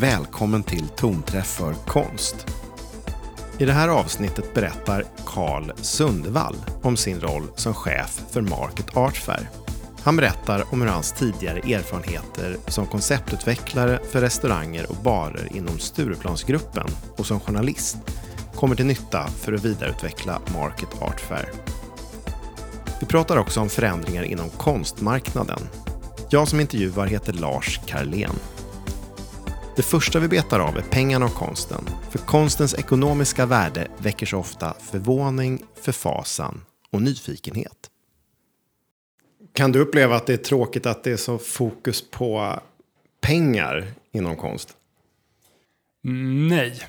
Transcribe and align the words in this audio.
Välkommen 0.00 0.62
till 0.62 0.88
Tonträff 0.88 1.46
för 1.46 1.74
konst. 1.74 2.46
I 3.58 3.64
det 3.64 3.72
här 3.72 3.88
avsnittet 3.88 4.54
berättar 4.54 5.04
Carl 5.26 5.72
Sundvall 5.76 6.56
om 6.82 6.96
sin 6.96 7.20
roll 7.20 7.42
som 7.54 7.74
chef 7.74 8.20
för 8.30 8.40
Market 8.40 8.96
Art 8.96 9.16
Fair. 9.16 9.50
Han 10.02 10.16
berättar 10.16 10.64
om 10.72 10.80
hur 10.80 10.88
hans 10.88 11.12
tidigare 11.12 11.58
erfarenheter 11.58 12.56
som 12.68 12.86
konceptutvecklare 12.86 14.00
för 14.10 14.20
restauranger 14.20 14.90
och 14.90 14.96
barer 14.96 15.56
inom 15.56 15.78
Stureplansgruppen 15.78 16.86
och 17.16 17.26
som 17.26 17.40
journalist 17.40 17.96
kommer 18.54 18.76
till 18.76 18.86
nytta 18.86 19.26
för 19.26 19.52
att 19.52 19.64
vidareutveckla 19.64 20.40
Market 20.54 21.02
Art 21.02 21.20
Fair. 21.20 21.52
Vi 23.00 23.06
pratar 23.06 23.36
också 23.36 23.60
om 23.60 23.68
förändringar 23.68 24.22
inom 24.22 24.50
konstmarknaden. 24.50 25.60
Jag 26.30 26.48
som 26.48 26.60
intervjuar 26.60 27.06
heter 27.06 27.32
Lars 27.32 27.80
Karlén. 27.86 28.34
Det 29.76 29.82
första 29.82 30.18
vi 30.18 30.28
betar 30.28 30.60
av 30.60 30.76
är 30.76 30.82
pengarna 30.82 31.26
och 31.26 31.34
konsten. 31.34 31.84
För 32.10 32.18
konstens 32.18 32.74
ekonomiska 32.74 33.46
värde 33.46 33.88
väcker 33.98 34.26
så 34.26 34.38
ofta 34.38 34.74
förvåning, 34.80 35.62
förfasan 35.80 36.60
och 36.90 37.02
nyfikenhet. 37.02 37.90
Kan 39.52 39.72
du 39.72 39.78
uppleva 39.78 40.16
att 40.16 40.26
det 40.26 40.32
är 40.32 40.36
tråkigt 40.36 40.86
att 40.86 41.04
det 41.04 41.12
är 41.12 41.16
så 41.16 41.38
fokus 41.38 42.10
på 42.10 42.60
pengar 43.20 43.86
inom 44.12 44.36
konst? 44.36 44.76
Nej. 46.48 46.82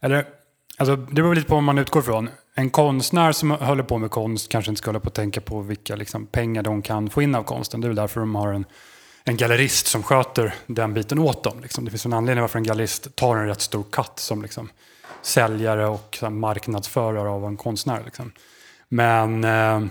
Eller, 0.00 0.26
alltså, 0.76 0.96
det 0.96 1.14
beror 1.14 1.34
lite 1.34 1.48
på 1.48 1.54
vad 1.54 1.64
man 1.64 1.78
utgår 1.78 2.02
från. 2.02 2.28
En 2.54 2.70
konstnär 2.70 3.32
som 3.32 3.50
håller 3.50 3.82
på 3.82 3.98
med 3.98 4.10
konst 4.10 4.48
kanske 4.48 4.70
inte 4.70 4.78
ska 4.78 4.88
hålla 4.88 5.00
på 5.00 5.08
att 5.08 5.14
tänka 5.14 5.40
på 5.40 5.60
vilka 5.60 5.96
liksom, 5.96 6.26
pengar 6.26 6.62
de 6.62 6.82
kan 6.82 7.10
få 7.10 7.22
in 7.22 7.34
av 7.34 7.42
konsten. 7.42 7.80
Det 7.80 7.86
är 7.86 7.88
väl 7.88 7.96
därför 7.96 8.20
de 8.20 8.34
har 8.34 8.52
en, 8.52 8.64
en 9.28 9.36
gallerist 9.36 9.86
som 9.86 10.02
sköter 10.02 10.54
den 10.66 10.94
biten 10.94 11.18
åt 11.18 11.44
dem. 11.44 11.60
Liksom. 11.60 11.84
Det 11.84 11.90
finns 11.90 12.06
en 12.06 12.12
anledning 12.12 12.40
varför 12.40 12.58
en 12.58 12.64
gallerist 12.64 13.16
tar 13.16 13.36
en 13.36 13.46
rätt 13.46 13.60
stor 13.60 13.84
katt 13.92 14.18
som 14.18 14.42
liksom, 14.42 14.68
säljare 15.22 15.86
och 15.86 16.16
så, 16.20 16.30
marknadsförare 16.30 17.28
av 17.28 17.44
en 17.44 17.56
konstnär. 17.56 18.02
Liksom. 18.04 18.32
Men, 18.88 19.44
eh, 19.44 19.82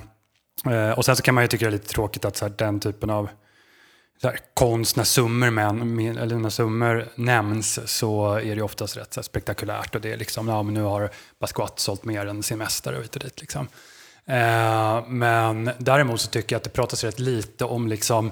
eh, 0.73 0.91
och 0.91 1.06
sen 1.06 1.16
så 1.16 1.23
kan 1.23 1.36
man 1.36 1.44
ju 1.44 1.47
tycka 1.47 1.66
det 1.66 1.69
är 1.69 1.72
lite 1.72 1.94
tråkigt 1.94 2.25
att 2.25 2.38
så 2.38 2.45
här, 2.45 2.53
den 2.58 2.80
typen 2.80 3.09
av 3.09 3.30
så 4.22 4.28
här, 4.28 4.39
konst, 4.53 4.95
när 4.95 5.03
summor, 5.03 5.50
med, 5.50 6.17
eller 6.17 6.36
när 6.36 6.50
summor 6.50 7.08
nämns 7.16 7.80
så 7.86 8.33
är 8.33 8.56
det 8.56 8.61
oftast 8.61 8.97
rätt 8.97 9.13
så 9.13 9.19
här, 9.19 9.23
spektakulärt. 9.23 9.95
Och 9.95 10.02
det 10.02 10.11
är 10.13 10.17
liksom, 10.17 10.47
ja 10.47 10.63
men 10.63 10.73
nu 10.73 10.81
har 10.81 11.09
Basquiat 11.39 11.80
sålt 11.80 12.06
mer 12.06 12.25
än 12.25 12.44
sin 12.44 12.58
mästare 12.58 12.97
och 12.97 13.03
hit 13.03 13.16
och 13.16 13.23
dit. 13.23 13.41
Liksom. 13.41 13.67
Eh, 14.25 15.08
men 15.08 15.72
däremot 15.78 16.22
så 16.22 16.28
tycker 16.28 16.56
jag 16.56 16.58
att 16.58 16.63
det 16.63 16.69
pratas 16.69 17.03
rätt 17.03 17.19
lite 17.19 17.66
om 17.66 17.88
liksom, 17.88 18.31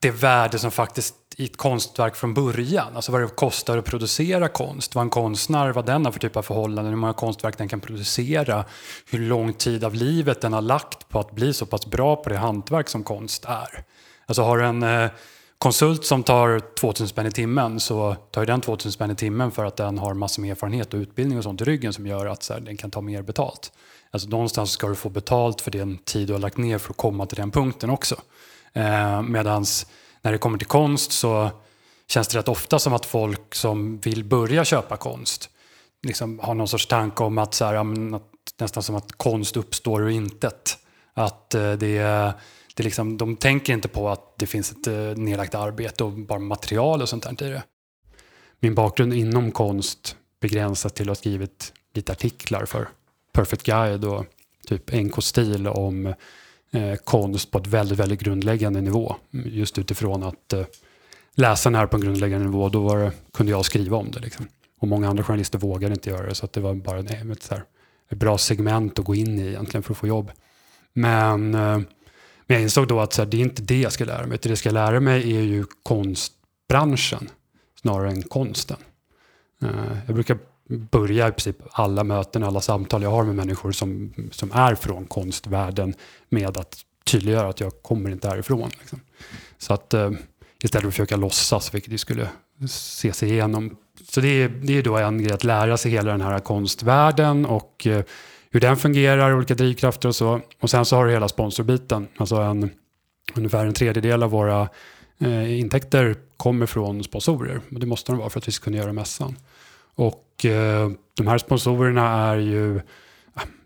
det 0.00 0.10
värde 0.10 0.58
som 0.58 0.70
faktiskt 0.70 1.14
i 1.36 1.44
ett 1.44 1.56
konstverk 1.56 2.16
från 2.16 2.34
början, 2.34 2.96
alltså 2.96 3.12
vad 3.12 3.20
det 3.20 3.28
kostar 3.28 3.78
att 3.78 3.84
producera 3.84 4.48
konst, 4.48 4.94
vad 4.94 5.02
en 5.02 5.10
konstnär, 5.10 5.72
vad 5.72 5.86
den 5.86 6.04
har 6.04 6.12
för 6.12 6.20
typ 6.20 6.36
av 6.36 6.42
förhållanden, 6.42 6.86
hur 6.92 6.96
många 6.96 7.12
konstverk 7.12 7.58
den 7.58 7.68
kan 7.68 7.80
producera, 7.80 8.64
hur 9.10 9.18
lång 9.18 9.52
tid 9.52 9.84
av 9.84 9.94
livet 9.94 10.40
den 10.40 10.52
har 10.52 10.60
lagt 10.60 11.08
på 11.08 11.20
att 11.20 11.32
bli 11.32 11.52
så 11.52 11.66
pass 11.66 11.86
bra 11.86 12.16
på 12.16 12.28
det 12.28 12.36
hantverk 12.36 12.88
som 12.88 13.04
konst 13.04 13.44
är. 13.44 13.84
Alltså 14.26 14.42
har 14.42 14.58
du 14.58 14.64
en 14.64 14.82
eh, 14.82 15.10
konsult 15.58 16.04
som 16.04 16.22
tar 16.22 16.60
2000 16.74 17.08
spänn 17.08 17.26
i 17.26 17.30
timmen 17.30 17.80
så 17.80 18.14
tar 18.30 18.42
ju 18.42 18.46
den 18.46 18.60
2000 18.60 18.92
spänn 18.92 19.10
i 19.10 19.14
timmen 19.14 19.50
för 19.50 19.64
att 19.64 19.76
den 19.76 19.98
har 19.98 20.14
massor 20.14 20.42
med 20.42 20.50
erfarenhet 20.50 20.94
och 20.94 20.98
utbildning 20.98 21.38
och 21.38 21.44
sånt 21.44 21.60
i 21.60 21.64
ryggen 21.64 21.92
som 21.92 22.06
gör 22.06 22.26
att 22.26 22.42
så 22.42 22.52
här, 22.52 22.60
den 22.60 22.76
kan 22.76 22.90
ta 22.90 23.00
mer 23.00 23.22
betalt. 23.22 23.72
Alltså 24.10 24.28
någonstans 24.28 24.70
ska 24.70 24.88
du 24.88 24.94
få 24.94 25.08
betalt 25.08 25.60
för 25.60 25.70
den 25.70 25.98
tid 25.98 26.26
du 26.26 26.32
har 26.32 26.40
lagt 26.40 26.56
ner 26.56 26.78
för 26.78 26.90
att 26.90 26.96
komma 26.96 27.26
till 27.26 27.36
den 27.36 27.50
punkten 27.50 27.90
också. 27.90 28.16
Eh, 28.72 29.22
medans 29.22 29.86
när 30.22 30.32
det 30.32 30.38
kommer 30.38 30.58
till 30.58 30.66
konst 30.66 31.12
så 31.12 31.50
känns 32.08 32.28
det 32.28 32.38
rätt 32.38 32.48
ofta 32.48 32.78
som 32.78 32.92
att 32.92 33.06
folk 33.06 33.54
som 33.54 33.98
vill 33.98 34.24
börja 34.24 34.64
köpa 34.64 34.96
konst 34.96 35.50
liksom 36.02 36.38
har 36.38 36.54
någon 36.54 36.68
sorts 36.68 36.86
tanke 36.86 37.22
om 37.22 37.38
att, 37.38 37.54
så 37.54 37.64
här, 37.64 37.74
att 38.16 38.22
nästan 38.58 38.82
som 38.82 38.94
att 38.94 39.12
konst 39.12 39.56
uppstår 39.56 40.02
ur 40.02 40.08
intet. 40.08 40.78
Att 41.14 41.54
eh, 41.54 41.72
det 41.72 42.34
det 42.76 42.82
liksom, 42.82 43.16
de 43.16 43.36
tänker 43.36 43.72
inte 43.72 43.88
på 43.88 44.08
att 44.08 44.38
det 44.38 44.46
finns 44.46 44.72
ett 44.72 44.86
eh, 44.86 44.94
nedlagt 44.94 45.54
arbete 45.54 46.04
och 46.04 46.12
bara 46.12 46.38
material 46.38 47.02
och 47.02 47.08
sånt 47.08 47.38
där 47.38 47.46
i 47.46 47.50
det. 47.50 47.62
Min 48.60 48.74
bakgrund 48.74 49.14
inom 49.14 49.52
konst 49.52 50.16
begränsas 50.40 50.92
till 50.92 51.04
att 51.04 51.08
ha 51.08 51.14
skrivit 51.14 51.72
lite 51.94 52.12
artiklar 52.12 52.64
för 52.64 52.88
Perfect 53.32 53.62
Guide 53.62 54.04
och 54.04 54.26
typ 54.66 54.92
NK-stil 54.92 55.68
om 55.68 56.14
eh, 56.72 56.94
konst 57.04 57.50
på 57.50 57.58
ett 57.58 57.66
väldigt, 57.66 57.98
väldigt 57.98 58.20
grundläggande 58.20 58.80
nivå. 58.80 59.16
Just 59.30 59.78
utifrån 59.78 60.22
att 60.22 60.52
eh, 60.52 60.64
läsa 61.34 61.70
den 61.70 61.78
här 61.78 61.86
på 61.86 61.96
en 61.96 62.02
grundläggande 62.02 62.46
nivå, 62.46 62.68
då 62.68 62.94
det, 62.94 63.12
kunde 63.32 63.52
jag 63.52 63.64
skriva 63.64 63.96
om 63.96 64.10
det. 64.10 64.20
Liksom. 64.20 64.48
Och 64.78 64.88
många 64.88 65.08
andra 65.08 65.24
journalister 65.24 65.58
vågade 65.58 65.94
inte 65.94 66.10
göra 66.10 66.26
det, 66.26 66.34
så 66.34 66.44
att 66.44 66.52
det 66.52 66.60
var 66.60 66.74
bara 66.74 67.02
nej, 67.02 67.22
ett, 67.32 67.42
så 67.42 67.54
här, 67.54 67.64
ett 68.08 68.18
bra 68.18 68.38
segment 68.38 68.98
att 68.98 69.04
gå 69.04 69.14
in 69.14 69.38
i 69.38 69.46
egentligen 69.46 69.82
för 69.82 69.92
att 69.92 69.98
få 69.98 70.06
jobb. 70.06 70.30
Men 70.92 71.54
eh, 71.54 71.78
men 72.46 72.54
jag 72.54 72.62
insåg 72.62 72.88
då 72.88 73.00
att 73.00 73.12
så 73.12 73.22
här, 73.22 73.30
det 73.30 73.36
är 73.36 73.40
inte 73.40 73.62
det 73.62 73.80
jag 73.80 73.92
ska 73.92 74.04
lära 74.04 74.26
mig. 74.26 74.38
Det 74.42 74.48
jag 74.48 74.58
ska 74.58 74.70
lära 74.70 75.00
mig 75.00 75.36
är 75.36 75.42
ju 75.42 75.64
konstbranschen 75.82 77.30
snarare 77.80 78.10
än 78.10 78.22
konsten. 78.22 78.76
Eh, 79.62 79.98
jag 80.06 80.14
brukar 80.14 80.38
börja 80.68 81.28
i 81.28 81.30
princip 81.30 81.56
alla 81.70 82.04
möten, 82.04 82.44
alla 82.44 82.60
samtal 82.60 83.02
jag 83.02 83.10
har 83.10 83.24
med 83.24 83.34
människor 83.34 83.72
som, 83.72 84.12
som 84.30 84.52
är 84.52 84.74
från 84.74 85.06
konstvärlden 85.06 85.94
med 86.28 86.56
att 86.56 86.76
tydliggöra 87.04 87.48
att 87.48 87.60
jag 87.60 87.82
kommer 87.82 88.10
inte 88.10 88.28
härifrån. 88.28 88.70
Liksom. 88.80 89.00
Så 89.58 89.74
att 89.74 89.94
uh, 89.94 90.10
istället 90.64 90.82
för 90.82 90.88
att 90.88 90.94
försöka 90.94 91.16
låtsas, 91.16 91.74
vilket 91.74 91.90
det 91.90 91.98
skulle 91.98 92.28
se 92.68 93.12
sig 93.12 93.30
igenom. 93.30 93.76
Så 94.08 94.20
det 94.20 94.28
är, 94.28 94.48
det 94.48 94.78
är 94.78 94.82
då 94.82 94.96
en 94.96 95.22
grej 95.22 95.32
att 95.32 95.44
lära 95.44 95.76
sig 95.76 95.90
hela 95.90 96.10
den 96.12 96.20
här 96.20 96.38
konstvärlden 96.38 97.46
och 97.46 97.86
uh, 97.86 98.02
hur 98.50 98.60
den 98.60 98.76
fungerar, 98.76 99.34
olika 99.36 99.54
drivkrafter 99.54 100.08
och 100.08 100.16
så. 100.16 100.40
Och 100.60 100.70
sen 100.70 100.84
så 100.84 100.96
har 100.96 101.06
du 101.06 101.12
hela 101.12 101.28
sponsorbiten. 101.28 102.08
Alltså 102.16 102.36
en, 102.36 102.70
ungefär 103.34 103.66
en 103.66 103.74
tredjedel 103.74 104.22
av 104.22 104.30
våra 104.30 104.68
eh, 105.18 105.58
intäkter 105.60 106.16
kommer 106.36 106.66
från 106.66 107.04
sponsorer. 107.04 107.60
Och 107.74 107.80
det 107.80 107.86
måste 107.86 108.12
de 108.12 108.18
vara 108.18 108.30
för 108.30 108.38
att 108.38 108.48
vi 108.48 108.52
ska 108.52 108.64
kunna 108.64 108.76
göra 108.76 108.92
mässan. 108.92 109.36
Och 109.96 110.44
eh, 110.44 110.90
de 111.16 111.26
här 111.26 111.38
sponsorerna 111.38 112.08
är 112.08 112.36
ju, 112.36 112.80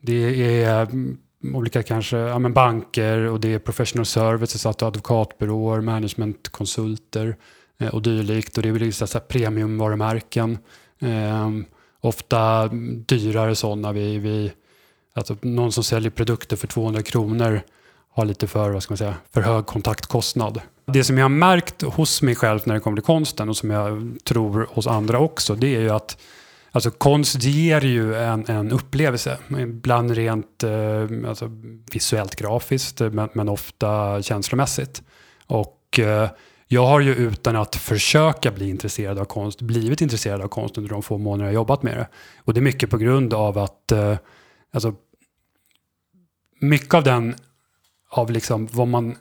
det 0.01 0.63
är 0.63 0.83
mm, 0.83 1.19
olika 1.55 1.83
kanske, 1.83 2.17
ja, 2.17 2.39
men 2.39 2.53
banker 2.53 3.19
och 3.19 3.41
det 3.41 3.55
är 3.55 3.59
professional 3.59 4.07
services, 4.07 4.67
alltså 4.67 4.87
advokatbyråer, 4.87 5.81
managementkonsulter 5.81 7.37
eh, 7.79 7.95
och 7.95 8.03
dylikt. 8.03 8.57
Och 8.57 8.63
det 8.63 8.69
är 8.69 8.73
väl 8.73 8.93
så 8.93 9.07
här 9.13 9.21
premiumvarumärken. 9.21 10.59
Eh, 10.99 11.51
ofta 12.01 12.69
dyrare 13.07 13.55
sådana. 13.55 13.93
Vi, 13.93 14.19
vi 14.19 14.53
Alltså 15.13 15.37
någon 15.43 15.73
som 15.73 15.85
säljer 15.85 16.11
produkter 16.11 16.57
för 16.57 16.67
200 16.67 17.03
kronor 17.03 17.63
har 18.21 18.27
lite 18.27 18.47
för, 18.47 18.71
vad 18.71 18.83
ska 18.83 18.93
man 18.93 18.99
säga, 18.99 19.15
för 19.33 19.41
hög 19.41 19.67
kontaktkostnad. 19.67 20.61
Det 20.87 21.05
som 21.05 21.19
jag 21.19 21.25
har 21.25 21.29
märkt 21.29 21.83
hos 21.83 22.23
mig 22.23 22.35
själv 22.35 22.61
när 22.65 22.75
det 22.75 22.81
kommer 22.81 22.97
till 22.97 23.05
konsten 23.05 23.49
och 23.49 23.57
som 23.57 23.71
jag 23.71 24.19
tror 24.25 24.69
hos 24.71 24.87
andra 24.87 25.19
också, 25.19 25.55
det 25.55 25.77
är 25.77 25.81
ju 25.81 25.91
att 25.91 26.17
Alltså 26.73 26.91
konst 26.91 27.43
ger 27.43 27.81
ju 27.81 28.15
en, 28.15 28.45
en 28.49 28.73
upplevelse, 28.73 29.39
ibland 29.59 30.11
rent 30.11 30.65
eh, 30.65 31.29
alltså, 31.29 31.51
visuellt 31.93 32.37
grafiskt 32.37 33.01
men, 33.01 33.29
men, 33.33 33.49
ofta 33.49 34.23
känslomässigt. 34.23 35.03
Och 35.47 35.99
eh, 35.99 36.31
jag 36.67 36.87
har 36.87 37.01
ju 37.01 37.15
utan 37.15 37.57
att 37.57 37.77
försöka 37.77 38.51
bli 38.51 38.69
intresserad 38.69 39.19
av 39.19 39.25
konst 39.25 39.61
blivit 39.61 40.01
intresserad 40.01 40.41
av 40.41 40.49
konst 40.49 40.79
under 40.79 40.91
de 40.91 41.03
få 41.03 41.19
månader 41.19 41.45
jag 41.45 41.55
jobbat 41.55 41.83
med 41.83 41.97
det. 41.97 42.09
Och 42.39 42.55
det 42.55 42.61
är 42.61 42.63
mycket 42.63 42.91
på 42.91 42.99
grund 42.99 43.35
av 43.35 43.59
att 43.59 43.93
eh, 43.93 44.17
alltså, 44.73 44.95
mycket 46.61 46.95
av 46.95 47.05
den, 47.05 47.35
av 48.11 48.31
liksom 48.31 48.69
vad 48.73 48.89
man 48.89 49.17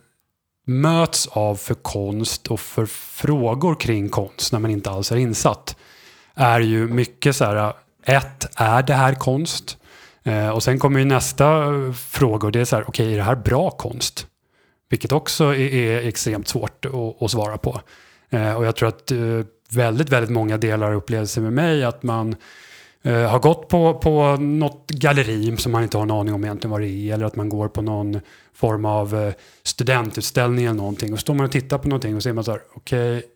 möts 0.66 1.28
av 1.28 1.56
för 1.56 1.74
konst 1.74 2.48
och 2.48 2.60
för 2.60 2.86
frågor 2.86 3.76
kring 3.76 4.10
konst 4.10 4.52
när 4.52 4.60
man 4.60 4.72
inte 4.72 4.90
alls 4.90 5.12
är 5.12 5.18
insatt, 5.18 5.76
är 6.36 6.60
ju 6.60 6.88
mycket 6.88 7.36
så 7.36 7.46
här, 7.46 7.56
äh, 7.56 8.16
ett, 8.16 8.48
är 8.56 8.84
det 8.84 8.94
här 8.94 9.16
konst? 9.16 9.78
Eh, 10.24 10.50
och 10.50 10.64
sen 10.64 10.80
kommer 10.80 11.00
ju 11.00 11.06
nästa 11.06 11.64
eh, 11.64 11.94
fråga 11.94 12.46
och 12.46 12.52
det 12.52 12.60
är 12.60 12.66
så 12.66 12.76
här, 12.76 12.84
okej, 12.88 13.04
okay, 13.04 13.14
är 13.14 13.18
det 13.18 13.24
här 13.24 13.36
bra 13.36 13.70
konst? 13.70 14.28
Vilket 14.90 15.12
också 15.12 15.44
är, 15.44 15.74
är 15.74 16.08
extremt 16.08 16.48
svårt 16.48 16.86
att, 16.86 17.22
att 17.24 17.32
svara 17.32 17.58
på. 17.58 17.82
Eh, 18.30 18.54
och 18.54 18.66
jag 18.66 18.76
tror 18.76 18.90
att 18.90 19.12
eh, 19.12 19.18
väldigt, 19.70 20.10
väldigt 20.10 20.32
många 20.32 20.58
delar 20.58 20.94
upplevelser 20.94 21.42
med 21.42 21.54
mig 21.54 21.84
att 21.84 22.04
man 22.04 22.36
Eh, 23.04 23.30
har 23.30 23.40
gått 23.40 23.68
på, 23.68 23.94
på 23.94 24.36
något 24.36 24.92
galleri 24.92 25.58
som 25.58 25.72
man 25.72 25.84
inte 25.84 25.98
har 25.98 26.04
en 26.04 26.12
aning 26.12 26.34
om 26.34 26.44
egentligen 26.44 26.72
vad 26.72 26.82
det 26.82 26.88
är 26.88 27.14
eller 27.14 27.26
att 27.26 27.36
man 27.36 27.50
går 27.50 27.68
på 27.68 27.82
någon 27.82 28.20
form 28.54 28.86
av 28.86 29.16
eh, 29.16 29.34
studentutställning 29.64 30.66
eller 30.66 30.78
någonting 30.78 31.14
och 31.14 31.20
står 31.20 31.34
man 31.34 31.46
och 31.46 31.52
tittar 31.52 31.78
på 31.78 31.88
någonting 31.88 32.16
och 32.16 32.24
ser 32.24 32.34
man 32.34 32.44
så 32.44 32.52
här, 32.52 32.62
okej, 32.74 33.18
okay, 33.18 33.30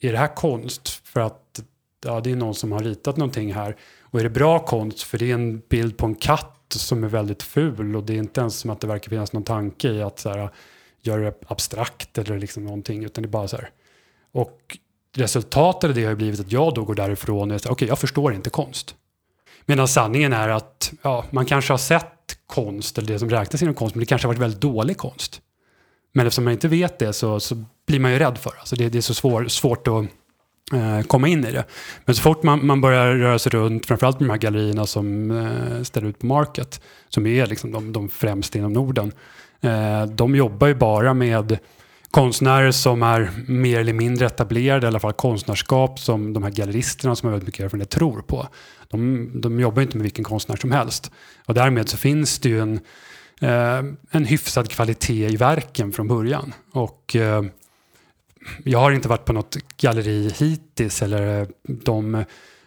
är 0.00 0.12
det 0.12 0.18
här 0.18 0.34
konst? 0.34 0.88
För 0.88 1.20
att 1.20 1.62
ja, 2.04 2.20
det 2.20 2.30
är 2.30 2.36
någon 2.36 2.54
som 2.54 2.72
har 2.72 2.80
ritat 2.80 3.16
någonting 3.16 3.54
här. 3.54 3.76
Och 4.02 4.20
är 4.20 4.24
det 4.24 4.30
bra 4.30 4.58
konst? 4.58 5.02
För 5.02 5.18
det 5.18 5.30
är 5.30 5.34
en 5.34 5.58
bild 5.68 5.96
på 5.96 6.06
en 6.06 6.14
katt 6.14 6.66
som 6.68 7.04
är 7.04 7.08
väldigt 7.08 7.42
ful 7.42 7.96
och 7.96 8.02
det 8.02 8.14
är 8.14 8.18
inte 8.18 8.40
ens 8.40 8.56
som 8.56 8.70
att 8.70 8.80
det 8.80 8.86
verkar 8.86 9.10
finnas 9.10 9.32
någon 9.32 9.42
tanke 9.42 9.88
i 9.88 10.02
att 10.02 10.18
så 10.18 10.28
här, 10.28 10.50
göra 11.02 11.20
det 11.20 11.34
abstrakt 11.46 12.18
eller 12.18 12.38
liksom 12.38 12.64
någonting 12.64 13.04
utan 13.04 13.22
det 13.22 13.26
är 13.26 13.30
bara 13.30 13.48
så 13.48 13.56
här. 13.56 13.70
Och 14.32 14.78
resultatet 15.14 15.88
av 15.88 15.94
det 15.94 16.04
har 16.04 16.14
blivit 16.14 16.40
att 16.40 16.52
jag 16.52 16.74
då 16.74 16.84
går 16.84 16.94
därifrån 16.94 17.50
och 17.50 17.60
säger 17.60 17.72
okej, 17.72 17.84
okay, 17.84 17.88
jag 17.88 17.98
förstår 17.98 18.34
inte 18.34 18.50
konst. 18.50 18.94
Medan 19.66 19.88
sanningen 19.88 20.32
är 20.32 20.48
att 20.48 20.92
ja, 21.02 21.24
man 21.30 21.46
kanske 21.46 21.72
har 21.72 21.78
sett 21.78 22.38
konst, 22.46 22.98
eller 22.98 23.08
det 23.08 23.18
som 23.18 23.30
räknas 23.30 23.62
inom 23.62 23.74
konst, 23.74 23.94
men 23.94 24.00
det 24.00 24.06
kanske 24.06 24.28
har 24.28 24.34
varit 24.34 24.42
väldigt 24.42 24.60
dålig 24.60 24.96
konst. 24.96 25.40
Men 26.12 26.26
eftersom 26.26 26.44
man 26.44 26.52
inte 26.52 26.68
vet 26.68 26.98
det 26.98 27.12
så, 27.12 27.40
så 27.40 27.64
blir 27.86 28.00
man 28.00 28.12
ju 28.12 28.18
rädd 28.18 28.38
för 28.38 28.50
det. 28.50 28.58
Alltså 28.58 28.76
det, 28.76 28.88
det 28.88 28.98
är 28.98 29.02
så 29.02 29.14
svår, 29.14 29.48
svårt 29.48 29.88
att 29.88 30.04
eh, 30.72 31.02
komma 31.06 31.28
in 31.28 31.44
i 31.44 31.52
det. 31.52 31.64
Men 32.04 32.14
så 32.14 32.22
fort 32.22 32.42
man, 32.42 32.66
man 32.66 32.80
börjar 32.80 33.14
röra 33.14 33.38
sig 33.38 33.50
runt, 33.50 33.86
framförallt 33.86 34.20
med 34.20 34.28
de 34.28 34.32
här 34.32 34.38
gallerierna 34.38 34.86
som 34.86 35.30
eh, 35.30 35.82
ställer 35.82 36.08
ut 36.08 36.18
på 36.18 36.26
Market, 36.26 36.80
som 37.08 37.26
är 37.26 37.46
liksom 37.46 37.72
de, 37.72 37.92
de 37.92 38.08
främsta 38.08 38.58
inom 38.58 38.72
Norden, 38.72 39.12
eh, 39.60 40.06
de 40.06 40.36
jobbar 40.36 40.66
ju 40.66 40.74
bara 40.74 41.14
med 41.14 41.58
konstnärer 42.16 42.70
som 42.70 43.02
är 43.02 43.30
mer 43.46 43.80
eller 43.80 43.92
mindre 43.92 44.26
etablerade, 44.26 44.86
i 44.86 44.88
alla 44.88 45.00
fall 45.00 45.12
konstnärskap 45.12 45.98
som 45.98 46.32
de 46.32 46.42
här 46.42 46.50
galleristerna 46.50 47.16
som 47.16 47.26
har 47.26 47.30
väldigt 47.30 47.46
mycket 47.46 47.64
erfarenhet 47.64 47.90
tror 47.90 48.22
på. 48.22 48.48
De, 48.88 49.30
de 49.40 49.60
jobbar 49.60 49.82
inte 49.82 49.96
med 49.96 50.02
vilken 50.02 50.24
konstnär 50.24 50.56
som 50.56 50.72
helst. 50.72 51.10
Och 51.46 51.54
därmed 51.54 51.88
så 51.88 51.96
finns 51.96 52.38
det 52.38 52.48
ju 52.48 52.60
en, 52.60 52.80
eh, 53.40 53.84
en 54.10 54.24
hyfsad 54.24 54.70
kvalitet 54.70 55.28
i 55.28 55.36
verken 55.36 55.92
från 55.92 56.08
början. 56.08 56.54
Och 56.72 57.16
eh, 57.16 57.42
jag 58.64 58.78
har 58.78 58.92
inte 58.92 59.08
varit 59.08 59.24
på 59.24 59.32
något 59.32 59.56
galleri 59.76 60.32
hittills 60.38 61.02
eller 61.02 61.40
eh, 61.40 61.48
de 61.62 62.24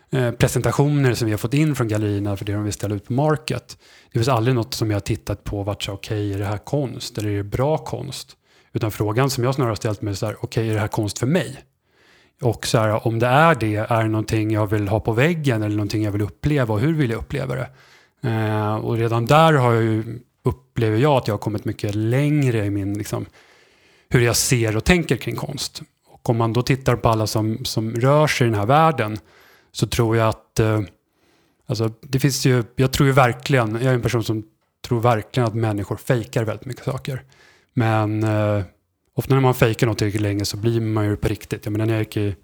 eh, 0.10 0.32
presentationer 0.32 1.14
som 1.14 1.26
vi 1.26 1.32
har 1.32 1.38
fått 1.38 1.54
in 1.54 1.76
från 1.76 1.88
gallerierna 1.88 2.38
för 2.38 2.46
det 2.46 2.54
de 2.54 2.64
vill 2.64 2.74
ställa 2.74 2.96
ut 2.96 3.06
på 3.06 3.14
Market. 3.14 3.78
Det 4.12 4.20
finns 4.20 4.28
aldrig 4.28 4.56
något 4.56 4.74
som 4.74 4.90
jag 4.90 4.96
har 4.96 5.02
tittat 5.02 5.44
på 5.44 5.60
och 5.60 5.66
varit 5.66 5.84
så 5.84 5.94
okej, 5.94 6.28
okay, 6.28 6.34
är 6.34 6.40
det 6.40 6.46
här 6.46 6.58
konst 6.58 7.18
eller 7.18 7.30
är 7.30 7.38
det 7.38 7.44
bra 7.44 7.78
konst? 7.78 8.36
Utan 8.74 8.92
frågan 8.92 9.30
som 9.30 9.44
jag 9.44 9.56
snarare 9.56 9.76
ställt 9.76 10.02
mig 10.02 10.12
är 10.12 10.16
så 10.16 10.26
här, 10.26 10.36
okej, 10.36 10.48
okay, 10.48 10.70
är 10.70 10.74
det 10.74 10.80
här 10.80 10.88
konst 10.88 11.20
för 11.20 11.28
mig? 11.28 11.64
Och 12.42 12.68
så 12.68 12.78
här, 12.78 13.08
om 13.08 13.20
det 13.20 13.28
är 13.28 13.56
det, 13.56 13.76
är 13.76 14.04
det 14.04 14.10
någonting 14.10 14.52
jag 14.52 14.68
vill 14.68 14.88
ha 14.88 15.00
på 15.00 15.12
väggen 15.12 15.64
eller 15.64 15.76
någonting 15.76 16.04
jag 16.04 16.12
vill 16.12 16.22
uppleva 16.22 16.74
och 16.74 16.80
hur 16.80 16.94
vill 16.94 17.10
jag 17.10 17.20
uppleva 17.20 17.56
det? 17.56 17.70
Eh, 18.30 18.76
och 18.76 18.98
redan 18.98 19.26
där 19.26 19.54
har 19.54 19.74
jag 19.74 19.84
ju, 19.84 20.20
upplever 20.44 20.98
jag 20.98 21.18
att 21.18 21.28
jag 21.28 21.34
har 21.34 21.40
kommit 21.40 21.66
mycket 21.66 21.96
längre 21.96 22.66
i 22.66 22.70
min, 22.70 22.98
liksom, 22.98 23.26
hur 24.10 24.22
jag 24.22 24.36
ser 24.36 24.78
och 24.78 24.84
tänker 24.84 25.16
kring 25.16 25.36
konst. 25.36 25.82
Och 26.08 26.30
om 26.30 26.38
man 26.38 26.54
då 26.54 26.62
tittar 26.62 26.96
på 26.96 27.10
alla 27.10 27.28
som, 27.28 27.66
som 27.66 27.96
rör 27.96 28.28
sig 28.28 28.48
i 28.48 28.50
den 28.50 28.60
här 28.60 28.66
världen 28.66 29.18
så 29.72 29.88
tror 29.88 30.18
jag 30.18 30.30
att, 30.30 30.60
eh, 30.60 30.82
alltså 31.66 31.92
det 32.02 32.20
finns 32.20 32.46
ju, 32.46 32.64
jag 32.76 32.92
tror 32.92 33.08
ju 33.08 33.14
verkligen, 33.14 33.72
jag 33.72 33.84
är 33.84 33.94
en 33.94 34.02
person 34.02 34.24
som 34.24 34.44
tror 34.88 35.00
verkligen 35.00 35.48
att 35.48 35.56
människor 35.56 35.96
fejkar 35.96 36.44
väldigt 36.44 36.66
mycket 36.66 36.86
saker. 36.86 37.24
Men 37.80 38.24
eh, 38.24 38.64
ofta 39.16 39.34
när 39.34 39.42
man 39.42 39.54
fejkar 39.54 39.88
något 39.88 39.98
tillräckligt 39.98 40.22
länge 40.22 40.46
så 40.46 40.58
blir 40.58 40.82
man 40.82 41.06
ju 41.06 41.16
på 41.16 41.28
riktigt. 41.28 41.66
Jag 41.66 41.72
menar 41.72 41.86
när 41.86 41.94
jag 41.94 42.02
gick 42.02 42.18
i 42.18 42.36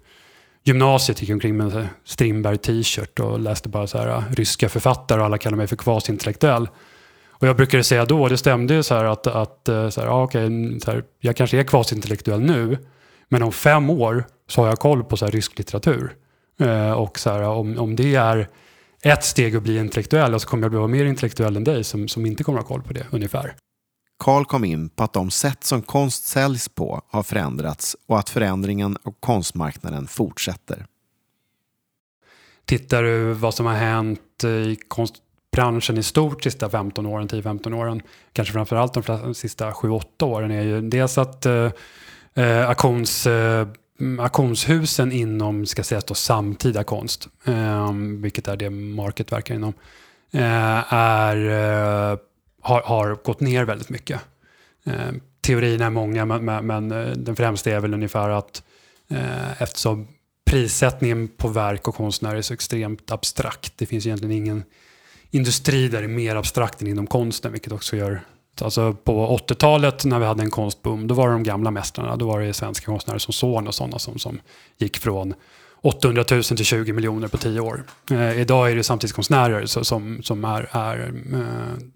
gymnasiet 0.64 1.20
gick 1.20 1.30
jag 1.30 1.34
omkring 1.34 1.56
med 1.56 1.72
en 1.72 1.88
Strindberg 2.04 2.58
t-shirt 2.58 3.20
och 3.20 3.40
läste 3.40 3.68
bara 3.68 3.86
så 3.86 3.98
här, 3.98 4.08
eh, 4.08 4.22
ryska 4.30 4.68
författare 4.68 5.20
och 5.20 5.26
alla 5.26 5.38
kallade 5.38 5.56
mig 5.56 5.66
för 5.66 5.76
kvasintellektuell. 5.76 6.68
Och 7.30 7.48
jag 7.48 7.56
brukade 7.56 7.84
säga 7.84 8.04
då, 8.04 8.28
det 8.28 8.38
stämde 8.38 8.74
ju 8.74 8.82
så 8.82 8.94
här 8.94 9.04
att, 9.04 9.26
att 9.26 9.68
eh, 9.68 9.88
så 9.88 10.00
här, 10.00 10.08
ja, 10.08 10.22
okay, 10.22 10.80
så 10.80 10.90
här, 10.90 11.04
jag 11.20 11.36
kanske 11.36 11.58
är 11.58 11.64
kvasintellektuell 11.64 12.40
nu, 12.40 12.78
men 13.28 13.42
om 13.42 13.52
fem 13.52 13.90
år 13.90 14.24
så 14.48 14.60
har 14.60 14.68
jag 14.68 14.78
koll 14.78 15.04
på 15.04 15.16
så 15.16 15.24
här, 15.24 15.32
rysk 15.32 15.58
litteratur. 15.58 16.12
Eh, 16.60 16.92
och 16.92 17.18
så 17.18 17.30
här, 17.30 17.42
om, 17.42 17.78
om 17.78 17.96
det 17.96 18.14
är 18.14 18.48
ett 19.02 19.24
steg 19.24 19.56
att 19.56 19.62
bli 19.62 19.78
intellektuell, 19.78 20.40
så 20.40 20.48
kommer 20.48 20.64
jag 20.64 20.70
vara 20.70 20.86
mer 20.86 21.04
intellektuell 21.04 21.56
än 21.56 21.64
dig 21.64 21.84
som, 21.84 22.08
som 22.08 22.26
inte 22.26 22.44
kommer 22.44 22.58
att 22.58 22.64
ha 22.64 22.74
koll 22.74 22.82
på 22.82 22.92
det 22.92 23.06
ungefär. 23.10 23.54
Karl 24.18 24.44
kom 24.44 24.64
in 24.64 24.88
på 24.88 25.04
att 25.04 25.12
de 25.12 25.30
sätt 25.30 25.64
som 25.64 25.82
konst 25.82 26.24
säljs 26.26 26.68
på 26.68 27.02
har 27.08 27.22
förändrats 27.22 27.96
och 28.06 28.18
att 28.18 28.30
förändringen 28.30 28.96
av 29.02 29.14
konstmarknaden 29.20 30.06
fortsätter. 30.06 30.86
Tittar 32.64 33.02
du 33.02 33.32
vad 33.32 33.54
som 33.54 33.66
har 33.66 33.74
hänt 33.74 34.44
i 34.44 34.76
konstbranschen 34.88 35.98
i 35.98 36.02
stort 36.02 36.42
de 36.42 36.50
sista 36.50 36.70
15 36.70 37.06
åren, 37.06 37.28
10-15 37.28 37.74
åren, 37.74 38.02
kanske 38.32 38.52
framförallt 38.52 38.94
de 38.94 39.34
sista 39.34 39.70
7-8 39.70 40.24
åren, 40.24 40.50
är 40.50 40.62
ju 40.62 40.80
dels 40.80 41.18
att 41.18 41.46
eh, 41.46 41.70
eh, 42.34 42.68
auktions, 42.68 43.26
eh, 43.26 43.68
auktionshusen 44.20 45.12
inom, 45.12 45.66
ska 45.66 45.82
sägas 45.82 46.04
då, 46.04 46.14
samtida 46.14 46.84
konst, 46.84 47.28
eh, 47.44 47.92
vilket 48.20 48.48
är 48.48 48.56
det 48.56 48.70
Market 48.70 49.32
verkar 49.32 49.54
inom, 49.54 49.74
eh, 50.30 50.92
är 50.92 51.36
eh, 52.12 52.18
har, 52.66 52.80
har 52.80 53.14
gått 53.24 53.40
ner 53.40 53.64
väldigt 53.64 53.88
mycket. 53.88 54.20
Eh, 54.84 55.12
teorierna 55.40 55.86
är 55.86 55.90
många, 55.90 56.24
men, 56.24 56.44
men, 56.44 56.66
men, 56.66 56.92
eh, 56.92 57.16
den 57.16 57.36
främsta 57.36 57.70
är 57.70 57.80
väl 57.80 57.94
ungefär 57.94 58.30
att 58.30 58.62
eh, 59.08 59.62
eftersom 59.62 60.08
prissättningen 60.50 61.28
på 61.28 61.48
verk 61.48 61.88
och 61.88 61.94
konstnärer 61.94 62.36
är 62.36 62.42
så 62.42 62.54
extremt 62.54 63.10
abstrakt, 63.10 63.72
det 63.76 63.86
finns 63.86 64.06
egentligen 64.06 64.36
ingen 64.36 64.64
industri 65.30 65.88
där 65.88 65.98
det 65.98 66.06
är 66.06 66.08
mer 66.08 66.36
abstrakt 66.36 66.82
än 66.82 66.88
inom 66.88 67.06
konsten, 67.06 67.52
vilket 67.52 67.72
också 67.72 67.96
gör 67.96 68.20
Alltså 68.60 68.92
på 68.92 69.38
80-talet 69.48 70.04
när 70.04 70.18
vi 70.18 70.24
hade 70.24 70.42
en 70.42 70.50
konstboom, 70.50 71.06
då 71.06 71.14
var 71.14 71.28
det 71.28 71.34
de 71.34 71.42
gamla 71.42 71.70
mästarna. 71.70 72.16
Då 72.16 72.26
var 72.26 72.40
det 72.40 72.52
svenska 72.52 72.86
konstnärer 72.86 73.18
som 73.18 73.32
Zorn 73.32 73.66
och 73.66 73.74
sådana 73.74 73.98
som, 73.98 74.18
som 74.18 74.40
gick 74.78 74.98
från 74.98 75.34
800 75.82 76.24
000 76.30 76.42
till 76.42 76.64
20 76.64 76.92
miljoner 76.92 77.28
på 77.28 77.36
10 77.36 77.60
år. 77.60 77.84
Eh, 78.10 78.40
idag 78.40 78.70
är 78.70 78.76
det 78.76 78.82
samtidskonstnärer 78.82 79.66
som, 79.66 80.22
som 80.22 80.44
är, 80.44 80.68
är 80.72 81.12
eh, 81.32 81.86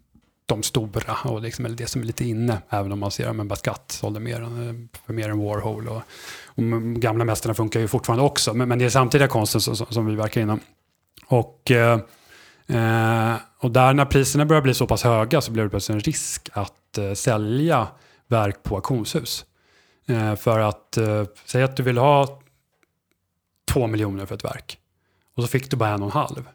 de 0.50 0.62
stora 0.62 1.16
och 1.24 1.42
liksom, 1.42 1.64
eller 1.64 1.76
det 1.76 1.86
som 1.86 2.00
är 2.00 2.06
lite 2.06 2.24
inne. 2.24 2.58
Även 2.68 2.92
om 2.92 2.98
man 2.98 3.10
ser 3.10 3.40
att 3.40 3.46
Basquiat 3.46 3.92
sålde 3.92 4.20
mer, 4.20 4.42
eh, 4.42 4.98
för 5.06 5.12
mer 5.12 5.28
än 5.28 5.38
Warhol. 5.38 5.88
Och, 5.88 6.02
och 6.44 6.64
gamla 6.94 7.24
mästarna 7.24 7.54
funkar 7.54 7.80
ju 7.80 7.88
fortfarande 7.88 8.24
också. 8.24 8.54
Men, 8.54 8.68
men 8.68 8.78
det 8.78 8.84
är 8.84 8.90
samtida 8.90 9.28
konsten 9.28 9.60
som, 9.60 9.76
som 9.76 10.06
vi 10.06 10.14
verkar 10.14 10.40
inom. 10.40 10.60
Och, 11.26 11.70
eh, 11.70 12.00
eh, 12.66 13.36
och 13.58 13.70
där 13.70 13.92
när 13.92 14.04
priserna 14.04 14.46
börjar 14.46 14.62
bli 14.62 14.74
så 14.74 14.86
pass 14.86 15.02
höga 15.02 15.40
så 15.40 15.52
blir 15.52 15.62
det 15.62 15.70
plötsligt 15.70 15.94
en 15.94 16.00
risk 16.00 16.48
att 16.52 16.98
eh, 16.98 17.12
sälja 17.12 17.88
verk 18.28 18.62
på 18.62 18.74
auktionshus. 18.76 19.44
Eh, 20.06 20.34
för 20.34 20.58
att, 20.58 20.96
eh, 20.96 21.24
säg 21.44 21.62
att 21.62 21.76
du 21.76 21.82
vill 21.82 21.98
ha 21.98 22.40
två 23.72 23.86
miljoner 23.86 24.26
för 24.26 24.34
ett 24.34 24.44
verk. 24.44 24.78
Och 25.36 25.42
så 25.42 25.48
fick 25.48 25.70
du 25.70 25.76
bara 25.76 25.88
en 25.88 26.02
och 26.02 26.08
en 26.08 26.12
halv. 26.12 26.48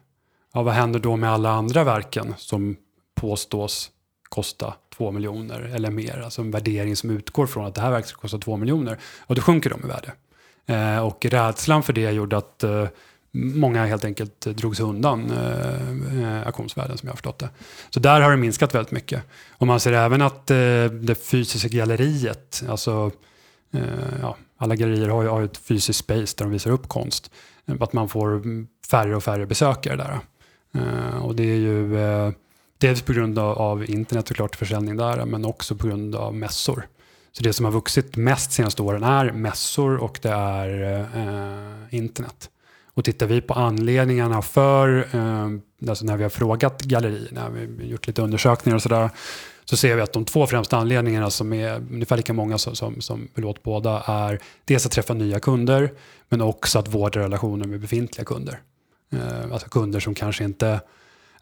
Ja, 0.54 0.62
vad 0.62 0.74
händer 0.74 1.00
då 1.00 1.16
med 1.16 1.30
alla 1.30 1.50
andra 1.50 1.84
verken 1.84 2.34
som 2.38 2.76
påstås 3.20 3.90
kosta 4.28 4.74
2 4.96 5.10
miljoner 5.10 5.60
eller 5.60 5.90
mer. 5.90 6.20
Alltså 6.24 6.42
en 6.42 6.50
värdering 6.50 6.96
som 6.96 7.10
utgår 7.10 7.46
från 7.46 7.66
att 7.66 7.74
det 7.74 7.80
här 7.80 7.90
verket 7.90 8.08
ska 8.08 8.20
kosta 8.20 8.38
2 8.38 8.56
miljoner. 8.56 8.98
Och 9.20 9.34
då 9.34 9.42
sjunker 9.42 9.70
de 9.70 9.84
i 9.84 9.88
värde. 9.88 10.12
Eh, 10.66 11.06
och 11.06 11.24
rädslan 11.24 11.82
för 11.82 11.92
det 11.92 12.10
gjorde 12.10 12.36
att 12.36 12.62
eh, 12.62 12.88
många 13.32 13.86
helt 13.86 14.04
enkelt 14.04 14.40
drogs 14.40 14.80
undan 14.80 15.30
eh, 15.30 16.22
eh, 16.22 16.46
auktionsvärden 16.46 16.98
som 16.98 17.06
jag 17.06 17.12
har 17.12 17.16
förstått 17.16 17.38
det. 17.38 17.48
Så 17.90 18.00
där 18.00 18.20
har 18.20 18.30
det 18.30 18.36
minskat 18.36 18.74
väldigt 18.74 18.92
mycket. 18.92 19.22
Och 19.50 19.66
man 19.66 19.80
ser 19.80 19.92
även 19.92 20.22
att 20.22 20.50
eh, 20.50 20.56
det 20.84 21.26
fysiska 21.30 21.68
galleriet, 21.68 22.64
alltså 22.68 23.10
eh, 23.72 23.80
ja, 24.20 24.36
alla 24.56 24.76
gallerier 24.76 25.08
har 25.08 25.22
ju, 25.22 25.28
har 25.28 25.42
ett 25.42 25.58
fysiskt 25.58 25.98
space 25.98 26.34
där 26.38 26.44
de 26.44 26.50
visar 26.50 26.70
upp 26.70 26.88
konst. 26.88 27.30
Att 27.80 27.92
man 27.92 28.08
får 28.08 28.42
färre 28.90 29.16
och 29.16 29.24
färre 29.24 29.46
besökare 29.46 29.96
där. 29.96 30.20
Eh, 30.74 31.24
och 31.24 31.34
det 31.34 31.42
är 31.42 31.56
ju 31.56 31.98
eh, 31.98 32.30
Dels 32.78 33.02
på 33.02 33.12
grund 33.12 33.38
av, 33.38 33.58
av 33.58 33.90
internet 33.90 34.28
såklart, 34.28 34.56
försäljning 34.56 34.96
där, 34.96 35.24
men 35.24 35.44
också 35.44 35.74
på 35.74 35.86
grund 35.86 36.14
av 36.14 36.34
mässor. 36.34 36.88
Så 37.32 37.42
det 37.42 37.52
som 37.52 37.64
har 37.64 37.72
vuxit 37.72 38.16
mest 38.16 38.52
senaste 38.52 38.82
åren 38.82 39.02
är 39.02 39.32
mässor 39.32 39.96
och 39.96 40.18
det 40.22 40.30
är 40.30 40.82
eh, 41.14 41.98
internet. 41.98 42.50
Och 42.94 43.04
tittar 43.04 43.26
vi 43.26 43.40
på 43.40 43.54
anledningarna 43.54 44.42
för, 44.42 45.08
eh, 45.12 45.88
alltså 45.88 46.04
när 46.04 46.16
vi 46.16 46.22
har 46.22 46.30
frågat 46.30 46.82
gallerierna, 46.82 47.48
vi 47.50 47.84
har 47.84 47.90
gjort 47.90 48.06
lite 48.06 48.22
undersökningar 48.22 48.76
och 48.76 48.82
sådär, 48.82 49.10
så 49.64 49.76
ser 49.76 49.96
vi 49.96 50.02
att 50.02 50.12
de 50.12 50.24
två 50.24 50.46
främsta 50.46 50.76
anledningarna 50.76 51.30
som 51.30 51.52
är 51.52 51.76
ungefär 51.76 52.16
lika 52.16 52.32
många 52.32 52.58
som, 52.58 52.76
som, 52.76 53.00
som 53.00 53.28
vill 53.34 53.54
båda 53.62 54.02
är 54.06 54.38
dels 54.64 54.86
att 54.86 54.92
träffa 54.92 55.14
nya 55.14 55.40
kunder, 55.40 55.92
men 56.28 56.40
också 56.40 56.78
att 56.78 56.88
vårda 56.88 57.20
relationer 57.20 57.66
med 57.66 57.80
befintliga 57.80 58.24
kunder. 58.24 58.60
Eh, 59.12 59.52
alltså 59.52 59.68
kunder 59.68 60.00
som 60.00 60.14
kanske 60.14 60.44
inte 60.44 60.80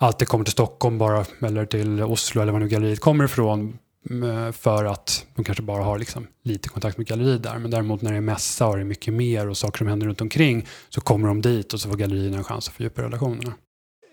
alltid 0.04 0.28
kommer 0.28 0.44
till 0.44 0.52
Stockholm 0.52 0.98
bara, 0.98 1.24
eller 1.40 1.66
till 1.66 2.02
Oslo 2.02 2.42
eller 2.42 2.52
var 2.52 2.60
nu 2.60 2.68
galleriet 2.68 3.00
kommer 3.00 3.24
ifrån 3.24 3.78
eh, 4.10 4.52
för 4.52 4.84
att 4.84 5.26
de 5.34 5.44
kanske 5.44 5.62
bara 5.62 5.82
har 5.82 5.98
liksom 5.98 6.26
lite 6.42 6.68
kontakt 6.68 6.98
med 6.98 7.06
galleriet 7.06 7.42
där. 7.42 7.58
Men 7.58 7.70
däremot 7.70 8.02
när 8.02 8.10
det 8.10 8.16
är 8.16 8.20
mässa 8.20 8.66
och 8.66 8.76
det 8.76 8.82
är 8.82 8.84
mycket 8.84 9.14
mer 9.14 9.48
och 9.48 9.56
saker 9.56 9.78
som 9.78 9.86
händer 9.86 10.06
runt 10.06 10.20
omkring 10.20 10.66
så 10.88 11.00
kommer 11.00 11.28
de 11.28 11.40
dit 11.40 11.72
och 11.72 11.80
så 11.80 11.88
får 11.88 11.96
gallerierna 11.96 12.36
en 12.36 12.44
chans 12.44 12.68
att 12.68 12.74
fördjupa 12.74 13.02
relationerna. 13.02 13.52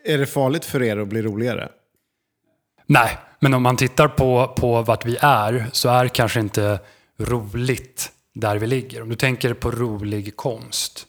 Är 0.05 0.17
det 0.17 0.25
farligt 0.25 0.65
för 0.65 0.83
er 0.83 0.97
att 0.97 1.07
bli 1.07 1.21
roligare? 1.21 1.69
Nej, 2.85 3.17
men 3.39 3.53
om 3.53 3.63
man 3.63 3.77
tittar 3.77 4.07
på, 4.07 4.53
på 4.57 4.81
vart 4.81 5.05
vi 5.05 5.17
är 5.21 5.69
så 5.71 5.89
är 5.89 6.07
kanske 6.07 6.39
inte 6.39 6.79
roligt 7.19 8.11
där 8.33 8.57
vi 8.57 8.67
ligger. 8.67 9.01
Om 9.01 9.09
du 9.09 9.15
tänker 9.15 9.53
på 9.53 9.71
rolig 9.71 10.35
konst 10.35 11.07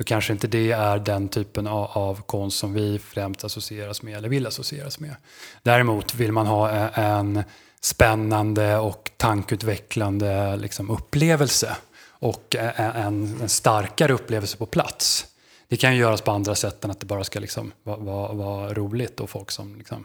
så 0.00 0.04
kanske 0.04 0.32
inte 0.32 0.46
det 0.46 0.70
är 0.70 0.98
den 0.98 1.28
typen 1.28 1.66
av, 1.66 1.90
av 1.90 2.22
konst 2.22 2.58
som 2.58 2.74
vi 2.74 2.98
främst 2.98 3.44
associeras 3.44 4.02
med 4.02 4.16
eller 4.16 4.28
vill 4.28 4.46
associeras 4.46 5.00
med. 5.00 5.16
Däremot 5.62 6.14
vill 6.14 6.32
man 6.32 6.46
ha 6.46 6.70
en 6.90 7.42
spännande 7.80 8.76
och 8.76 9.10
tankutvecklande 9.16 10.56
liksom, 10.56 10.90
upplevelse. 10.90 11.76
och 12.08 12.56
en, 12.58 13.40
en 13.40 13.48
starkare 13.48 14.12
upplevelse 14.12 14.56
på 14.56 14.66
plats. 14.66 15.26
Det 15.68 15.76
kan 15.76 15.94
ju 15.94 16.00
göras 16.00 16.20
på 16.20 16.30
andra 16.30 16.54
sätt 16.54 16.84
än 16.84 16.90
att 16.90 17.00
det 17.00 17.06
bara 17.06 17.24
ska 17.24 17.40
liksom 17.40 17.72
vara, 17.82 17.96
vara, 17.96 18.32
vara 18.32 18.74
roligt 18.74 19.20
och 19.20 19.30
folk 19.30 19.50
som 19.50 19.76
liksom, 19.76 20.04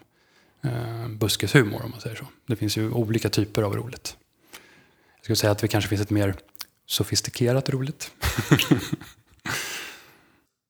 eh, 0.63 1.07
buskishumor 1.07 1.83
om 1.83 1.91
man 1.91 2.01
säger 2.01 2.15
så. 2.15 2.25
Det 2.47 2.55
finns 2.55 2.77
ju 2.77 2.91
olika 2.91 3.29
typer 3.29 3.63
av 3.63 3.75
roligt. 3.75 4.17
Jag 5.15 5.23
skulle 5.23 5.35
säga 5.35 5.51
att 5.51 5.59
det 5.59 5.67
kanske 5.67 5.89
finns 5.89 6.01
ett 6.01 6.09
mer 6.09 6.35
sofistikerat 6.85 7.69
roligt. 7.69 8.11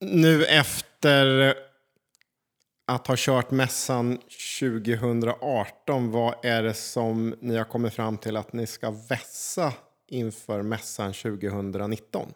nu 0.02 0.46
efter 0.46 1.56
att 2.88 3.08
ha 3.08 3.16
kört 3.18 3.52
mässan 3.52 4.18
2018, 4.60 6.12
vad 6.12 6.36
är 6.44 6.64
det 6.64 6.74
som 6.74 7.36
ni 7.42 7.58
har 7.58 7.66
kommit 7.66 7.94
fram 7.94 8.18
till 8.18 8.38
att 8.38 8.54
ni 8.54 8.68
ska 8.68 8.92
vässa 9.10 9.74
inför 10.10 10.62
mässan 10.62 11.14
2019? 11.14 12.34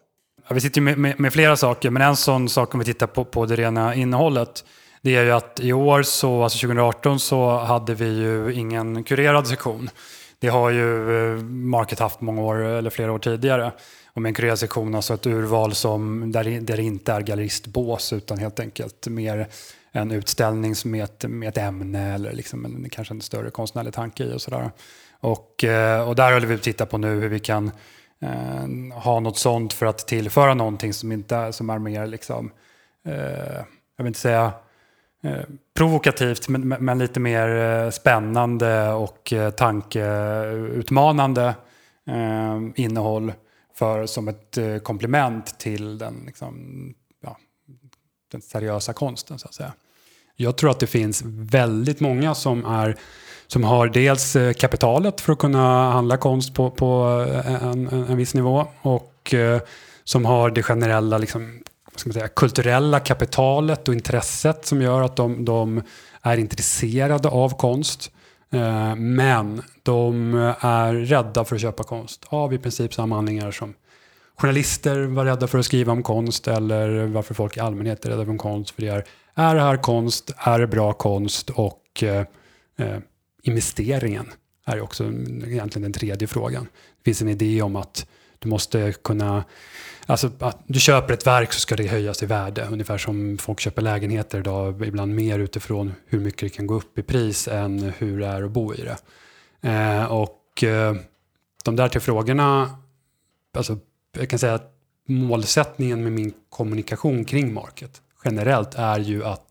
Ja, 0.48 0.54
vi 0.54 0.60
sitter 0.60 0.80
med, 0.80 0.98
med, 0.98 1.20
med, 1.20 1.32
flera 1.32 1.56
saker, 1.56 1.90
men 1.90 2.02
en 2.02 2.16
sån 2.16 2.48
sak 2.48 2.74
om 2.74 2.80
vi 2.80 2.86
tittar 2.86 3.06
på, 3.06 3.24
på 3.24 3.46
det 3.46 3.56
rena 3.56 3.94
innehållet, 3.94 4.64
det 5.02 5.16
är 5.16 5.24
ju 5.24 5.30
att 5.30 5.60
i 5.60 5.72
år, 5.72 6.02
så, 6.02 6.42
alltså 6.42 6.58
2018, 6.58 7.20
så 7.20 7.58
hade 7.58 7.94
vi 7.94 8.08
ju 8.08 8.54
ingen 8.54 9.04
kurerad 9.04 9.46
sektion. 9.48 9.90
Det 10.40 10.48
har 10.48 10.70
ju 10.70 11.16
eh, 11.16 11.42
Market 11.44 11.98
haft 11.98 12.20
många 12.20 12.42
år, 12.42 12.56
eller 12.56 12.90
flera 12.90 13.12
år 13.12 13.18
tidigare. 13.18 13.72
Och 14.12 14.22
med 14.22 14.30
en 14.30 14.34
kurerad 14.34 14.58
sektion, 14.58 14.94
alltså 14.94 15.14
ett 15.14 15.26
urval 15.26 15.74
som, 15.74 16.32
där, 16.32 16.60
där 16.60 16.76
det 16.76 16.82
inte 16.82 17.12
är 17.12 17.20
galleristbås, 17.20 18.12
utan 18.12 18.38
helt 18.38 18.60
enkelt 18.60 19.06
mer 19.08 19.48
en 19.92 20.10
utställning 20.10 20.74
med 20.84 21.04
ett, 21.04 21.24
med 21.28 21.48
ett 21.48 21.58
ämne 21.58 22.14
eller 22.14 22.32
liksom 22.32 22.64
en, 22.64 22.88
kanske 22.90 23.14
en 23.14 23.20
större 23.20 23.50
konstnärlig 23.50 23.94
tanke 23.94 24.24
i 24.24 24.34
och 24.34 24.42
sådär. 24.42 24.70
Och, 25.20 25.64
eh, 25.64 26.08
och 26.08 26.16
där 26.16 26.32
håller 26.32 26.46
vi 26.46 26.54
på 26.54 26.58
att 26.58 26.62
titta 26.62 26.86
på 26.86 26.98
nu 26.98 27.20
hur 27.20 27.28
vi 27.28 27.40
kan 27.40 27.70
eh, 28.22 28.98
ha 29.02 29.20
något 29.20 29.38
sånt 29.38 29.72
för 29.72 29.86
att 29.86 29.98
tillföra 29.98 30.54
någonting 30.54 30.92
som, 30.92 31.12
inte, 31.12 31.52
som 31.52 31.70
är 31.70 31.78
mer, 31.78 32.06
liksom, 32.06 32.50
eh, 33.06 33.14
jag 33.96 34.04
vill 34.04 34.06
inte 34.06 34.20
säga 34.20 34.52
eh, 35.22 35.42
provokativt, 35.74 36.48
men, 36.48 36.68
men, 36.68 36.98
lite 36.98 37.20
mer 37.20 37.48
eh, 37.48 37.90
spännande 37.90 38.92
och 38.92 39.32
eh, 39.32 39.50
tankeutmanande 39.50 41.54
eh, 42.06 42.60
innehåll 42.74 43.32
för, 43.74 44.06
som 44.06 44.28
ett 44.28 44.58
eh, 44.58 44.78
komplement 44.78 45.58
till 45.58 45.98
den 45.98 46.22
liksom, 46.26 46.54
den 48.32 48.42
seriösa 48.42 48.92
konsten 48.92 49.38
så 49.38 49.48
att 49.48 49.54
säga. 49.54 49.72
Jag 50.36 50.56
tror 50.56 50.70
att 50.70 50.80
det 50.80 50.86
finns 50.86 51.22
väldigt 51.26 52.00
många 52.00 52.34
som, 52.34 52.64
är, 52.64 52.96
som 53.46 53.64
har 53.64 53.88
dels 53.88 54.36
kapitalet 54.58 55.20
för 55.20 55.32
att 55.32 55.38
kunna 55.38 55.90
handla 55.90 56.16
konst 56.16 56.54
på, 56.54 56.70
på 56.70 56.86
en, 57.44 57.88
en, 57.88 57.88
en 57.88 58.16
viss 58.16 58.34
nivå 58.34 58.66
och 58.82 59.34
eh, 59.34 59.60
som 60.04 60.24
har 60.24 60.50
det 60.50 60.62
generella 60.62 61.18
liksom, 61.18 61.62
vad 61.92 62.00
ska 62.00 62.08
man 62.08 62.14
säga, 62.14 62.28
kulturella 62.28 63.00
kapitalet 63.00 63.88
och 63.88 63.94
intresset 63.94 64.66
som 64.66 64.82
gör 64.82 65.02
att 65.02 65.16
de, 65.16 65.44
de 65.44 65.82
är 66.22 66.36
intresserade 66.36 67.28
av 67.28 67.56
konst. 67.56 68.10
Eh, 68.52 68.96
men 68.96 69.62
de 69.82 70.34
är 70.60 70.94
rädda 70.94 71.44
för 71.44 71.54
att 71.54 71.62
köpa 71.62 71.82
konst 71.82 72.24
av 72.28 72.54
i 72.54 72.58
princip 72.58 72.94
samma 72.94 73.18
anledningar 73.18 73.50
som 73.50 73.74
journalister 74.36 75.02
var 75.02 75.24
rädda 75.24 75.46
för 75.46 75.58
att 75.58 75.64
skriva 75.64 75.92
om 75.92 76.02
konst 76.02 76.48
eller 76.48 77.06
varför 77.06 77.34
folk 77.34 77.56
i 77.56 77.60
allmänhet 77.60 78.04
är 78.04 78.10
rädda 78.10 78.24
för 78.24 78.36
konst. 78.36 78.70
För 78.70 78.82
det 78.82 78.88
är, 78.88 79.04
är 79.34 79.54
det 79.54 79.60
här 79.60 79.76
konst? 79.76 80.30
Är 80.36 80.58
det 80.58 80.66
bra 80.66 80.92
konst? 80.92 81.50
Och 81.50 82.02
eh, 82.02 82.24
eh, 82.78 82.98
investeringen 83.42 84.26
är 84.66 84.80
också 84.80 85.04
egentligen 85.04 85.82
den 85.82 85.92
tredje 85.92 86.28
frågan. 86.28 86.68
Det 86.98 87.04
finns 87.04 87.22
en 87.22 87.28
idé 87.28 87.62
om 87.62 87.76
att 87.76 88.06
du 88.40 88.48
måste 88.48 88.92
kunna 88.92 89.44
Alltså 90.06 90.30
att 90.38 90.58
du 90.66 90.80
köper 90.80 91.14
ett 91.14 91.26
verk 91.26 91.52
så 91.52 91.60
ska 91.60 91.76
det 91.76 91.86
höjas 91.86 92.22
i 92.22 92.26
värde. 92.26 92.68
Ungefär 92.70 92.98
som 92.98 93.38
folk 93.38 93.60
köper 93.60 93.82
lägenheter 93.82 94.38
idag, 94.38 94.86
ibland 94.86 95.14
mer 95.14 95.38
utifrån 95.38 95.92
hur 96.06 96.20
mycket 96.20 96.40
det 96.40 96.48
kan 96.48 96.66
gå 96.66 96.74
upp 96.74 96.98
i 96.98 97.02
pris 97.02 97.48
än 97.48 97.92
hur 97.98 98.20
det 98.20 98.26
är 98.26 98.42
att 98.42 98.50
bo 98.50 98.74
i 98.74 98.82
det. 98.82 98.96
Eh, 99.68 100.04
och 100.04 100.64
eh, 100.64 100.94
de 101.64 101.76
där 101.76 101.88
tre 101.88 102.00
frågorna, 102.00 102.78
alltså 103.54 103.78
jag 104.18 104.30
kan 104.30 104.38
säga 104.38 104.54
att 104.54 104.74
målsättningen 105.08 106.02
med 106.02 106.12
min 106.12 106.32
kommunikation 106.48 107.24
kring 107.24 107.54
market 107.54 108.02
generellt 108.24 108.74
är 108.74 108.98
ju 108.98 109.24
att 109.24 109.44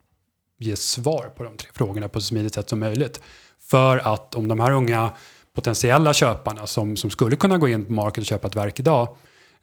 ge 0.57 0.75
svar 0.75 1.31
på 1.37 1.43
de 1.43 1.57
tre 1.57 1.69
frågorna 1.73 2.09
på 2.09 2.21
så 2.21 2.25
smidigt 2.25 2.53
sätt 2.53 2.69
som 2.69 2.79
möjligt. 2.79 3.21
För 3.59 3.97
att 3.97 4.35
om 4.35 4.47
de 4.47 4.59
här 4.59 4.71
unga 4.71 5.11
potentiella 5.59 6.13
köparna 6.13 6.67
som, 6.67 6.95
som 6.95 7.09
skulle 7.09 7.35
kunna 7.35 7.57
gå 7.57 7.67
in 7.67 7.85
på 7.85 7.93
market 7.93 8.21
och 8.21 8.25
köpa 8.25 8.47
ett 8.47 8.55
verk 8.55 8.79
idag 8.79 9.07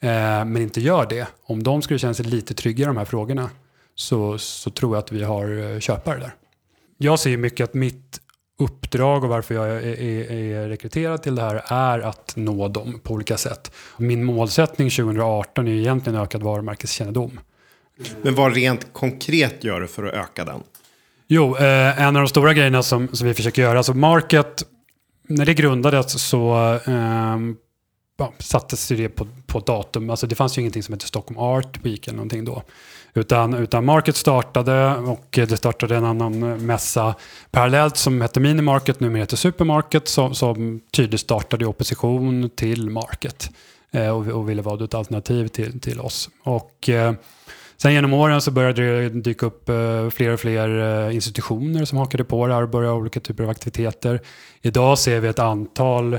eh, 0.01 0.45
men 0.45 0.57
inte 0.57 0.81
gör 0.81 1.07
det, 1.07 1.29
om 1.43 1.63
de 1.63 1.83
skulle 1.83 1.99
känna 1.99 2.15
sig 2.15 2.25
lite 2.25 2.55
trygga 2.55 2.83
i 2.83 2.87
de 2.87 2.97
här 2.97 3.05
frågorna 3.05 3.51
så, 3.95 4.39
så 4.39 4.71
tror 4.71 4.97
jag 4.97 5.03
att 5.03 5.13
vi 5.13 5.23
har 5.23 5.73
eh, 5.75 5.81
köpare 5.81 6.19
där. 6.19 6.35
Jag 6.99 7.19
ser 7.19 7.37
mycket 7.37 7.65
att 7.65 7.75
mitt 7.75 8.21
uppdrag 8.59 9.25
och 9.25 9.31
varför 9.31 9.55
jag 9.55 9.69
är, 9.69 10.01
är, 10.01 10.33
är, 10.33 10.69
rekryterad 10.69 11.23
till 11.23 11.35
det 11.35 11.43
här 11.43 11.63
är 11.67 11.99
att 11.99 12.33
nå 12.37 12.69
dem 12.69 13.01
på 13.03 13.15
olika 13.15 13.37
sätt. 13.37 13.73
Min 13.97 14.25
målsättning 14.25 14.91
2018 14.91 15.69
är 15.69 15.73
egentligen 15.73 16.21
ökad 16.21 16.43
varumärkeskännedom. 16.43 17.41
Men 18.23 18.35
vad 18.35 18.55
rent 18.55 18.93
konkret 18.93 19.65
gör 19.65 19.81
du 19.81 19.87
för 19.87 20.05
att 20.05 20.15
öka 20.15 20.45
den? 20.45 20.63
Jo, 21.29 21.57
eh, 21.57 22.03
en 22.03 22.17
av 22.17 22.23
de 22.23 22.29
stora 22.29 22.55
grejerna 22.55 22.83
som, 22.83 23.09
som 23.13 23.29
vi 23.29 23.35
försöker 23.35 23.63
göra, 23.63 23.79
alltså 23.79 23.95
Market, 23.95 24.65
när 25.29 25.47
det 25.47 25.55
grundades 25.55 26.23
så 26.23 26.75
eh, 26.87 27.39
ja, 28.17 28.33
sattes 28.39 28.89
det 28.89 29.09
på, 29.09 29.27
på 29.47 29.61
datum. 29.61 30.11
Alltså 30.11 30.27
det 30.27 30.35
fanns 30.35 30.59
ju 30.59 30.61
ingenting 30.61 30.83
som 30.83 30.93
hette 30.93 31.07
Stockholm 31.07 31.39
Art 31.39 31.79
Week 31.85 32.07
eller 32.07 32.17
någonting 32.17 32.45
då. 32.45 32.63
Utan, 33.15 33.55
utan 33.55 33.85
Market 33.85 34.17
startade 34.17 34.97
och 34.97 35.27
det 35.31 35.57
startade 35.57 35.97
en 35.97 36.05
annan 36.05 36.67
mässa 36.67 37.15
parallellt 37.51 37.97
som 37.97 38.21
hette 38.21 38.41
Minimarket, 38.41 39.01
numera 39.01 39.21
heter 39.21 39.37
Supermarket, 39.37 40.09
som, 40.09 40.35
som 40.35 40.81
tydligt 40.93 41.21
startade 41.21 41.65
i 41.65 41.69
opposition 41.69 42.51
till 42.51 42.91
Market 42.91 43.51
eh, 43.91 44.09
och, 44.09 44.27
och, 44.27 44.49
ville 44.49 44.63
vara 44.63 44.85
ett 44.85 44.95
alternativ 44.95 45.49
till, 45.49 45.81
till 45.81 46.01
oss. 46.01 46.31
Och, 46.43 46.89
eh, 46.89 47.13
Sen 47.77 47.93
genom 47.93 48.13
åren 48.13 48.41
så 48.41 48.51
började 48.51 48.83
det 48.83 49.09
dyka 49.09 49.47
upp 49.47 49.69
eh, 49.69 50.11
fler 50.11 50.31
och 50.33 50.41
fler 50.41 51.07
eh, 51.07 51.15
institutioner 51.15 51.85
som 51.85 51.99
hakade 51.99 52.25
på 52.25 52.47
det 52.47 52.55
här 52.55 52.63
och 52.63 52.69
började 52.69 52.95
olika 52.95 53.21
typer 53.21 53.45
av 53.45 53.51
aktiviteter. 53.51 54.21
Idag 54.63 54.99
ser 54.99 55.21
vi 55.21 55.29
ett 55.29 55.39
antal 55.39 56.19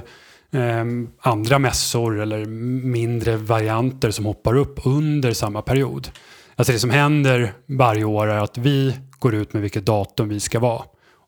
ehm, 0.52 1.10
andra 1.20 1.60
mässor 1.60 2.20
eller 2.20 2.46
mindre 2.86 3.38
varianter 3.38 4.12
som 4.12 4.26
hoppar 4.26 4.56
upp 4.56 4.80
under 4.86 5.34
samma 5.34 5.62
period. 5.62 6.10
Alltså 6.56 6.74
det 6.74 6.80
som 6.80 6.90
händer 6.90 7.54
varje 7.66 8.04
år 8.04 8.28
är 8.28 8.38
att 8.38 8.58
vi 8.58 8.98
går 9.20 9.36
ut 9.36 9.54
med 9.54 9.62
vilket 9.62 9.86
datum 9.86 10.30
vi 10.30 10.40
ska 10.40 10.60
vara. 10.60 10.82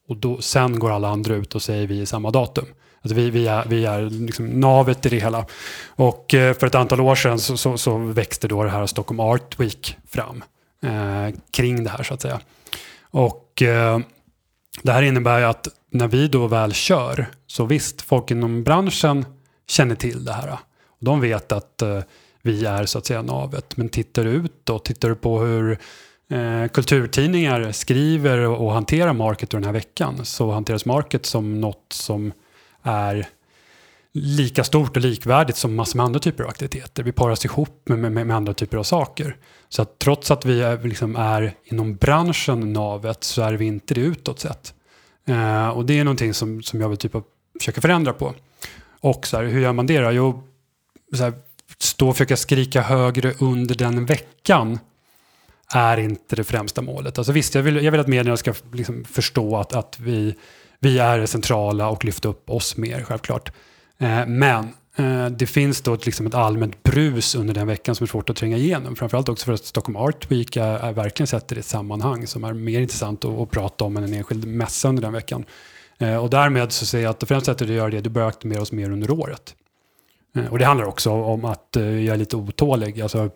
Och 0.07 0.17
då, 0.17 0.41
sen 0.41 0.79
går 0.79 0.91
alla 0.91 1.09
andra 1.09 1.35
ut 1.35 1.55
och 1.55 1.61
säger 1.61 1.87
vi 1.87 2.01
är 2.01 2.05
samma 2.05 2.31
datum. 2.31 2.65
Alltså 3.01 3.15
vi, 3.15 3.29
vi 3.29 3.47
är, 3.47 3.65
vi 3.67 3.85
är 3.85 4.01
liksom 4.01 4.47
navet 4.47 5.05
i 5.05 5.09
det 5.09 5.19
hela. 5.19 5.45
Och 5.87 6.33
eh, 6.33 6.53
för 6.53 6.67
ett 6.67 6.75
antal 6.75 7.01
år 7.01 7.15
sedan 7.15 7.39
så, 7.39 7.57
så, 7.57 7.77
så, 7.77 7.97
växte 7.97 8.47
då 8.47 8.63
det 8.63 8.69
här 8.69 8.85
Stockholm 8.85 9.19
Art 9.19 9.59
Week 9.59 9.97
fram 10.07 10.43
eh, 10.83 11.35
kring 11.51 11.83
det 11.83 11.89
här 11.89 12.03
så 12.03 12.13
att 12.13 12.21
säga. 12.21 12.39
Och 13.11 13.61
eh, 13.61 13.99
det 14.83 14.91
här 14.91 15.01
innebär 15.01 15.39
ju 15.39 15.45
att 15.45 15.67
när 15.91 16.07
vi 16.07 16.27
då 16.27 16.47
väl 16.47 16.73
kör, 16.73 17.25
så 17.47 17.65
visst, 17.65 18.01
folk 18.01 18.31
inom 18.31 18.63
branschen 18.63 19.25
känner 19.67 19.95
till 19.95 20.25
det 20.25 20.33
här. 20.33 20.57
De 20.99 21.21
vet 21.21 21.51
att 21.51 21.81
eh, 21.81 21.99
vi 22.41 22.65
är 22.65 22.85
så 22.85 22.97
att 22.97 23.05
säga 23.05 23.21
navet. 23.21 23.77
Men 23.77 23.89
tittar 23.89 24.23
du 24.23 24.29
ut 24.29 24.69
och 24.69 24.83
tittar 24.83 25.09
du 25.09 25.15
på 25.15 25.39
hur 25.39 25.79
eh, 26.29 26.67
kulturtidningar 26.67 27.71
skriver 27.71 28.37
och, 28.37 28.65
och 28.65 28.73
hanterar 28.73 29.13
Market 29.13 29.49
den 29.49 29.63
här 29.63 29.71
veckan 29.71 30.25
så 30.25 30.51
hanteras 30.51 30.85
Market 30.85 31.25
som 31.25 31.61
något 31.61 31.85
som 31.93 32.31
är 32.83 33.27
lika 34.11 34.63
stort 34.63 34.97
och 34.97 35.03
likvärdigt 35.03 35.57
som 35.57 35.75
massor 35.75 35.97
med 35.97 36.05
andra 36.05 36.19
typer 36.19 36.43
av 36.43 36.49
aktiviteter. 36.49 37.03
Vi 37.03 37.11
paras 37.11 37.45
ihop 37.45 37.89
med, 37.89 37.99
med, 37.99 38.27
med 38.27 38.35
andra 38.35 38.53
typer 38.53 38.77
av 38.77 38.83
saker. 38.83 39.37
Så 39.69 39.81
att 39.81 39.99
trots 39.99 40.31
att 40.31 40.45
vi 40.45 40.61
är, 40.61 40.83
liksom 40.83 41.15
är 41.15 41.53
inom 41.63 41.95
branschen 41.95 42.73
navet 42.73 43.23
så 43.23 43.41
är 43.41 43.53
vi 43.53 43.65
inte 43.65 43.93
det 43.93 44.01
utåt 44.01 44.39
sett. 44.39 44.73
Eh, 45.25 45.69
och 45.69 45.85
det 45.85 45.99
är 45.99 46.03
någonting 46.03 46.33
som, 46.33 46.63
som 46.63 46.81
jag 46.81 46.89
vill 46.89 46.97
typ 46.97 47.15
försöka 47.59 47.81
förändra 47.81 48.13
på. 48.13 48.33
Och 49.01 49.27
så 49.27 49.37
här, 49.37 49.43
hur 49.43 49.61
gör 49.61 49.73
man 49.73 49.87
det 49.87 49.99
då? 49.99 50.11
Jo, 50.11 50.43
så 51.13 51.23
här, 51.23 51.33
stå 51.77 52.09
och 52.09 52.15
försöka 52.15 52.37
skrika 52.37 52.81
högre 52.81 53.33
under 53.39 53.75
den 53.75 54.05
veckan 54.05 54.79
är 55.73 55.97
inte 55.97 56.35
det 56.35 56.43
främsta 56.43 56.81
målet. 56.81 57.17
Alltså 57.17 57.33
visst, 57.33 57.55
jag 57.55 57.63
vill, 57.63 57.83
jag 57.83 57.91
vill 57.91 58.01
att 58.01 58.07
medierna 58.07 58.37
ska 58.37 58.53
liksom 58.73 59.05
förstå 59.05 59.57
att, 59.57 59.73
att 59.73 59.99
vi, 59.99 60.35
vi 60.79 60.99
är 60.99 61.25
centrala 61.25 61.89
och 61.89 62.05
lyfta 62.05 62.27
upp 62.27 62.49
oss 62.49 62.77
mer, 62.77 63.03
självklart. 63.03 63.51
Eh, 63.97 64.25
men 64.27 64.73
eh, 64.95 65.25
det 65.25 65.45
finns 65.45 65.81
då 65.81 65.93
ett, 65.93 66.05
liksom 66.05 66.27
ett 66.27 66.33
allmänt 66.33 66.83
brus 66.83 67.35
under 67.35 67.53
den 67.53 67.67
veckan 67.67 67.95
som 67.95 68.03
är 68.03 68.07
svårt 68.07 68.29
att 68.29 68.35
tränga 68.35 68.57
igenom. 68.57 68.95
Framförallt 68.95 69.29
också 69.29 69.45
för 69.45 69.53
att 69.53 69.65
Stockholm 69.65 69.95
Art 69.95 70.31
Week 70.31 70.57
är, 70.57 70.77
är 70.77 70.93
verkligen 70.93 71.27
sätter 71.27 71.55
i 71.55 71.59
ett 71.59 71.65
sammanhang 71.65 72.27
som 72.27 72.43
är 72.43 72.53
mer 72.53 72.79
intressant 72.79 73.25
att, 73.25 73.31
att 73.31 73.51
prata 73.51 73.85
om 73.85 73.97
än 73.97 74.03
en 74.03 74.13
enskild 74.13 74.47
mässa 74.47 74.89
under 74.89 75.01
den 75.01 75.13
veckan. 75.13 75.45
Eh, 75.97 76.17
och 76.17 76.29
därmed 76.29 76.71
så 76.71 76.85
säger 76.85 77.03
jag 77.03 77.11
att 77.11 77.19
det 77.19 77.25
främsta 77.25 77.51
sättet 77.51 77.69
att 77.69 77.75
göra 77.75 77.89
det, 77.89 78.01
du 78.01 78.09
bör 78.09 78.27
aktivera 78.27 78.61
oss 78.61 78.71
mer 78.71 78.91
under 78.91 79.11
året. 79.11 79.55
Och 80.49 80.59
det 80.59 80.65
handlar 80.65 80.85
också 80.85 81.11
om 81.11 81.45
att 81.45 81.67
jag 81.73 82.05
är 82.07 82.17
lite 82.17 82.35
otålig. 82.35 83.01
Alltså, 83.01 83.29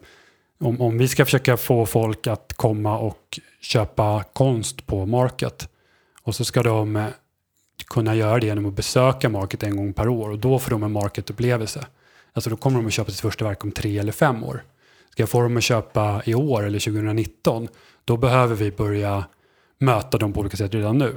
om, 0.60 0.82
om 0.82 0.98
vi 0.98 1.08
ska 1.08 1.26
försöka 1.26 1.58
få 1.58 1.86
folk 1.86 2.28
att 2.28 2.54
komma 2.56 2.98
och 2.98 3.40
köpa 3.62 4.24
konst 4.34 4.88
på 4.88 5.06
Market 5.06 5.70
och 6.24 6.36
så 6.36 6.46
ska 6.46 6.64
de 6.64 7.08
kunna 7.88 8.16
göra 8.16 8.40
det 8.40 8.46
genom 8.46 8.66
att 8.66 8.74
besöka 8.74 9.30
Market 9.30 9.64
en 9.64 9.78
gång 9.78 9.94
per 9.94 10.08
år 10.08 10.30
och 10.30 10.40
då 10.40 10.60
får 10.60 10.72
de 10.72 10.84
en 10.84 10.92
Market-upplevelse. 10.92 11.86
Alltså 12.34 12.50
då 12.50 12.58
kommer 12.58 12.78
de 12.78 12.88
att 12.88 12.94
köpa 12.94 13.12
sitt 13.12 13.20
första 13.20 13.46
verk 13.46 13.64
om 13.64 13.72
tre 13.72 13.98
eller 13.98 14.12
fem 14.12 14.44
år. 14.44 14.64
Ska 15.12 15.22
jag 15.22 15.30
få 15.30 15.42
dem 15.42 15.58
att 15.58 15.64
köpa 15.64 16.22
i 16.26 16.36
år 16.36 16.66
eller 16.66 16.80
2019, 16.80 17.68
då 18.06 18.18
behöver 18.18 18.56
vi 18.56 18.72
börja 18.72 19.26
möta 19.80 20.18
dem 20.18 20.34
på 20.34 20.40
olika 20.40 20.58
sätt 20.58 20.74
redan 20.74 20.98
nu. 20.98 21.16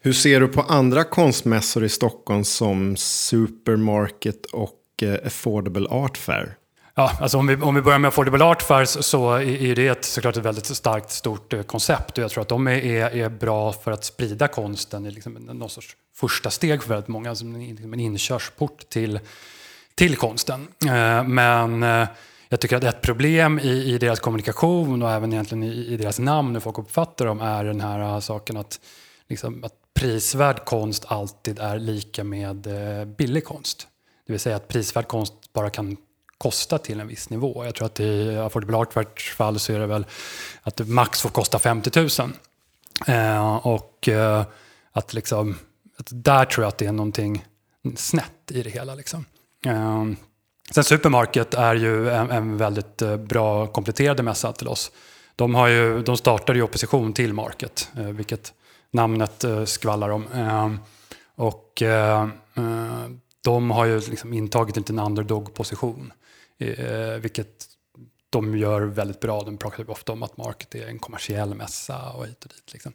Hur 0.00 0.12
ser 0.12 0.40
du 0.40 0.48
på 0.48 0.60
andra 0.60 1.04
konstmässor 1.04 1.84
i 1.84 1.88
Stockholm 1.88 2.44
som 2.44 2.96
Supermarket 2.96 4.46
och 4.46 4.80
eh, 5.02 5.26
Affordable 5.26 5.88
Art 5.88 6.18
Fair? 6.18 6.56
Ja, 6.96 7.12
alltså 7.20 7.38
om, 7.38 7.46
vi, 7.46 7.56
om 7.56 7.74
vi 7.74 7.82
börjar 7.82 7.98
med 7.98 8.08
Affordable 8.08 8.44
Art 8.44 8.62
Fairs 8.62 8.88
så 8.88 9.32
är 9.32 9.74
det 9.74 9.88
ett, 9.88 10.04
såklart 10.04 10.36
ett 10.36 10.44
väldigt 10.44 10.66
starkt, 10.66 11.10
stort 11.10 11.52
eh, 11.52 11.62
koncept. 11.62 12.18
Och 12.18 12.24
jag 12.24 12.30
tror 12.30 12.42
att 12.42 12.48
de 12.48 12.68
är, 12.68 13.16
är 13.16 13.28
bra 13.28 13.72
för 13.72 13.90
att 13.90 14.04
sprida 14.04 14.48
konsten 14.48 15.06
i 15.06 15.10
liksom 15.10 15.32
någon 15.32 15.70
sorts 15.70 15.96
första 16.16 16.50
steg 16.50 16.82
för 16.82 16.88
väldigt 16.88 17.08
många, 17.08 17.34
som 17.34 17.54
alltså 17.54 17.84
en 17.84 18.00
inkörsport 18.00 18.88
till, 18.88 19.20
till 19.94 20.16
konsten. 20.16 20.68
Eh, 20.86 21.24
men 21.24 21.82
eh, 21.82 22.08
jag 22.48 22.60
tycker 22.60 22.76
att 22.76 22.84
ett 22.84 23.02
problem 23.02 23.58
i, 23.58 23.94
i 23.94 23.98
deras 23.98 24.20
kommunikation 24.20 25.02
och 25.02 25.10
även 25.10 25.32
egentligen 25.32 25.62
i, 25.62 25.86
i 25.86 25.96
deras 25.96 26.18
namn, 26.18 26.54
hur 26.54 26.60
folk 26.60 26.78
uppfattar 26.78 27.26
dem, 27.26 27.40
är 27.40 27.64
den 27.64 27.80
här 27.80 28.20
saken 28.20 28.56
att, 28.56 28.80
liksom, 29.28 29.64
att 29.64 29.74
prisvärd 29.94 30.64
konst 30.64 31.04
alltid 31.08 31.58
är 31.58 31.78
lika 31.78 32.24
med 32.24 32.68
billig 33.16 33.44
konst. 33.44 33.86
Det 34.26 34.32
vill 34.32 34.40
säga 34.40 34.56
att 34.56 34.68
prisvärd 34.68 35.08
konst 35.08 35.34
bara 35.52 35.70
kan 35.70 35.96
kosta 36.44 36.78
till 36.78 37.00
en 37.00 37.06
viss 37.06 37.30
nivå. 37.30 37.64
Jag 37.64 37.74
tror 37.74 37.86
att 37.86 38.00
i 38.00 38.36
Affordable 38.36 38.76
Artworks 38.76 39.24
fall 39.24 39.58
så 39.58 39.72
är 39.72 39.78
det 39.78 39.86
väl 39.86 40.06
att 40.62 40.76
det 40.76 40.84
max 40.84 41.22
får 41.22 41.30
kosta 41.30 41.58
50 41.58 42.00
000. 42.00 42.32
Eh, 43.06 43.56
och 43.56 44.08
eh, 44.08 44.44
att 44.92 45.14
liksom, 45.14 45.56
att 45.98 46.08
där 46.10 46.44
tror 46.44 46.64
jag 46.64 46.68
att 46.68 46.78
det 46.78 46.86
är 46.86 46.92
någonting 46.92 47.44
snett 47.96 48.50
i 48.50 48.62
det 48.62 48.70
hela. 48.70 48.94
Liksom. 48.94 49.24
Eh, 49.66 50.04
sen 50.70 50.84
Supermarket 50.84 51.54
är 51.54 51.74
ju 51.74 52.10
en, 52.10 52.30
en, 52.30 52.56
väldigt 52.56 53.02
eh, 53.02 53.16
bra 53.16 53.66
kompletterande 53.66 54.22
mässa 54.22 54.52
till 54.52 54.68
oss. 54.68 54.90
De, 55.36 55.54
har 55.54 55.68
ju, 55.68 56.02
de 56.02 56.16
startade 56.16 56.58
i 56.58 56.62
opposition 56.62 57.12
till 57.12 57.32
Market, 57.32 57.88
eh, 57.96 58.04
vilket 58.04 58.52
namnet 58.90 59.44
eh, 59.44 59.64
skvallrar 59.64 60.10
om. 60.10 60.26
Eh, 60.34 60.72
och 61.36 61.82
eh, 61.82 62.28
de 63.44 63.70
har 63.70 63.84
ju 63.84 64.00
liksom 64.00 64.32
intagit 64.32 64.76
en 64.76 64.80
liten 64.80 64.98
underdog-position. 64.98 66.12
Eh, 66.58 67.18
vilket 67.20 67.66
de 68.30 68.58
gör 68.58 68.80
väldigt 68.80 69.20
bra. 69.20 69.42
De 69.42 69.58
pratar 69.58 69.90
ofta 69.90 70.12
om 70.12 70.22
att 70.22 70.36
Market 70.36 70.74
är 70.74 70.86
en 70.86 70.98
kommersiell 70.98 71.54
mässa 71.54 72.10
och 72.10 72.26
hit 72.26 72.44
och 72.44 72.50
dit. 72.50 72.72
Liksom. 72.72 72.92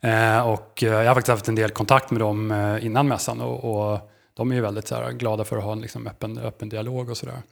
Eh, 0.00 0.48
och 0.48 0.82
eh, 0.82 0.88
jag 0.88 1.06
har 1.06 1.14
faktiskt 1.14 1.28
haft 1.28 1.48
en 1.48 1.54
del 1.54 1.70
kontakt 1.70 2.10
med 2.10 2.20
dem 2.20 2.50
eh, 2.50 2.86
innan 2.86 3.08
mässan 3.08 3.40
och, 3.40 3.92
och 3.92 4.10
de 4.34 4.50
är 4.50 4.54
ju 4.54 4.60
väldigt 4.60 4.88
så 4.88 4.94
här, 4.94 5.12
glada 5.12 5.44
för 5.44 5.56
att 5.56 5.64
ha 5.64 5.72
en 5.72 5.80
liksom, 5.80 6.06
öppen, 6.06 6.38
öppen 6.38 6.68
dialog 6.68 7.10
och 7.10 7.16
sådär. 7.16 7.42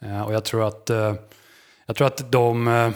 Eh, 0.00 0.22
och 0.22 0.34
jag 0.34 0.44
tror 0.44 0.68
att, 0.68 0.90
eh, 0.90 1.14
jag 1.86 1.96
tror 1.96 2.06
att 2.06 2.32
de, 2.32 2.68
eh, 2.68 2.90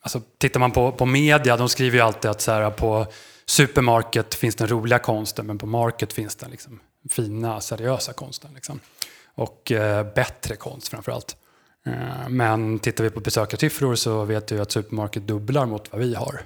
alltså, 0.00 0.20
tittar 0.38 0.60
man 0.60 0.70
på, 0.70 0.92
på 0.92 1.06
media, 1.06 1.56
de 1.56 1.68
skriver 1.68 1.98
ju 1.98 2.04
alltid 2.04 2.30
att 2.30 2.40
så 2.40 2.52
här, 2.52 2.70
på 2.70 3.06
supermarket 3.46 4.34
finns 4.34 4.54
den 4.54 4.68
roliga 4.68 4.98
konsten 4.98 5.46
men 5.46 5.58
på 5.58 5.66
market 5.66 6.12
finns 6.12 6.36
den 6.36 6.50
liksom, 6.50 6.80
fina, 7.10 7.60
seriösa 7.60 8.12
konsten. 8.12 8.50
Liksom 8.54 8.80
och 9.34 9.72
eh, 9.72 10.06
bättre 10.14 10.56
konst 10.56 10.88
framförallt. 10.88 11.36
Eh, 11.86 12.28
men 12.28 12.78
tittar 12.78 13.04
vi 13.04 13.10
på 13.10 13.20
besökarsiffror 13.20 13.94
så 13.94 14.24
vet 14.24 14.52
vi 14.52 14.58
att 14.58 14.72
Supermarket 14.72 15.26
dubblar 15.26 15.66
mot 15.66 15.92
vad 15.92 16.00
vi 16.00 16.14
har. 16.14 16.40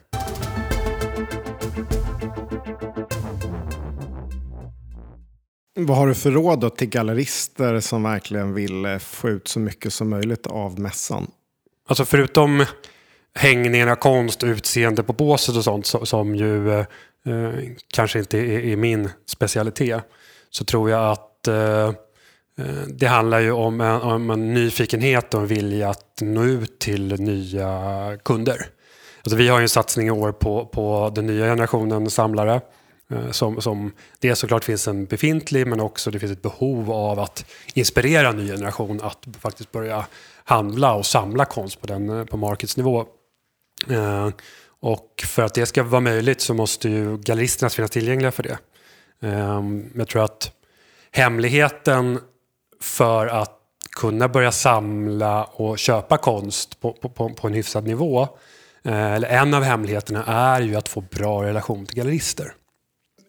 Vad 5.79 5.97
har 5.97 6.07
du 6.07 6.15
för 6.15 6.31
råd 6.31 6.61
då 6.61 6.71
till 6.71 6.89
gallerister 6.89 7.81
som 7.81 8.03
verkligen 8.03 8.55
vill 8.55 8.85
eh, 8.85 8.99
få 8.99 9.29
ut 9.29 9.49
så 9.49 9.61
mycket 9.61 9.93
som 9.93 10.09
möjligt 10.09 10.47
av 10.47 10.81
mässan? 10.81 11.31
Alltså 11.89 12.05
förutom 12.05 12.65
hängningen 13.35 13.89
av 13.89 13.97
konst, 13.97 14.43
utseende 14.43 15.03
på 15.03 15.13
båset 15.13 15.57
och 15.57 15.65
sånt 15.65 15.87
som 15.87 16.35
ju 16.35 16.71
eh, 16.71 16.85
kanske 17.95 18.19
inte 18.19 18.39
är, 18.39 18.59
är, 18.59 18.77
min 18.77 19.11
specialitet 19.27 20.05
så 20.51 20.65
tror 20.65 20.91
jag 20.91 21.13
att 21.13 21.49
eh, 21.49 21.91
Eh, 21.91 21.95
Eh, 22.59 22.83
det 22.89 23.07
handlar 23.07 23.41
ju 23.41 23.53
om 23.53 23.81
en, 23.81 24.01
om 24.01 24.31
en 24.31 24.55
nyfikenhet 24.55 25.35
och 25.35 25.41
en 25.41 25.47
vilja 25.47 25.91
att 25.91 26.19
nå 26.21 26.45
ut 26.45 26.79
till 26.79 27.21
nya 27.21 28.19
kunder. 28.25 28.67
Alltså 29.23 29.37
vi 29.37 29.49
har 29.49 29.59
ju 29.59 29.63
en 29.63 29.69
satsning 29.69 30.07
i 30.07 30.11
år 30.11 30.33
på, 30.33 30.67
på 30.67 31.13
den 31.15 31.27
nya 31.27 31.45
generationen 31.47 32.11
samlare. 32.11 32.61
Eh, 33.11 33.31
som, 33.31 33.61
som 33.61 33.93
det 34.19 34.37
såklart 34.37 34.65
finns 34.65 34.89
en 34.89 35.05
befintlig 35.05 35.67
men 35.67 35.81
också 35.81 36.11
det 36.11 36.19
finns 36.19 36.33
ett 36.33 36.43
behov 36.43 36.93
av 36.93 37.21
att 37.21 37.45
inspirera 37.75 38.29
en 38.29 38.37
ny 38.37 38.49
generation 38.49 39.01
att 39.03 39.27
faktiskt 39.41 39.73
börja 39.73 40.07
handla 40.45 40.95
och 40.95 41.07
samla 41.07 41.45
konst 41.45 41.81
på, 41.81 41.87
den, 41.87 42.11
eh, 42.11 42.25
på 42.25 42.37
marketsnivå. 42.37 43.07
Och 44.81 45.25
för 45.27 45.43
att 45.43 45.55
det 45.55 45.67
ska 45.67 45.83
vara 45.83 46.01
möjligt 46.01 46.41
så 46.41 46.55
måste 46.55 46.89
ju 46.89 47.19
galleristerna 47.19 47.71
finnas 47.71 47.91
tillgängliga 47.91 48.33
för 48.33 48.43
det. 48.43 48.59
Jag 49.95 50.09
tror 50.09 50.25
att 50.25 50.53
hemligheten 51.11 52.21
för 52.81 53.27
att 53.27 53.53
kunna 53.97 54.29
börja 54.29 54.53
samla 54.53 55.45
och 55.45 55.79
köpa 55.79 56.19
konst 56.19 56.81
på, 56.81 56.93
på, 56.93 57.29
på 57.29 57.47
en 57.47 57.55
hyfsad 57.55 57.87
nivå. 57.87 58.29
Eh, 58.85 59.13
eller 59.13 59.29
en 59.29 59.55
av 59.55 59.63
hemligheterna 59.63 60.25
är 60.25 60.61
ju 60.61 60.77
att 60.77 60.89
få 60.89 61.01
bra 61.01 61.45
relation 61.45 61.87
till 61.87 61.97
gallerister. 61.97 62.55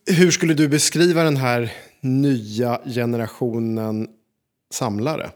Hur 0.06 0.32
skulle 0.32 0.54
du 0.54 0.68
beskriva 0.68 1.24
den 1.24 1.38
här 1.38 1.74
nya 2.02 2.80
generationen 2.86 4.08
samlare? 4.74 5.30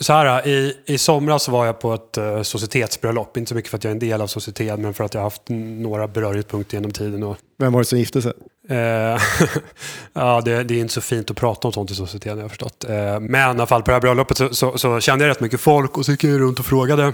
Så 0.00 0.12
här, 0.12 0.48
i, 0.48 0.76
I 0.86 0.98
somras 0.98 1.48
var 1.48 1.66
jag 1.66 1.80
på 1.80 1.94
ett 1.94 2.18
uh, 2.18 2.42
societetsbröllop. 2.42 3.36
Inte 3.36 3.48
så 3.48 3.54
mycket 3.54 3.70
för 3.70 3.76
att 3.76 3.84
jag 3.84 3.90
är 3.90 3.94
en 3.94 3.98
del 3.98 4.20
av 4.20 4.26
societet, 4.26 4.80
men 4.80 4.94
för 4.94 5.04
att 5.04 5.14
jag 5.14 5.20
har 5.20 5.26
haft 5.26 5.42
några 5.48 6.08
beröringspunkter 6.08 6.76
genom 6.76 6.90
tiden. 6.90 7.22
Och... 7.22 7.36
Vem 7.58 7.72
var 7.72 7.80
det 7.80 7.84
som 7.84 7.98
gifte 7.98 8.22
sig? 8.22 8.32
Eh, 8.68 9.20
ja, 10.12 10.40
det, 10.44 10.62
det, 10.62 10.74
är 10.74 10.80
inte 10.80 10.94
så 10.94 11.00
fint 11.00 11.30
att 11.30 11.36
prata 11.36 11.68
om 11.68 11.72
sånt 11.72 11.90
i 11.90 11.94
societeten, 11.94 12.38
har 12.38 12.44
jag 12.44 12.50
förstått. 12.50 12.84
Eh, 12.84 13.20
men 13.20 13.34
i 13.34 13.42
alla 13.42 13.66
fall, 13.66 13.82
på 13.82 13.90
det 13.90 13.94
här 13.94 14.00
bröllopet 14.00 14.36
så, 14.36 14.54
så, 14.54 14.78
så, 14.78 15.00
kände 15.00 15.24
jag 15.24 15.30
rätt 15.30 15.40
mycket 15.40 15.60
folk 15.60 15.98
och 15.98 16.04
så 16.04 16.12
gick 16.12 16.24
jag 16.24 16.40
runt 16.40 16.58
och 16.58 16.66
frågade 16.66 17.12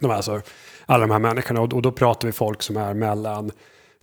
de 0.00 0.10
här, 0.10 0.16
alltså, 0.16 0.40
alla 0.86 1.06
de 1.06 1.10
här 1.10 1.18
människorna. 1.18 1.60
Och, 1.60 1.72
och 1.72 1.82
då 1.82 1.92
pratar 1.92 2.28
vi 2.28 2.32
folk 2.32 2.62
som 2.62 2.76
är 2.76 2.94
mellan 2.94 3.50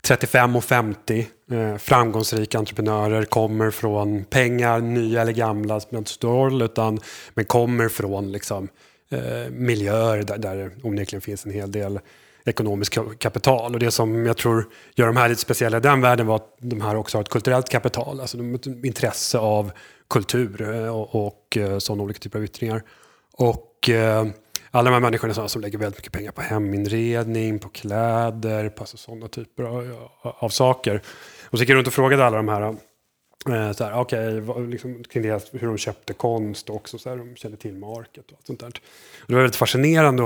35 0.05 0.55
och 0.55 0.63
50 0.63 1.27
eh, 1.51 1.77
framgångsrika 1.77 2.57
entreprenörer 2.57 3.23
kommer 3.23 3.71
från 3.71 4.25
pengar, 4.25 4.79
nya 4.79 5.21
eller 5.21 5.31
gamla, 5.31 5.79
spelar 5.79 5.97
inte 5.97 6.11
stor 6.11 6.29
roll, 6.29 6.61
utan, 6.61 6.99
men 7.33 7.45
kommer 7.45 7.89
från 7.89 8.31
liksom, 8.31 8.67
eh, 9.09 9.51
miljöer 9.51 10.23
där, 10.23 10.37
där 10.37 10.55
det 10.55 10.71
onekligen 10.83 11.21
finns 11.21 11.45
en 11.45 11.51
hel 11.51 11.71
del 11.71 11.99
ekonomiskt 12.45 12.97
kapital. 13.19 13.73
Och 13.73 13.79
det 13.79 13.91
som 13.91 14.25
jag 14.25 14.37
tror 14.37 14.67
gör 14.95 15.07
de 15.07 15.17
här 15.17 15.29
lite 15.29 15.41
speciella 15.41 15.77
i 15.77 15.81
den 15.81 16.01
världen 16.01 16.27
var 16.27 16.35
att 16.35 16.57
de 16.59 16.81
här 16.81 16.95
också 16.95 17.17
har 17.17 17.23
ett 17.23 17.29
kulturellt 17.29 17.69
kapital, 17.69 18.19
alltså 18.19 18.37
de 18.37 18.49
har 18.49 18.55
ett 18.55 18.85
intresse 18.85 19.37
av 19.37 19.71
kultur 20.09 20.61
eh, 20.61 20.95
och, 20.95 21.27
och 21.27 21.57
eh, 21.57 21.77
sådana 21.77 22.03
olika 22.03 22.19
typer 22.19 22.39
av 22.39 22.45
yttringar. 22.45 22.83
Och 23.33 23.89
eh, 23.89 24.25
alla 24.71 24.89
de 24.89 24.93
här 24.93 25.01
människorna 25.01 25.47
som 25.47 25.61
lägger 25.61 25.77
väldigt 25.77 25.99
mycket 25.99 26.13
pengar 26.13 26.31
på 26.31 26.41
heminredning, 26.41 27.59
på 27.59 27.69
kläder, 27.69 28.69
på 28.69 28.83
alltså 28.83 28.97
sådana 28.97 29.27
typer 29.27 29.63
av, 29.63 30.09
av 30.21 30.49
saker. 30.49 31.01
Och 31.49 31.57
så 31.57 31.63
gick 31.63 31.69
jag 31.69 31.75
runt 31.75 31.87
och 31.87 31.93
frågade 31.93 32.25
alla 32.25 32.37
de 32.37 32.47
här, 32.47 32.61
eh, 33.49 33.71
så 33.71 33.83
här 33.83 33.99
okay, 33.99 34.41
liksom, 34.67 35.03
kring 35.03 35.23
det, 35.23 35.49
hur 35.51 35.67
de 35.67 35.77
köpte 35.77 36.13
konst 36.13 36.69
och 36.69 36.75
också 36.75 36.97
så 36.97 37.09
här, 37.09 37.17
de 37.17 37.35
kände 37.35 37.57
till 37.57 37.77
market 37.77 38.31
och 38.31 38.37
allt 38.37 38.47
sånt 38.47 38.59
där. 38.59 38.67
Och 38.67 39.27
det 39.27 39.33
var 39.33 39.41
väldigt 39.41 39.55
fascinerande 39.55 40.23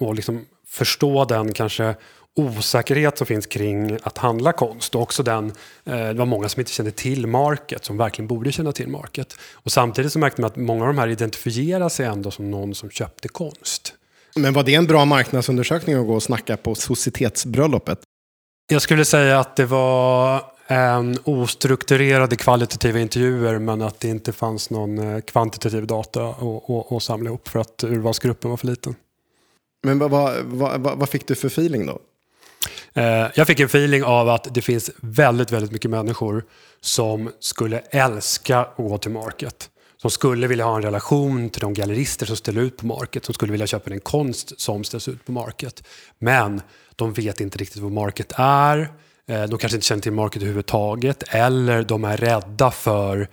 att 0.00 0.16
liksom 0.16 0.46
förstå 0.74 1.24
den 1.24 1.52
kanske 1.52 1.94
osäkerhet 2.36 3.18
som 3.18 3.26
finns 3.26 3.46
kring 3.46 3.98
att 4.02 4.18
handla 4.18 4.52
konst 4.52 4.94
och 4.94 5.02
också 5.02 5.22
den, 5.22 5.52
eh, 5.84 5.96
det 5.96 6.14
var 6.14 6.26
många 6.26 6.48
som 6.48 6.60
inte 6.60 6.72
kände 6.72 6.90
till 6.90 7.26
Market 7.26 7.84
som 7.84 7.96
verkligen 7.96 8.28
borde 8.28 8.52
känna 8.52 8.72
till 8.72 8.88
Market. 8.88 9.36
Och 9.52 9.72
samtidigt 9.72 10.12
så 10.12 10.18
märkte 10.18 10.40
man 10.40 10.50
att 10.50 10.56
många 10.56 10.82
av 10.82 10.86
de 10.86 10.98
här 10.98 11.08
identifierar 11.08 11.88
sig 11.88 12.06
ändå 12.06 12.30
som 12.30 12.50
någon 12.50 12.74
som 12.74 12.90
köpte 12.90 13.28
konst. 13.28 13.94
Men 14.36 14.52
var 14.52 14.62
det 14.62 14.74
en 14.74 14.86
bra 14.86 15.04
marknadsundersökning 15.04 15.96
att 15.96 16.06
gå 16.06 16.14
och 16.14 16.22
snacka 16.22 16.56
på 16.56 16.74
societetsbröllopet? 16.74 17.98
Jag 18.72 18.82
skulle 18.82 19.04
säga 19.04 19.38
att 19.38 19.56
det 19.56 19.66
var 19.66 20.42
en 20.66 21.18
ostrukturerade 21.24 22.36
kvalitativa 22.36 22.98
intervjuer 22.98 23.58
men 23.58 23.82
att 23.82 24.00
det 24.00 24.08
inte 24.08 24.32
fanns 24.32 24.70
någon 24.70 24.98
eh, 24.98 25.20
kvantitativ 25.20 25.86
data 25.86 26.34
att 26.90 27.02
samla 27.02 27.30
ihop 27.30 27.48
för 27.48 27.58
att 27.58 27.84
urvalsgruppen 27.84 28.50
var 28.50 28.56
för 28.56 28.66
liten. 28.66 28.94
Men 29.84 29.98
vad, 29.98 30.10
vad, 30.10 30.80
vad, 30.80 30.98
vad 30.98 31.08
fick 31.08 31.28
du 31.28 31.34
för 31.34 31.48
feeling 31.48 31.86
då? 31.86 32.00
Eh, 32.94 33.26
jag 33.34 33.46
fick 33.46 33.60
en 33.60 33.66
feeling 33.66 34.04
av 34.04 34.28
att 34.28 34.54
det 34.54 34.62
finns 34.62 34.90
väldigt, 35.00 35.50
väldigt 35.50 35.72
mycket 35.72 35.90
människor 35.90 36.44
som 36.80 37.30
skulle 37.40 37.78
älska 37.78 38.58
att 38.58 38.76
gå 38.76 38.98
till 38.98 39.10
Market. 39.10 39.70
som 39.96 40.10
skulle 40.10 40.46
vilja 40.46 40.64
ha 40.64 40.76
en 40.76 40.82
relation 40.82 41.50
till 41.50 41.60
de 41.60 41.74
gallerister 41.74 42.26
som 42.26 42.36
ställer 42.36 42.60
ut 42.60 42.76
på 42.76 42.86
Market, 42.86 43.24
som 43.24 43.34
skulle 43.34 43.52
vilja 43.52 43.66
köpa 43.66 43.90
den 43.90 44.00
konst 44.00 44.60
som 44.60 44.84
ställs 44.84 45.08
ut 45.08 45.26
på 45.26 45.32
Market. 45.32 45.82
Men 46.18 46.60
de 46.96 47.12
vet 47.12 47.40
inte 47.40 47.58
riktigt 47.58 47.82
vad 47.82 47.92
Market 47.92 48.32
är, 48.36 48.78
eh, 49.26 49.42
de 49.42 49.58
kanske 49.58 49.76
inte 49.76 49.86
känner 49.86 50.02
till 50.02 50.12
Market 50.12 50.42
överhuvudtaget 50.42 51.22
eller 51.28 51.82
de 51.82 52.04
är 52.04 52.16
rädda 52.16 52.70
för 52.70 53.28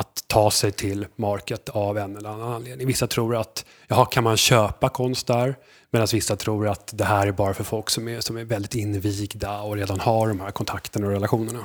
att 0.00 0.24
ta 0.26 0.50
sig 0.50 0.72
till 0.72 1.06
Market 1.16 1.68
av 1.68 1.98
en 1.98 2.16
eller 2.16 2.30
annan 2.30 2.52
anledning. 2.52 2.86
Vissa 2.86 3.06
tror 3.06 3.36
att 3.36 3.64
jaha, 3.88 4.06
kan 4.06 4.24
man 4.24 4.36
köpa 4.36 4.88
konst 4.88 5.26
där? 5.26 5.56
Medan 5.90 6.08
vissa 6.12 6.36
tror 6.36 6.68
att 6.68 6.90
det 6.94 7.04
här 7.04 7.26
är 7.26 7.32
bara 7.32 7.54
för 7.54 7.64
folk 7.64 7.90
som 7.90 8.08
är, 8.08 8.20
som 8.20 8.36
är 8.36 8.44
väldigt 8.44 8.74
invigda 8.74 9.60
och 9.60 9.76
redan 9.76 10.00
har 10.00 10.28
de 10.28 10.40
här 10.40 10.50
kontakterna 10.50 11.06
och 11.06 11.12
relationerna. 11.12 11.64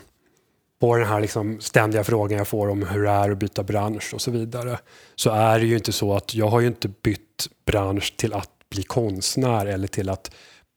På 0.80 0.98
den 0.98 1.08
här 1.08 1.22
liksom 1.22 1.62
ständiga 1.62 2.04
frågan 2.04 2.38
jag 2.38 2.48
får 2.48 2.67
om 2.67 2.84
hur 2.84 3.04
det 3.04 3.10
är 3.10 3.32
att 3.32 3.38
byta 3.38 3.63
bransch 3.63 4.13
och 4.13 4.22
så 4.22 4.32
vidare 4.32 4.80
så 5.15 5.30
är 5.30 5.60
det 5.60 5.65
ju 5.65 5.76
inte 5.76 5.91
så 5.91 6.13
att 6.13 6.36
jag 6.36 6.48
har 6.48 6.60
ju 6.60 6.67
inte 6.67 6.88
bytt 6.88 7.48
bransch 7.65 8.13
till 8.17 8.34
att 8.34 8.50
bli 8.69 8.84
konstnär 8.84 9.65
eller 9.65 9.88
till 9.88 10.10
att 10.10 10.32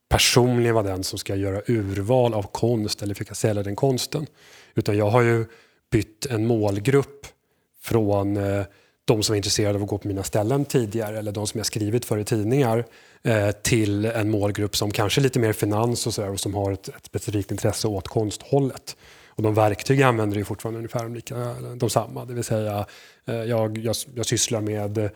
personligen 0.08 0.74
vara 0.74 0.86
den 0.86 1.04
som 1.04 1.18
ska 1.18 1.34
göra 1.34 1.62
urval 1.66 2.34
av 2.34 2.42
konst 2.42 3.02
eller 3.02 3.14
försöka 3.14 3.34
sälja 3.34 3.62
den 3.62 3.76
konsten. 3.76 4.26
Utan 4.74 4.96
jag 4.96 5.10
har 5.10 5.22
ju 5.22 5.46
bytt 5.90 6.26
en 6.26 6.46
målgrupp 6.46 7.26
från 7.86 8.36
eh, 8.36 8.64
de 9.04 9.22
som 9.22 9.32
är 9.32 9.36
intresserade 9.36 9.74
av 9.74 9.82
att 9.82 9.88
gå 9.88 9.98
på 9.98 10.08
mina 10.08 10.22
ställen 10.22 10.64
tidigare 10.64 11.18
eller 11.18 11.32
de 11.32 11.46
som 11.46 11.58
jag 11.58 11.66
skrivit 11.66 12.04
för 12.04 12.18
i 12.18 12.24
tidningar 12.24 12.84
eh, 13.22 13.50
till 13.50 14.04
en 14.04 14.30
målgrupp 14.30 14.76
som 14.76 14.90
kanske 14.90 15.20
är 15.20 15.22
lite 15.22 15.38
mer 15.38 15.52
finans 15.52 16.06
och, 16.06 16.14
så 16.14 16.22
där, 16.22 16.30
och 16.30 16.40
som 16.40 16.54
har 16.54 16.72
ett, 16.72 16.88
ett 16.88 17.06
specifikt 17.06 17.50
intresse 17.50 17.88
åt 17.88 18.08
konsthållet. 18.08 18.96
Och 19.28 19.42
de 19.42 19.54
verktyg 19.54 20.00
jag 20.00 20.08
använder 20.08 20.38
är 20.38 20.44
fortfarande 20.44 20.78
ungefär 20.78 21.08
lika, 21.08 21.54
de 21.76 21.90
samma. 21.90 22.24
Det 22.24 22.34
vill 22.34 22.44
säga, 22.44 22.86
eh, 23.26 23.34
jag, 23.34 23.78
jag, 23.78 23.96
jag 24.14 24.26
sysslar 24.26 24.60
med 24.60 24.98
eh, 24.98 25.10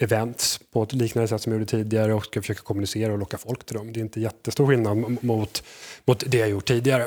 events 0.00 0.60
på 0.72 0.82
ett 0.82 0.92
liknande 0.92 1.28
sätt 1.28 1.42
som 1.42 1.52
jag 1.52 1.58
gjorde 1.60 1.70
tidigare 1.70 2.14
och 2.14 2.24
ska 2.24 2.40
försöka 2.40 2.62
kommunicera 2.62 3.12
och 3.12 3.18
locka 3.18 3.38
folk 3.38 3.66
till 3.66 3.76
dem. 3.76 3.92
Det 3.92 4.00
är 4.00 4.02
inte 4.02 4.20
jättestor 4.20 4.66
skillnad 4.66 4.96
mot, 5.24 5.62
mot 6.04 6.24
det 6.26 6.38
jag 6.38 6.48
gjort 6.48 6.64
tidigare. 6.64 7.06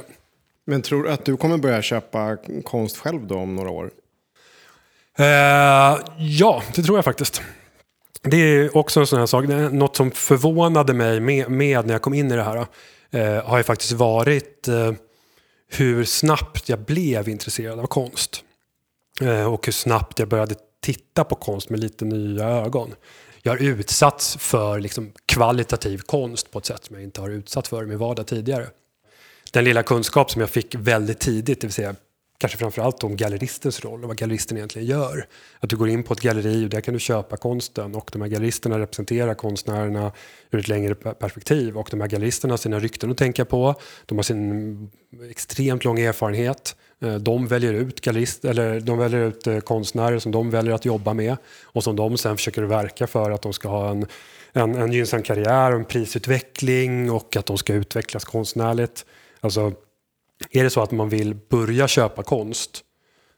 Men 0.65 0.81
tror 0.81 1.03
du 1.03 1.09
att 1.11 1.25
du 1.25 1.37
kommer 1.37 1.57
börja 1.57 1.81
köpa 1.81 2.37
konst 2.63 2.97
själv 2.97 3.27
då 3.27 3.35
om 3.35 3.55
några 3.55 3.69
år? 3.69 3.91
Eh, 5.19 5.99
ja, 6.17 6.63
det 6.75 6.83
tror 6.83 6.97
jag 6.97 7.05
faktiskt. 7.05 7.41
Det 8.21 8.37
är 8.37 8.77
också 8.77 8.99
en 8.99 9.07
sån 9.07 9.19
här 9.19 9.25
sak. 9.25 9.45
Något 9.71 9.95
som 9.95 10.11
förvånade 10.11 10.93
mig 10.93 11.19
med, 11.19 11.51
med 11.51 11.85
när 11.85 11.93
jag 11.93 12.01
kom 12.01 12.13
in 12.13 12.31
i 12.31 12.35
det 12.35 12.43
här 12.43 12.67
eh, 13.11 13.45
har 13.45 13.57
ju 13.57 13.63
faktiskt 13.63 13.91
varit 13.91 14.67
eh, 14.67 14.93
hur 15.69 16.03
snabbt 16.03 16.69
jag 16.69 16.79
blev 16.79 17.29
intresserad 17.29 17.79
av 17.79 17.87
konst. 17.87 18.43
Eh, 19.21 19.53
och 19.53 19.65
hur 19.65 19.73
snabbt 19.73 20.19
jag 20.19 20.27
började 20.27 20.55
titta 20.81 21.23
på 21.23 21.35
konst 21.35 21.69
med 21.69 21.79
lite 21.79 22.05
nya 22.05 22.47
ögon. 22.47 22.93
Jag 23.41 23.51
har 23.51 23.63
utsatts 23.63 24.37
för 24.37 24.79
liksom, 24.79 25.11
kvalitativ 25.25 25.97
konst 25.97 26.51
på 26.51 26.59
ett 26.59 26.65
sätt 26.65 26.85
som 26.85 26.95
jag 26.95 27.03
inte 27.03 27.21
har 27.21 27.29
utsatt 27.29 27.67
för 27.67 27.83
i 27.83 27.85
min 27.85 27.97
vardag 27.97 28.27
tidigare. 28.27 28.67
Den 29.51 29.63
lilla 29.63 29.83
kunskap 29.83 30.31
som 30.31 30.41
jag 30.41 30.49
fick 30.49 30.75
väldigt 30.75 31.19
tidigt, 31.19 31.61
det 31.61 31.67
vill 31.67 31.73
säga 31.73 31.95
kanske 32.37 32.57
framförallt 32.57 33.03
om 33.03 33.15
galleristens 33.15 33.85
roll 33.85 34.03
och 34.03 34.07
vad 34.07 34.17
galleristen 34.17 34.57
egentligen 34.57 34.87
gör. 34.87 35.27
Att 35.59 35.69
du 35.69 35.77
går 35.77 35.89
in 35.89 36.03
på 36.03 36.13
ett 36.13 36.21
galleri 36.21 36.65
och 36.65 36.69
där 36.69 36.81
kan 36.81 36.93
du 36.93 36.99
köpa 36.99 37.37
konsten 37.37 37.95
och 37.95 38.09
de 38.13 38.21
här 38.21 38.29
galleristerna 38.29 38.79
representerar 38.79 39.33
konstnärerna 39.33 40.11
ur 40.51 40.59
ett 40.59 40.67
längre 40.67 40.95
perspektiv 40.95 41.77
och 41.77 41.87
de 41.91 42.01
här 42.01 42.07
galleristerna 42.07 42.51
har 42.51 42.57
sina 42.57 42.79
rykten 42.79 43.11
att 43.11 43.17
tänka 43.17 43.45
på. 43.45 43.75
De 44.05 44.17
har 44.17 44.23
sin 44.23 44.91
extremt 45.29 45.83
lång 45.83 45.99
erfarenhet. 45.99 46.75
Eh, 47.01 47.15
de 47.15 47.47
väljer 47.47 47.73
ut, 47.73 48.01
gallerist, 48.01 48.45
eller 48.45 48.79
de 48.79 48.97
väljer 48.97 49.19
ut 49.19 49.47
eh, 49.47 49.59
konstnärer 49.59 50.19
som 50.19 50.31
de 50.31 50.49
väljer 50.49 50.73
att 50.73 50.85
jobba 50.85 51.13
med 51.13 51.37
och 51.63 51.83
som 51.83 51.95
de 51.95 52.17
sen 52.17 52.37
försöker 52.37 52.61
verka 52.61 53.07
för 53.07 53.31
att 53.31 53.41
de 53.41 53.53
ska 53.53 53.69
ha 53.69 53.89
en, 53.89 54.05
en, 54.53 54.75
en 54.75 54.91
gynnsam 54.91 55.23
karriär 55.23 55.71
och 55.71 55.79
en 55.79 55.85
prisutveckling 55.85 57.11
och 57.11 57.35
att 57.35 57.45
de 57.45 57.57
ska 57.57 57.73
utvecklas 57.73 58.25
konstnärligt. 58.25 59.05
Alltså, 59.39 59.73
är 60.51 60.63
det 60.63 60.69
så 60.69 60.81
att 60.81 60.91
man 60.91 61.09
vill 61.09 61.35
börja 61.35 61.87
köpa 61.87 62.23
konst 62.23 62.83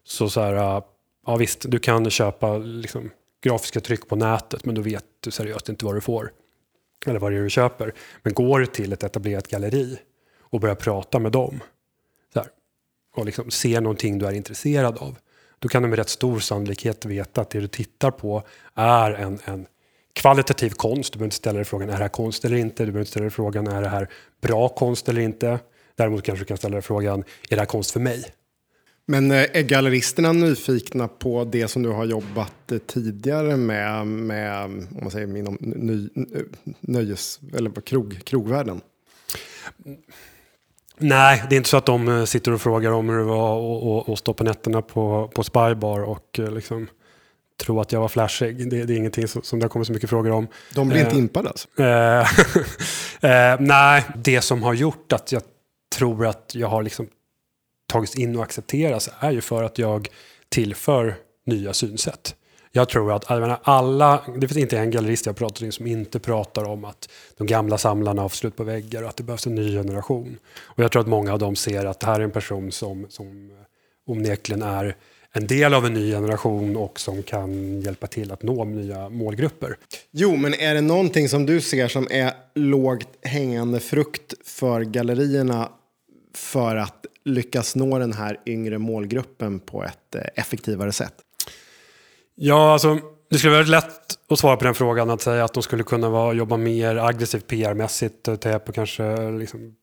så 0.03 0.29
så 0.29 0.41
här, 0.41 0.53
äh, 0.53 0.83
ja 1.25 1.35
visst, 1.35 1.65
du 1.67 1.79
kan 1.79 2.09
köpa 2.09 2.57
liksom, 2.57 3.09
grafiska 3.43 3.79
tryck 3.79 4.07
på 4.07 4.15
nätet 4.15 4.65
men 4.65 4.75
då 4.75 4.81
vet 4.81 5.05
du 5.19 5.31
seriöst 5.31 5.69
inte 5.69 5.85
vad 5.85 5.95
du 5.95 6.01
får. 6.01 6.31
Eller 7.05 7.19
vad 7.19 7.31
det 7.31 7.37
är 7.37 7.41
du 7.41 7.49
köper. 7.49 7.93
Men 8.23 8.33
går 8.33 8.59
du 8.59 8.65
till 8.65 8.93
ett 8.93 9.03
etablerat 9.03 9.47
galleri 9.47 9.99
och 10.39 10.59
börjar 10.59 10.75
prata 10.75 11.19
med 11.19 11.31
dem 11.31 11.59
så 12.33 12.39
här, 12.39 12.49
och 13.15 13.25
liksom 13.25 13.51
ser 13.51 13.81
någonting 13.81 14.19
du 14.19 14.25
är 14.25 14.31
intresserad 14.31 14.97
av. 14.97 15.17
Då 15.59 15.67
kan 15.67 15.83
du 15.83 15.89
med 15.89 15.99
rätt 15.99 16.09
stor 16.09 16.39
sannolikhet 16.39 17.05
veta 17.05 17.41
att 17.41 17.49
det 17.49 17.59
du 17.59 17.67
tittar 17.67 18.11
på 18.11 18.43
är 18.75 19.11
en, 19.11 19.39
en 19.45 19.65
kvalitativ 20.13 20.69
konst. 20.69 21.13
Du 21.13 21.17
behöver 21.17 21.27
inte 21.27 21.35
ställa 21.35 21.57
dig 21.57 21.65
frågan 21.65 21.89
är 21.89 21.93
det 21.93 22.03
här 22.03 22.09
konst 22.09 22.45
eller 22.45 22.57
inte. 22.57 22.83
Du 22.83 22.91
behöver 22.91 22.99
inte 22.99 23.11
ställa 23.11 23.23
dig 23.23 23.31
frågan 23.31 23.67
är 23.67 23.81
det 23.81 23.89
här 23.89 24.09
bra 24.41 24.69
konst 24.69 25.09
eller 25.09 25.21
inte. 25.21 25.59
Däremot 25.99 26.23
kanske 26.23 26.41
du 26.43 26.47
kan 26.47 26.57
ställa 26.57 26.73
dig 26.73 26.81
frågan, 26.81 27.19
är 27.49 27.55
det 27.55 27.59
här 27.61 27.65
konst 27.65 27.91
för 27.91 27.99
mig? 27.99 28.25
Men 29.05 29.31
eh, 29.31 29.45
är 29.53 29.61
galleristerna 29.61 30.31
nyfikna 30.31 31.07
på 31.07 31.43
det 31.43 31.67
som 31.67 31.83
du 31.83 31.89
har 31.89 32.05
jobbat 32.05 32.71
eh, 32.71 32.77
tidigare 32.77 33.57
med, 33.57 34.07
med 34.07 34.65
om 34.65 34.87
man 35.01 35.11
säger 35.11 35.37
inom 35.37 35.57
ny, 35.59 36.09
nöjes 36.79 37.39
eller 37.53 37.69
på 37.69 37.81
krog, 37.81 38.19
krogvärlden? 38.23 38.81
Nej, 40.97 41.43
det 41.49 41.55
är 41.55 41.57
inte 41.57 41.69
så 41.69 41.77
att 41.77 41.85
de 41.85 42.07
eh, 42.07 42.25
sitter 42.25 42.51
och 42.51 42.61
frågar 42.61 42.91
om 42.91 43.09
hur 43.09 43.17
det 43.17 43.23
var 43.23 44.13
att 44.13 44.19
stå 44.19 44.33
på 44.33 44.43
nätterna 44.43 44.81
på, 44.81 45.31
på 45.35 45.43
Spybar 45.43 45.99
och 45.99 46.39
liksom 46.39 46.87
tro 47.59 47.79
att 47.79 47.91
jag 47.91 47.99
var 47.99 48.07
flashig. 48.07 48.69
Det, 48.69 48.83
det 48.83 48.93
är 48.93 48.97
ingenting 48.97 49.27
som, 49.27 49.41
som 49.41 49.59
det 49.59 49.63
har 49.63 49.69
kommit 49.69 49.87
så 49.87 49.93
mycket 49.93 50.09
frågor 50.09 50.31
om. 50.31 50.47
De 50.75 50.89
blir 50.89 50.99
inte 50.99 51.11
eh, 51.11 51.17
impade 51.17 51.49
alltså? 51.49 51.67
eh, 53.27 53.55
nej, 53.59 54.03
det 54.15 54.41
som 54.41 54.63
har 54.63 54.73
gjort 54.73 55.13
att 55.13 55.31
jag 55.31 55.41
tror 55.95 56.25
att 56.25 56.51
jag 56.55 56.67
har 56.67 56.83
liksom 56.83 57.07
tagits 57.87 58.15
in 58.15 58.35
och 58.35 58.43
accepterats 58.43 59.09
är 59.19 59.31
ju 59.31 59.41
för 59.41 59.63
att 59.63 59.77
jag 59.77 60.07
tillför 60.49 61.15
nya 61.45 61.73
synsätt. 61.73 62.35
Jag 62.71 62.89
tror 62.89 63.13
att 63.13 63.25
jag 63.29 63.41
menar, 63.41 63.59
alla, 63.63 64.23
det 64.37 64.47
finns 64.47 64.57
inte 64.57 64.77
en 64.77 64.91
gallerist 64.91 65.25
jag 65.25 65.35
pratar 65.35 65.65
med 65.65 65.73
som 65.73 65.87
inte 65.87 66.19
pratar 66.19 66.63
om 66.63 66.85
att 66.85 67.09
de 67.37 67.47
gamla 67.47 67.77
samlarna 67.77 68.21
har 68.21 68.29
slut 68.29 68.55
på 68.55 68.63
väggar 68.63 69.03
och 69.03 69.09
att 69.09 69.17
det 69.17 69.23
behövs 69.23 69.47
en 69.47 69.55
ny 69.55 69.71
generation. 69.71 70.37
Och 70.59 70.83
jag 70.83 70.91
tror 70.91 71.01
att 71.01 71.07
många 71.07 71.33
av 71.33 71.39
dem 71.39 71.55
ser 71.55 71.85
att 71.85 71.99
det 71.99 72.07
här 72.07 72.19
är 72.19 72.23
en 72.23 72.31
person 72.31 72.71
som, 72.71 73.05
som 73.09 73.51
eh, 73.51 74.11
onekligen 74.11 74.61
är 74.61 74.95
en 75.31 75.47
del 75.47 75.73
av 75.73 75.85
en 75.85 75.93
ny 75.93 76.11
generation 76.11 76.77
och 76.77 76.99
som 76.99 77.23
kan 77.23 77.81
hjälpa 77.81 78.07
till 78.07 78.31
att 78.31 78.43
nå 78.43 78.63
nya 78.63 79.09
målgrupper. 79.09 79.77
Jo, 80.11 80.35
men 80.35 80.53
är 80.53 80.75
det 80.75 80.81
någonting 80.81 81.29
som 81.29 81.45
du 81.45 81.61
ser 81.61 81.87
som 81.87 82.07
är 82.11 82.33
lågt 82.55 83.07
hängande 83.21 83.79
frukt 83.79 84.33
för 84.45 84.81
gallerierna 84.81 85.69
för 86.33 86.75
att 86.75 87.05
lyckas 87.25 87.75
nå 87.75 87.99
den 87.99 88.13
här 88.13 88.39
yngre 88.45 88.77
målgruppen 88.77 89.59
på 89.59 89.83
ett 89.83 90.15
eh, 90.15 90.21
effektivare 90.35 90.91
sätt? 90.91 91.13
Ja, 92.35 92.73
alltså 92.73 92.99
det 93.29 93.37
skulle 93.37 93.53
vara 93.53 93.63
lätt 93.63 94.17
att 94.29 94.39
svara 94.39 94.57
på 94.57 94.63
den 94.63 94.73
frågan 94.73 95.09
att 95.09 95.21
säga 95.21 95.43
att 95.43 95.53
de 95.53 95.63
skulle 95.63 95.83
kunna 95.83 96.09
vara, 96.09 96.33
jobba 96.33 96.57
mer 96.57 96.95
aggressivt 96.95 97.47
PR-mässigt, 97.47 98.27
eh, 98.27 98.35
ta 98.35 98.59
på 98.59 98.71
kanske 98.71 99.31
liksom 99.31 99.75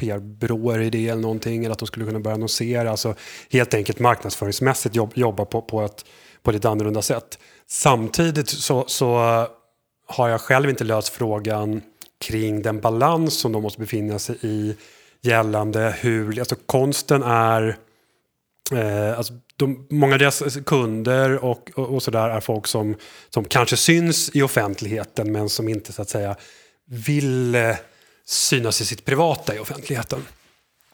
PR-byråer 0.00 0.80
i 0.80 0.90
det 0.90 1.08
eller 1.08 1.22
någonting, 1.22 1.64
eller 1.64 1.72
att 1.72 1.78
de 1.78 1.86
skulle 1.86 2.06
kunna 2.06 2.20
börja 2.20 2.34
annonsera, 2.34 2.90
alltså 2.90 3.14
helt 3.50 3.74
enkelt 3.74 3.98
marknadsföringsmässigt 3.98 4.96
jobb, 4.96 5.12
jobba 5.14 5.44
på, 5.44 5.62
på, 5.62 5.82
ett, 5.82 6.04
på 6.42 6.50
lite 6.50 6.68
annorlunda 6.68 7.02
sätt. 7.02 7.38
Samtidigt 7.66 8.48
så, 8.48 8.84
så 8.86 9.16
har 10.06 10.28
jag 10.28 10.40
själv 10.40 10.70
inte 10.70 10.84
löst 10.84 11.08
frågan 11.08 11.82
kring 12.20 12.62
den 12.62 12.80
balans 12.80 13.34
som 13.34 13.52
de 13.52 13.62
måste 13.62 13.80
befinna 13.80 14.18
sig 14.18 14.36
i 14.40 14.76
gällande 15.22 15.94
hur 16.00 16.38
alltså 16.38 16.56
konsten 16.66 17.22
är 17.22 17.76
eh, 18.72 19.18
alltså 19.18 19.32
de, 19.56 19.86
många 19.90 20.12
av 20.12 20.18
deras 20.18 20.56
kunder 20.66 21.44
och, 21.44 21.70
och, 21.74 21.94
och 21.94 22.02
sådär 22.02 22.28
är 22.28 22.40
folk 22.40 22.66
som, 22.66 22.96
som 23.30 23.44
kanske 23.44 23.76
syns 23.76 24.30
i 24.34 24.42
offentligheten 24.42 25.32
men 25.32 25.48
som 25.48 25.68
inte 25.68 25.92
så 25.92 26.02
att 26.02 26.08
säga 26.08 26.36
vill 26.86 27.54
eh, 27.54 27.76
synas 28.24 28.80
i 28.80 28.84
sitt 28.84 29.04
privata 29.04 29.54
i 29.54 29.58
offentligheten. 29.58 30.26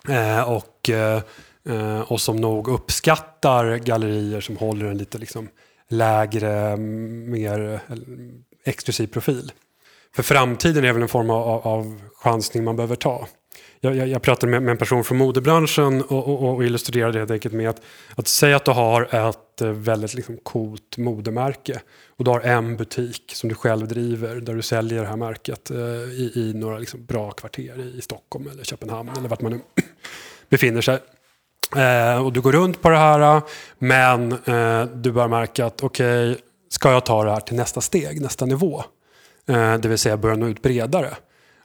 Eh, 0.09 0.51
och, 0.51 0.91
eh, 0.91 1.23
eh 1.69 2.01
och 2.01 2.21
som 2.21 2.37
nog 2.37 2.69
uppskattar 2.69 3.77
gallerier 3.77 4.41
som 4.41 4.57
håller 4.57 4.87
en 4.87 4.99
lite 4.99 5.19
liksom 5.19 5.49
lägre, 5.89 6.53
mm, 6.53 7.31
mer 7.31 7.83
eh, 7.89 7.97
exklusiv 8.65 9.07
profil. 9.07 9.53
För 10.15 10.23
framtiden 10.23 10.85
är 10.85 10.93
väl 10.93 11.03
en 11.03 11.09
form 11.09 11.31
av, 11.31 11.67
av 11.67 12.01
chansning 12.15 12.65
man 12.65 12.77
behöver 12.77 12.97
ta 12.97 13.29
jag, 13.87 13.97
jag, 13.97 14.09
jag 14.09 14.23
pratade 14.23 14.51
med, 14.51 14.63
med, 14.63 14.73
en 14.73 14.79
person 14.79 15.05
från 15.05 15.19
modebranschen 15.19 16.03
och, 16.03 16.29
och, 16.29 16.55
och 16.55 16.65
illustrerade 16.65 17.19
helt 17.19 17.31
enkelt 17.31 17.55
med 17.55 17.71
att, 17.71 17.83
att 18.15 18.29
säga 18.29 18.57
att 18.57 18.65
du 18.65 18.71
har 18.71 19.03
ett 19.03 19.61
eh, 19.61 19.69
väldigt 19.69 20.15
liksom, 20.15 20.37
coolt 20.43 20.97
modemärke 20.97 21.81
och 22.17 22.25
du 22.25 22.31
har 22.31 22.41
en 22.41 22.77
butik 22.77 23.33
som 23.35 23.49
du 23.49 23.55
själv 23.55 23.89
driver 23.89 24.37
där 24.37 24.55
du 24.55 24.63
säljer 24.63 25.01
det 25.01 25.09
här 25.09 25.17
märket 25.17 25.71
eh, 25.71 25.77
i, 25.77 26.33
i, 26.35 26.53
några 26.55 26.79
liksom, 26.79 27.05
bra 27.05 27.31
kvarter 27.31 27.81
i, 27.81 27.99
i 27.99 28.01
Stockholm 28.01 28.49
eller 28.53 28.65
Köpenhamn 28.65 29.11
eller 29.19 29.29
vart 29.29 29.41
man 29.41 29.53
nu 29.53 29.61
befinner 30.49 30.81
sig. 30.81 30.99
Eh, 31.77 32.25
och 32.25 32.33
du 32.33 32.41
går 32.41 32.53
runt 32.53 32.83
på 32.83 32.89
det 32.89 32.97
här 32.97 33.37
eh, 33.37 33.43
men 33.79 34.33
eh, 34.33 34.85
du 34.85 35.13
börjar 35.13 35.29
märka 35.29 35.67
att 35.67 35.83
okej, 35.83 36.31
okay, 36.31 36.43
ska 36.69 36.93
jag 36.93 37.05
ta 37.05 37.25
det 37.25 37.31
här 37.31 37.41
till 37.41 37.57
nästa 37.57 37.81
steg, 37.81 38.21
nästa 38.21 38.47
nivå? 38.47 38.85
Eh, 39.49 39.75
det 39.75 39.89
vill 39.89 39.99
säga 39.99 40.17
börja 40.17 40.37
nå 40.37 40.47
ut 40.49 40.63
bredare. 40.63 41.17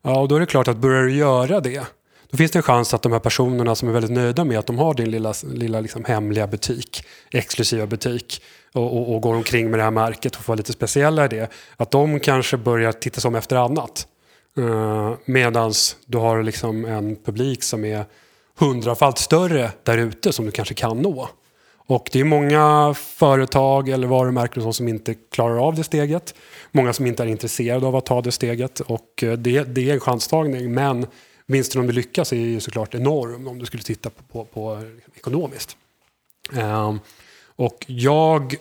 Ja, 0.01 0.19
och 0.19 0.27
då 0.27 0.35
är 0.35 0.39
det 0.39 0.45
klart 0.45 0.67
att 0.67 0.77
börjar 0.77 1.03
du 1.03 1.13
göra 1.13 1.59
det 1.59 1.83
då 2.31 2.37
finns 2.37 2.51
det 2.51 2.59
en 2.59 2.63
chans 2.63 2.93
att 2.93 3.01
de 3.01 3.11
här 3.11 3.19
personerna 3.19 3.75
som 3.75 3.89
är 3.89 3.93
väldigt 3.93 4.11
nöjda 4.11 4.43
med 4.43 4.59
att 4.59 4.67
de 4.67 4.77
har 4.77 4.93
din 4.93 5.11
lilla, 5.11 5.33
lilla 5.43 5.79
liksom 5.79 6.05
hemliga 6.05 6.47
butik, 6.47 7.03
exklusiva 7.31 7.85
butik 7.85 8.43
och, 8.73 8.97
och, 8.97 9.15
och 9.15 9.21
går 9.21 9.35
omkring 9.35 9.69
med 9.69 9.79
det 9.79 9.83
här 9.83 9.91
märket 9.91 10.35
och 10.35 10.43
får 10.43 10.55
lite 10.55 10.73
speciella 10.73 11.25
i 11.25 11.27
det, 11.27 11.51
att 11.77 11.91
de 11.91 12.19
kanske 12.19 12.57
börjar 12.57 12.91
titta 12.91 13.21
sig 13.21 13.29
om 13.29 13.35
efter 13.35 13.55
annat. 13.55 14.07
Eh, 14.57 14.63
uh, 14.63 15.13
Medan 15.25 15.73
du 16.05 16.17
har 16.17 16.43
liksom 16.43 16.85
en 16.85 17.15
publik 17.15 17.63
som 17.63 17.85
är 17.85 18.05
hundrafalt 18.59 19.17
större 19.17 19.71
där 19.83 19.97
ute 19.97 20.33
som 20.33 20.45
du 20.45 20.51
kanske 20.51 20.73
kan 20.73 20.97
nå. 20.97 21.29
Och 21.87 22.09
det 22.11 22.19
är 22.19 22.23
många 22.23 22.93
företag 22.97 23.89
eller 23.89 24.07
varumärken 24.07 24.73
som 24.73 24.87
inte 24.87 25.13
klarar 25.31 25.67
av 25.67 25.75
det 25.75 25.83
steget. 25.83 26.35
Många 26.71 26.93
som 26.93 27.05
inte 27.05 27.23
är 27.23 27.27
intresserade 27.27 27.87
av 27.87 27.95
att 27.95 28.05
ta 28.05 28.21
det 28.21 28.31
steget. 28.31 28.79
Och 28.79 29.23
eh, 29.23 29.33
det, 29.33 29.63
det 29.63 29.89
är 29.89 29.93
en 29.93 29.99
chanstagning. 29.99 30.73
Men 30.73 31.07
vinsten 31.45 31.81
om 31.81 31.87
du 31.87 31.93
lyckas 31.93 32.33
är 32.33 32.37
ju 32.37 32.59
såklart 32.59 32.95
enorm 32.95 33.47
om 33.47 33.59
du 33.59 33.65
skulle 33.65 33.83
titta 33.83 34.09
på, 34.09 34.23
på, 34.23 34.45
på 34.45 34.83
ekonomiskt. 35.15 35.77
Um, 36.53 36.99
och 37.55 37.85
jag 37.87 38.55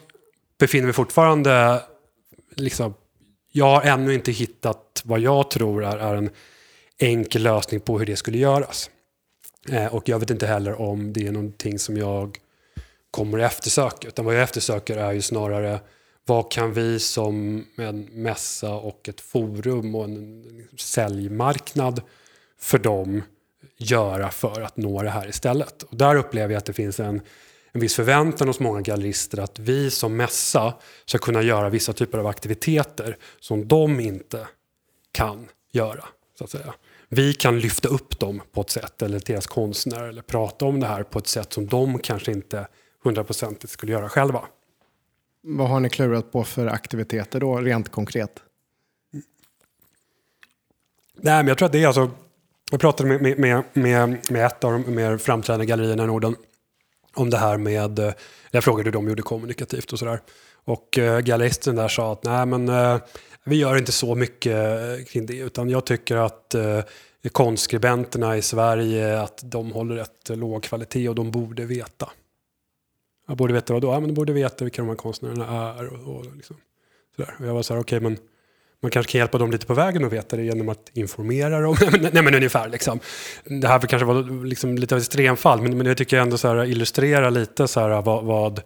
befinner 0.58 0.84
mig 0.84 0.92
fortfarande, 0.92 1.82
liksom, 2.56 2.94
jag 3.52 3.66
har 3.66 3.82
ännu 3.82 4.14
inte 4.14 4.32
hittat 4.32 5.02
vad 5.04 5.20
jag 5.20 5.50
tror 5.50 5.84
är, 5.84 5.98
är 5.98 6.14
en 6.14 6.30
enkel 6.98 7.42
lösning 7.42 7.80
på 7.80 7.98
hur 7.98 8.06
det 8.06 8.16
skulle 8.16 8.38
göras. 8.38 8.90
Eh, 9.68 9.94
och 9.94 10.08
jag 10.08 10.18
vet 10.18 10.30
inte 10.30 10.46
heller 10.46 10.80
om 10.80 11.12
det 11.12 11.26
är 11.26 11.32
någonting 11.32 11.78
som 11.78 11.96
jag 11.96 12.38
kommer 13.10 13.38
att 13.38 13.52
eftersöka. 13.52 14.08
Utan 14.08 14.24
vad 14.24 14.34
jag 14.34 14.42
eftersöker 14.42 14.96
är 14.96 15.12
ju 15.12 15.22
snarare 15.22 15.80
vad 16.26 16.50
kan 16.50 16.72
vi 16.72 16.98
som 16.98 17.66
en 17.76 18.00
mässa 18.00 18.74
och 18.74 19.08
ett 19.08 19.20
forum 19.20 19.94
och 19.94 20.04
en 20.04 20.44
säljmarknad 20.78 22.02
för 22.60 22.78
dem 22.78 23.22
göra 23.76 24.30
för 24.30 24.60
att 24.60 24.76
nå 24.76 25.02
det 25.02 25.10
här 25.10 25.28
istället. 25.28 25.82
Och 25.82 25.96
där 25.96 26.16
upplever 26.16 26.54
jag 26.54 26.58
att 26.58 26.64
det 26.64 26.72
finns 26.72 27.00
en, 27.00 27.20
en 27.72 27.80
viss 27.80 27.94
förväntan 27.94 28.48
hos 28.48 28.60
många 28.60 28.80
gallerister 28.80 29.40
att 29.40 29.58
vi 29.58 29.90
som 29.90 30.16
mässa 30.16 30.74
ska 31.04 31.18
kunna 31.18 31.42
göra 31.42 31.68
vissa 31.68 31.92
typer 31.92 32.18
av 32.18 32.26
aktiviteter 32.26 33.16
som 33.40 33.68
de 33.68 34.00
inte 34.00 34.46
kan 35.12 35.48
göra. 35.72 36.04
så 36.38 36.44
att 36.44 36.50
säga. 36.50 36.74
Vi 37.08 37.34
kan 37.34 37.60
lyfta 37.60 37.88
upp 37.88 38.18
dem 38.18 38.42
på 38.52 38.60
ett 38.60 38.70
sätt, 38.70 39.02
eller 39.02 39.20
deras 39.26 39.46
konstnärer, 39.46 40.08
eller 40.08 40.22
prata 40.22 40.64
om 40.64 40.80
det 40.80 40.86
här 40.86 41.02
på 41.02 41.18
ett 41.18 41.26
sätt 41.26 41.52
som 41.52 41.66
de 41.66 41.98
kanske 41.98 42.32
inte 42.32 42.66
hundraprocentigt 43.02 43.72
skulle 43.72 43.92
göra 43.92 44.08
själva. 44.08 44.44
Vad 45.42 45.68
har 45.68 45.80
ni 45.80 45.90
klurat 45.90 46.32
på 46.32 46.44
för 46.44 46.66
aktiviteter 46.66 47.40
då, 47.40 47.56
rent 47.56 47.88
konkret? 47.88 48.42
Nej, 51.22 51.36
men 51.36 51.48
jag 51.48 51.58
tror 51.58 51.66
att 51.66 51.72
det 51.72 51.82
är 51.82 51.86
alltså 51.86 52.10
jag 52.70 52.80
pratade 52.80 53.18
med, 53.18 53.38
med, 53.38 53.64
med, 53.72 54.30
med 54.30 54.46
ett 54.46 54.64
av 54.64 54.72
de 54.72 54.94
mer 54.94 55.16
framträdande 55.16 55.66
gallerierna 55.66 56.04
i 56.04 56.06
Norden 56.06 56.36
om 57.14 57.30
det 57.30 57.36
här 57.36 57.58
med, 57.58 57.98
eh, 57.98 58.12
jag 58.50 58.64
frågade 58.64 58.86
hur 58.86 58.92
de 58.92 59.08
gjorde 59.08 59.22
kommunikativt 59.22 59.92
och 59.92 59.98
sådär. 59.98 60.20
Och 60.64 60.98
uh, 60.98 61.18
galleristen 61.20 61.76
där 61.76 61.88
sa 61.88 62.12
att 62.12 62.24
nej 62.24 62.46
men 62.46 62.68
uh, 62.68 63.00
vi 63.44 63.56
gör 63.56 63.76
inte 63.76 63.92
så 63.92 64.14
mycket 64.14 65.08
kring 65.08 65.26
det 65.26 65.38
utan 65.38 65.70
jag 65.70 65.84
tycker 65.84 66.16
att 66.16 66.54
uh, 66.56 66.80
konstskribenterna 67.32 68.36
i 68.36 68.42
Sverige 68.42 69.20
att 69.20 69.40
de 69.44 69.72
håller 69.72 69.94
rätt 69.94 70.28
låg 70.28 70.62
kvalitet 70.62 71.08
och 71.08 71.14
de 71.14 71.30
borde 71.30 71.64
veta. 71.64 72.10
Jag 73.28 73.36
borde 73.36 73.52
veta 73.54 73.72
vad 73.72 73.82
då? 73.82 73.88
Ja, 73.88 74.00
men 74.00 74.08
de 74.08 74.14
borde 74.14 74.32
veta 74.32 74.64
vilka 74.64 74.82
de 74.82 74.88
här 74.88 74.96
konstnärerna 74.96 75.74
är. 75.78 75.92
Och, 75.92 76.16
och, 76.16 76.36
liksom, 76.36 76.56
sådär. 77.16 77.34
och 77.38 77.46
jag 77.46 77.54
var 77.54 77.62
så 77.62 77.74
här, 77.74 77.80
okej 77.80 77.98
okay, 77.98 78.08
men 78.10 78.18
man 78.82 78.90
kanske 78.90 79.12
kan 79.12 79.18
hjälpa 79.18 79.38
dem 79.38 79.50
lite 79.50 79.66
på 79.66 79.74
vägen 79.74 80.04
att 80.04 80.12
veta 80.12 80.36
det 80.36 80.42
genom 80.42 80.68
att 80.68 80.90
informera 80.92 81.60
dem. 81.60 81.76
Nej 82.12 82.22
men 82.22 82.34
ungefär 82.34 82.68
liksom. 82.68 83.00
Det 83.44 83.68
här 83.68 83.80
kanske 83.80 84.06
var 84.06 84.44
liksom 84.44 84.78
lite 84.78 84.94
av 84.94 84.98
ett 84.98 85.06
extremfall 85.06 85.62
men, 85.62 85.76
men 85.76 85.86
jag 85.86 85.96
tycker 85.96 86.18
ändå 86.18 86.38
så 86.38 86.48
här, 86.48 86.64
illustrera 86.64 87.30
lite 87.30 87.68
så 87.68 87.80
här, 87.80 88.02
vad, 88.02 88.24
vad, 88.24 88.58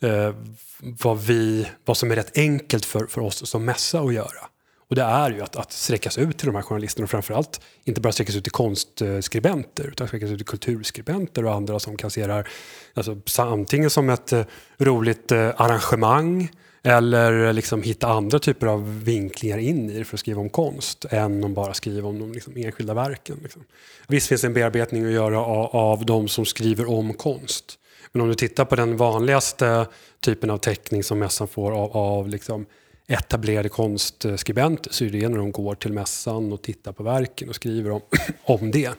eh, 0.00 0.34
vad, 0.78 1.18
vi, 1.18 1.68
vad 1.84 1.96
som 1.96 2.10
är 2.10 2.16
rätt 2.16 2.38
enkelt 2.38 2.84
för, 2.84 3.06
för 3.06 3.20
oss 3.20 3.50
som 3.50 3.64
mässa 3.64 4.00
att 4.00 4.14
göra. 4.14 4.48
Och 4.92 4.96
det 4.96 5.02
är 5.02 5.30
ju 5.30 5.42
att, 5.42 5.56
att 5.56 5.72
sträckas 5.72 6.18
ut 6.18 6.38
till 6.38 6.46
de 6.46 6.54
här 6.54 6.62
journalisterna 6.62 7.04
och 7.04 7.10
framförallt 7.10 7.60
inte 7.84 8.00
bara 8.00 8.12
sträckas 8.12 8.36
ut 8.36 8.44
till 8.44 8.52
konstskribenter 8.52 9.88
utan 9.88 10.08
sträckas 10.08 10.30
ut 10.30 10.38
till 10.38 10.46
kulturskribenter 10.46 11.44
och 11.44 11.54
andra 11.54 11.78
som 11.78 11.96
kan 11.96 12.10
se 12.10 12.26
det 12.26 12.32
här 12.32 12.48
alltså, 12.94 13.16
antingen 13.38 13.90
som 13.90 14.10
ett 14.10 14.32
eh, 14.32 14.44
roligt 14.78 15.32
eh, 15.32 15.50
arrangemang 15.56 16.50
eller 16.82 17.52
liksom 17.52 17.82
hitta 17.82 18.06
andra 18.06 18.38
typer 18.38 18.66
av 18.66 19.04
vinklingar 19.04 19.58
in 19.58 19.90
i 19.90 19.98
det 19.98 20.04
för 20.04 20.16
att 20.16 20.20
skriva 20.20 20.40
om 20.40 20.48
konst 20.48 21.04
än 21.10 21.44
att 21.44 21.50
bara 21.50 21.74
skriva 21.74 22.08
om 22.08 22.18
de 22.18 22.32
liksom 22.32 22.56
enskilda 22.56 22.94
verken. 22.94 23.38
Liksom. 23.42 23.62
Visst 24.08 24.28
finns 24.28 24.40
det 24.40 24.46
en 24.46 24.54
bearbetning 24.54 25.04
att 25.06 25.12
göra 25.12 25.40
av, 25.40 25.76
av 25.76 26.06
de 26.06 26.28
som 26.28 26.44
skriver 26.44 26.90
om 26.90 27.14
konst. 27.14 27.78
Men 28.12 28.22
om 28.22 28.28
du 28.28 28.34
tittar 28.34 28.64
på 28.64 28.76
den 28.76 28.96
vanligaste 28.96 29.86
typen 30.20 30.50
av 30.50 30.58
teckning 30.58 31.04
som 31.04 31.18
mässan 31.18 31.48
får 31.48 31.72
av, 31.72 31.96
av 31.96 32.28
liksom 32.28 32.66
etablerade 33.08 33.68
konstskribenter 33.68 34.92
så 34.92 35.04
är 35.04 35.10
det 35.10 35.28
när 35.28 35.38
de 35.38 35.52
går 35.52 35.74
till 35.74 35.92
mässan 35.92 36.52
och 36.52 36.62
tittar 36.62 36.92
på 36.92 37.02
verken 37.02 37.48
och 37.48 37.54
skriver 37.54 37.90
om, 37.90 38.00
om 38.44 38.70
det. 38.70 38.90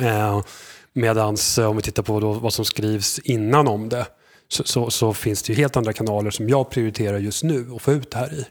Eh, 0.00 0.40
Medan 0.92 1.36
om 1.58 1.76
vi 1.76 1.82
tittar 1.82 2.02
på 2.02 2.20
vad 2.20 2.52
som 2.52 2.64
skrivs 2.64 3.18
innan 3.18 3.68
om 3.68 3.88
det 3.88 4.06
så, 4.48 4.64
så, 4.64 4.90
så, 4.90 5.14
finns 5.14 5.42
det 5.42 5.52
ju 5.52 5.56
helt 5.56 5.76
andra 5.76 5.92
kanaler 5.92 6.30
som 6.30 6.48
jag 6.48 6.70
prioriterar 6.70 7.18
just 7.18 7.42
nu 7.42 7.66
att 7.76 7.82
få 7.82 7.92
ut 7.92 8.10
det 8.10 8.18
här 8.18 8.34
i. 8.34 8.46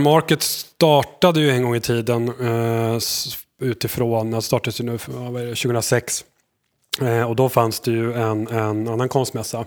Market 0.00 0.42
startade 0.42 1.40
ju 1.40 1.50
en 1.50 1.62
gång 1.62 1.76
i 1.76 1.80
tiden 1.80 2.28
eh, 2.28 2.98
utifrån, 3.60 4.30
det 4.30 4.42
startades 4.42 4.80
ju 4.80 4.84
nu 4.84 4.98
för, 4.98 5.48
2006. 5.48 6.24
Eh, 7.00 7.22
och 7.22 7.36
då 7.36 7.48
fanns 7.48 7.80
det 7.80 7.90
ju 7.90 8.12
en, 8.12 8.48
en 8.48 8.88
annan 8.88 9.08
konstmässa 9.08 9.64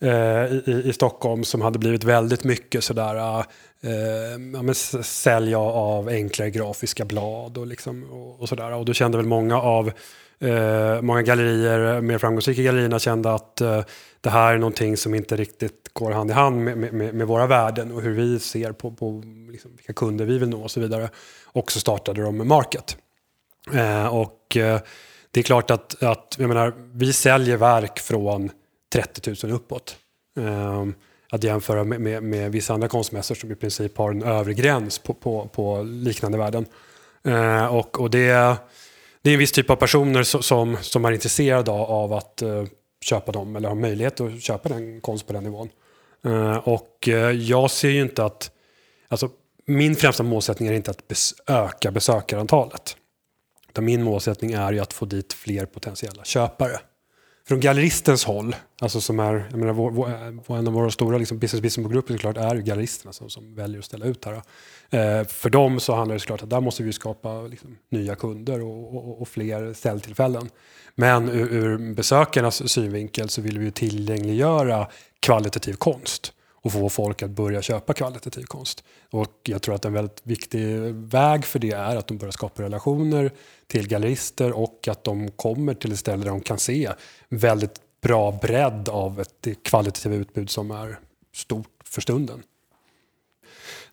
eh, 0.00 0.44
i, 0.44 0.82
i, 0.84 0.92
Stockholm 0.92 1.44
som 1.44 1.60
hade 1.60 1.78
blivit 1.78 2.04
väldigt 2.04 2.44
mycket 2.44 2.84
sådär 2.84 3.44
eh, 3.80 3.92
ja, 4.52 4.62
men 4.62 4.74
sälj 4.74 5.54
av 5.54 6.08
enklare 6.08 6.50
grafiska 6.50 7.04
blad 7.04 7.58
och, 7.58 7.66
liksom, 7.66 8.04
och, 8.12 8.40
och 8.40 8.48
sådär. 8.48 8.72
Och 8.72 8.84
då 8.84 8.92
kände 8.92 9.18
väl 9.18 9.26
många 9.26 9.60
av 9.60 9.92
eh, 10.40 11.02
många 11.02 11.22
gallerier, 11.22 12.00
mer 12.00 12.18
framgångsrika 12.18 12.62
gallerierna 12.62 12.98
kände 12.98 13.34
att 13.34 13.60
eh, 13.60 13.84
det 14.20 14.30
här 14.30 14.54
är 14.54 14.58
någonting 14.58 14.96
som 14.96 15.14
inte 15.14 15.36
riktigt 15.36 15.88
går 15.92 16.10
hand 16.10 16.30
i 16.30 16.32
hand 16.32 16.64
med, 16.64 16.78
med, 16.78 17.14
med 17.14 17.26
våra 17.26 17.46
värden 17.46 17.92
och 17.92 18.02
hur 18.02 18.14
vi 18.14 18.38
ser 18.38 18.72
på, 18.72 18.90
på 18.90 19.22
liksom 19.50 19.70
vilka 19.76 19.92
kunder 19.92 20.24
vi 20.24 20.38
vill 20.38 20.48
nå 20.48 20.62
och 20.62 20.70
så 20.70 20.80
vidare. 20.80 21.08
Och 21.44 21.72
så 21.72 21.80
startade 21.80 22.22
de 22.22 22.48
Market. 22.48 22.96
Eh, 23.72 24.06
och 24.06 24.56
eh, 24.56 24.80
det 25.30 25.40
är 25.40 25.44
klart 25.44 25.70
att, 25.70 26.02
att 26.02 26.36
jag 26.38 26.48
menar, 26.48 26.74
vi 26.92 27.12
säljer 27.12 27.56
verk 27.56 27.98
från 27.98 28.50
30 28.92 29.46
000 29.46 29.52
uppåt. 29.54 29.96
Eh, 30.38 30.86
att 31.30 31.44
jämföra 31.44 31.84
med, 31.84 32.00
med, 32.00 32.22
med, 32.22 32.52
vissa 32.52 32.74
andra 32.74 32.88
konstmässor 32.88 33.34
som 33.34 33.52
i 33.52 33.54
princip 33.54 33.98
har 33.98 34.10
en 34.10 34.22
övre 34.22 34.54
gräns 34.54 34.98
på, 34.98 35.14
på, 35.14 35.48
på 35.48 35.82
liknande 35.82 36.38
värden. 36.38 36.66
Eh, 37.24 37.74
och, 37.74 38.00
och 38.00 38.10
det 38.10 38.56
det 39.22 39.30
är 39.30 39.34
en 39.34 39.38
viss 39.38 39.52
typ 39.52 39.70
av 39.70 39.76
personer 39.76 40.22
som, 40.22 40.76
som 40.80 41.04
är 41.04 41.12
intresserade 41.12 41.70
av 41.70 42.12
att 42.12 42.42
eh, 42.42 42.64
köpa 43.00 43.32
dem 43.32 43.56
eller 43.56 43.68
har 43.68 43.76
möjlighet 43.76 44.20
att 44.20 44.42
köpa 44.42 44.68
den 44.68 45.00
konst 45.00 45.26
på 45.26 45.32
den 45.32 45.44
nivån. 45.44 45.68
Eh, 46.24 46.56
och 46.56 47.08
eh, 47.08 47.30
jag 47.30 47.70
ser 47.70 47.88
ju 47.88 48.02
inte 48.02 48.24
att, 48.24 48.50
alltså 49.08 49.30
min 49.66 49.96
främsta 49.96 50.22
målsättning 50.22 50.68
är 50.68 50.72
inte 50.72 50.90
att 50.90 51.08
bes 51.08 51.34
öka 51.46 51.90
besökarantalet. 51.90 52.96
Utan 53.68 53.84
min 53.84 54.02
målsättning 54.02 54.52
är 54.52 54.72
ju 54.72 54.78
att 54.78 54.92
få 54.92 55.04
dit 55.04 55.32
fler 55.32 55.66
potentiella 55.66 56.24
köpare. 56.24 56.78
Från 57.48 57.60
galleristens 57.60 58.24
håll, 58.24 58.56
alltså 58.80 59.00
som 59.00 59.20
är, 59.20 59.46
jag 59.50 59.58
menar, 59.58 59.72
vår, 59.72 59.90
vår, 60.46 60.56
en 60.56 60.66
av 60.66 60.72
våra 60.72 60.90
stora 60.90 61.18
liksom, 61.18 61.38
business 61.38 61.62
business-grupper 61.62 62.14
såklart 62.14 62.36
är 62.36 62.54
ju 62.54 62.62
galleristerna 62.62 63.12
som, 63.12 63.30
som 63.30 63.54
väljer 63.54 63.78
att 63.78 63.84
ställa 63.84 64.06
ut 64.06 64.24
här. 64.24 64.34
Eh, 64.90 65.26
för 65.26 65.50
dem 65.50 65.80
så 65.80 65.94
handlar 65.94 66.14
det 66.14 66.20
såklart 66.20 66.42
att 66.42 66.50
där 66.50 66.60
måste 66.60 66.82
vi 66.82 66.92
skapa 66.92 67.42
liksom, 67.42 67.78
nya 67.90 68.14
kunder 68.14 68.62
och, 68.62 68.94
och, 68.96 69.22
och 69.22 69.28
fler 69.28 69.74
säljtillfällen. 69.74 70.48
Men 70.94 71.28
ur, 71.28 71.52
ur 71.52 71.94
besökarnas 71.94 72.72
synvinkel 72.72 73.28
så 73.28 73.42
vill 73.42 73.58
vi 73.58 73.70
tillgängliggöra 73.70 74.86
kvalitativ 75.20 75.74
konst 75.74 76.32
och 76.60 76.72
få 76.72 76.88
folk 76.88 77.22
att 77.22 77.30
börja 77.30 77.62
köpa 77.62 77.94
kvalitativ 77.94 78.42
konst. 78.42 78.84
Och 79.10 79.40
jag 79.42 79.62
tror 79.62 79.74
att 79.74 79.84
en 79.84 79.92
väldigt 79.92 80.20
viktig 80.22 80.66
väg 80.94 81.44
för 81.44 81.58
det 81.58 81.70
är 81.70 81.96
att 81.96 82.06
de 82.06 82.18
börjar 82.18 82.32
skapa 82.32 82.62
relationer 82.62 83.32
till 83.66 83.88
gallerister 83.88 84.52
och 84.52 84.88
att 84.88 85.04
de 85.04 85.30
kommer 85.30 85.74
till 85.74 85.92
ett 85.92 85.98
ställe 85.98 86.24
där 86.24 86.30
de 86.30 86.40
kan 86.40 86.58
se 86.58 86.90
väldigt 87.28 87.80
bra 88.00 88.38
bredd 88.42 88.88
av 88.88 89.20
ett 89.20 89.46
kvalitativt 89.62 90.14
utbud 90.14 90.50
som 90.50 90.70
är 90.70 90.98
stort 91.34 91.82
för 91.84 92.00
stunden 92.00 92.42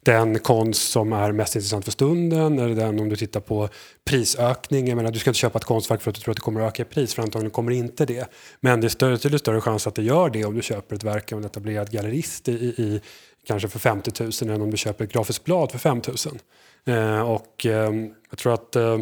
den 0.05 0.39
konst 0.39 0.91
som 0.91 1.13
är 1.13 1.31
mest 1.31 1.55
intressant 1.55 1.85
för 1.85 1.91
stunden? 1.91 2.59
eller 2.59 2.75
den 2.75 2.99
om 2.99 3.09
du 3.09 3.15
tittar 3.15 3.39
på 3.39 3.69
prisökning? 4.09 4.87
Jag 4.87 4.95
menar, 4.95 5.11
du 5.11 5.19
ska 5.19 5.29
inte 5.29 5.39
köpa 5.39 5.59
ett 5.59 5.65
konstverk 5.65 6.01
för 6.01 6.09
att 6.09 6.15
du 6.15 6.21
tror 6.21 6.31
att 6.31 6.37
det 6.37 6.41
kommer 6.41 6.61
att 6.61 6.67
öka 6.67 6.81
i 6.81 6.85
pris, 6.85 7.13
för 7.13 7.23
antagligen 7.23 7.51
kommer 7.51 7.71
det 7.71 7.77
inte 7.77 8.05
det. 8.05 8.27
Men 8.59 8.81
det 8.81 8.87
är 8.87 8.89
större, 8.89 9.17
till 9.17 9.39
större 9.39 9.61
chans 9.61 9.87
att 9.87 9.95
det 9.95 10.03
gör 10.03 10.29
det 10.29 10.45
om 10.45 10.55
du 10.55 10.61
köper 10.61 10.95
ett 10.95 11.03
verk 11.03 11.31
av 11.31 11.39
en 11.39 11.45
etablerad 11.45 11.91
gallerist 11.91 12.47
i, 12.47 12.51
i 12.51 13.01
kanske 13.47 13.69
för 13.69 13.79
50 13.79 14.23
000 14.43 14.55
än 14.55 14.61
om 14.61 14.71
du 14.71 14.77
köper 14.77 15.05
ett 15.05 15.13
grafiskt 15.13 15.43
blad 15.43 15.71
för 15.71 15.79
5 15.79 16.01
000. 16.07 16.97
Eh, 16.97 17.21
och 17.21 17.65
eh, 17.65 17.93
jag 18.29 18.37
tror 18.37 18.53
att 18.53 18.75
eh, 18.75 18.99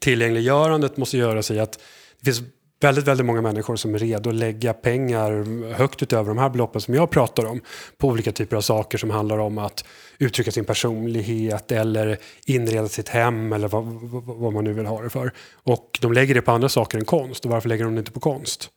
tillgängliggörandet 0.00 0.96
måste 0.96 1.18
göras 1.18 1.50
i 1.50 1.60
att 1.60 1.78
det 2.20 2.24
finns 2.24 2.42
väldigt, 2.82 3.06
väldigt 3.06 3.26
många 3.26 3.40
människor 3.40 3.76
som 3.76 3.94
är 3.94 3.98
redo 3.98 4.30
att 4.30 4.36
lägga 4.36 4.72
pengar 4.72 5.44
högt 5.72 6.02
utöver 6.02 6.28
de 6.28 6.38
här 6.38 6.50
beloppen 6.50 6.80
som 6.80 6.94
jag 6.94 7.10
pratar 7.10 7.44
om 7.44 7.60
på 7.96 8.08
olika 8.08 8.32
typer 8.32 8.56
av 8.56 8.60
saker 8.60 8.98
som 8.98 9.10
handlar 9.10 9.38
om 9.38 9.58
att 9.58 9.84
uttrycka 10.18 10.50
sin 10.50 10.64
personlighet 10.64 11.72
eller 11.72 12.18
inreda 12.46 12.88
sitt 12.88 13.08
hem 13.08 13.52
eller 13.52 13.68
vad, 13.68 13.84
vad 14.24 14.52
man 14.52 14.64
nu 14.64 14.72
vill 14.72 14.86
ha 14.86 15.02
det 15.02 15.10
för. 15.10 15.32
Och 15.52 15.98
de 16.02 16.12
lägger 16.12 16.34
det 16.34 16.42
på 16.42 16.50
andra 16.50 16.68
saker 16.68 16.98
än 16.98 17.04
konst 17.04 17.44
och 17.44 17.50
varför 17.50 17.68
lägger 17.68 17.84
de 17.84 17.94
det 17.94 17.98
inte 17.98 18.12
på 18.12 18.20
konst? 18.20 18.70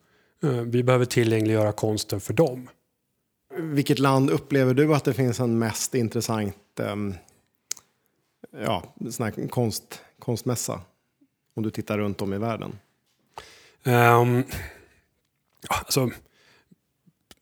Eh, 0.43 0.49
vi 0.49 0.83
behöver 0.83 1.05
tillgängliggöra 1.05 1.71
konsten 1.71 2.19
för 2.19 2.33
dem. 2.33 2.69
Vilket 3.57 3.99
land 3.99 4.29
upplever 4.29 4.73
du 4.73 4.95
att 4.95 5.03
det 5.03 5.13
finns 5.13 5.39
en 5.39 5.59
mest 5.59 5.95
intressant 5.95 6.79
ehm, 6.79 7.13
ja, 8.65 8.83
sån 9.09 9.23
här 9.23 9.47
konst, 9.47 10.01
konstmässa? 10.19 10.81
Om 11.55 11.63
du 11.63 11.69
tittar 11.69 11.97
runt 11.97 12.21
om 12.21 12.33
i 12.33 12.37
världen. 12.37 12.79
Um, 13.85 14.43
alltså, 15.67 16.09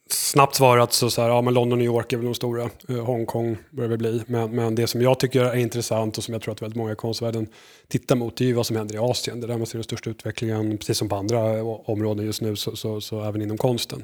snabbt 0.10 0.56
svarat 0.56 0.94
så, 0.94 1.10
så 1.10 1.22
här, 1.22 1.30
ja 1.30 1.42
men 1.42 1.54
London 1.54 1.72
och 1.72 1.78
New 1.78 1.86
York 1.86 2.14
är 2.14 2.18
väl 2.18 2.26
de 2.26 2.36
stora. 2.36 2.70
Uh, 2.90 3.06
Hongkong 3.06 3.58
börjar 3.70 3.90
det 3.90 3.98
bli. 3.98 4.24
Men, 4.28 4.56
men 4.56 4.76
det 4.76 4.88
som 4.88 5.02
jag 5.02 5.20
tycker 5.20 5.46
är 5.46 5.56
intressant 5.56 6.18
och 6.18 6.24
som 6.24 6.34
jag 6.34 6.42
tror 6.42 6.54
att 6.54 6.62
väldigt 6.62 6.78
många 6.78 6.92
i 6.92 6.96
konstvärlden 6.96 7.48
tittar 7.88 8.16
mot 8.16 8.38
det 8.38 8.44
är 8.44 8.48
ju 8.48 8.54
vad 8.54 8.66
som 8.66 8.76
händer 8.76 8.96
i 8.96 8.98
Asien. 8.98 9.40
Det 9.40 9.46
är 9.46 9.48
där 9.48 9.58
man 9.58 9.68
ser 9.68 9.78
den 9.78 9.84
största 9.84 10.10
utvecklingen, 10.10 10.78
precis 10.78 10.98
som 10.98 11.10
på 11.10 11.16
andra 11.16 11.58
eh, 11.58 11.68
områden 11.90 12.26
just 12.26 12.42
nu, 12.42 12.56
så, 12.56 12.76
så, 12.76 13.02
så 13.02 13.24
även 13.24 13.42
inom 13.42 13.58
konsten. 13.58 14.04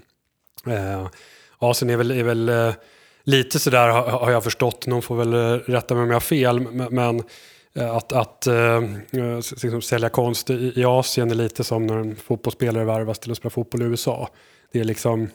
Uh, 0.68 1.08
Asien 1.58 1.90
är 1.90 1.98
väl, 1.98 2.12
är 2.12 2.24
väl 2.24 2.50
uh, 2.50 2.74
lite 3.24 3.60
sådär 3.60 3.88
har, 3.88 4.04
har 4.04 4.32
jag 4.32 4.44
förstått, 4.44 4.88
någon 4.88 5.02
får 5.02 5.16
väl 5.16 5.60
rätta 5.60 5.96
mig 5.96 6.04
om 6.04 6.10
jag 6.10 6.16
har 6.16 6.20
fel, 6.20 6.60
men, 6.60 6.96
men 6.96 7.24
Eh, 7.80 7.96
att, 7.96 8.12
att 8.12 8.48
eh, 8.48 8.56
eh, 8.56 9.36
liksom 9.64 9.82
sälja 9.82 10.10
konst 10.10 10.50
i, 10.50 10.74
i 10.76 10.86
Asien 10.86 11.32
är 11.32 11.36
lite 11.36 11.64
som 11.64 11.88
när 11.88 11.98
en 11.98 12.16
fotbollsspelare 12.16 12.86
värvas 12.86 13.20
till 13.20 13.32
att 13.32 13.38
spela 13.38 13.50
fotboll 13.50 13.82
i 13.82 13.86
USA. 13.86 14.30
Det, 14.72 14.80
är 14.80 14.84
liksom, 14.84 15.28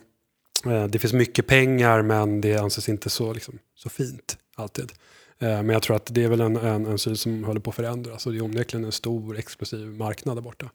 det 0.90 0.98
finns 0.98 1.12
mycket 1.12 1.46
pengar 1.46 2.02
men 2.02 2.40
det 2.40 2.56
anses 2.56 2.88
inte 2.88 3.10
så, 3.10 3.32
liksom, 3.32 3.58
så 3.74 3.88
fint 3.88 4.38
alltid. 4.56 4.92
Men 5.38 5.68
jag 5.68 5.82
tror 5.82 5.96
att 5.96 6.14
det 6.14 6.24
är 6.24 6.28
väl 6.28 6.40
en, 6.40 6.56
en, 6.56 6.86
en 6.86 6.98
syn 6.98 7.16
som 7.16 7.44
håller 7.44 7.60
på 7.60 7.70
att 7.70 7.76
förändras 7.76 8.26
och 8.26 8.32
det 8.32 8.38
är 8.38 8.42
onekligen 8.42 8.84
en 8.84 8.92
stor 8.92 9.38
explosiv 9.38 9.86
marknad 9.88 10.36
där 10.36 10.42
borta. 10.42 10.70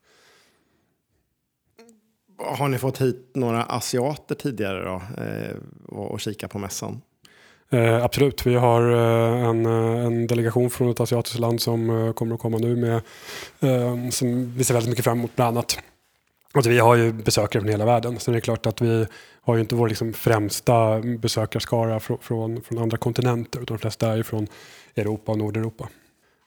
Har 2.37 2.67
ni 2.67 2.77
fått 2.77 3.01
hit 3.01 3.31
några 3.33 3.63
asiater 3.63 4.35
tidigare 4.35 4.83
då, 4.83 5.01
och, 5.87 6.11
och 6.11 6.19
kika 6.19 6.47
på 6.47 6.59
mässan? 6.59 7.01
Eh, 7.71 8.03
absolut, 8.03 8.45
vi 8.45 8.55
har 8.55 8.91
eh, 8.91 9.49
en, 9.49 9.65
eh, 9.65 10.05
en, 10.05 10.27
delegation 10.27 10.69
från 10.69 10.89
ett 10.89 10.99
asiatiskt 10.99 11.39
land 11.39 11.61
som 11.61 11.89
eh, 11.89 12.13
kommer 12.13 12.35
att 12.35 12.41
komma 12.41 12.57
nu 12.57 12.75
med, 12.75 12.95
eh, 13.59 14.09
som 14.09 14.53
vi 14.57 14.63
ser 14.63 14.73
väldigt 14.73 14.89
mycket 14.89 15.05
fram 15.05 15.17
emot 15.17 15.35
bland 15.35 15.57
annat. 15.57 15.79
Alltså, 16.51 16.69
vi 16.69 16.79
har 16.79 16.95
ju 16.95 17.13
besökare 17.13 17.61
från 17.61 17.71
hela 17.71 17.85
världen, 17.85 18.19
så 18.19 18.31
det 18.31 18.37
är 18.37 18.41
klart 18.41 18.65
att 18.65 18.81
vi 18.81 19.05
har 19.41 19.55
ju 19.55 19.61
inte 19.61 19.75
vår 19.75 19.89
liksom, 19.89 20.13
främsta 20.13 21.01
besökarskara 21.01 21.99
från, 21.99 22.17
från, 22.21 22.61
från, 22.61 22.77
andra 22.77 22.97
kontinenter, 22.97 23.61
utan 23.61 23.75
de 23.75 23.81
flesta 23.81 24.13
är 24.17 24.23
från 24.23 24.47
Europa 24.95 25.31
och 25.31 25.37
Nordeuropa. 25.37 25.89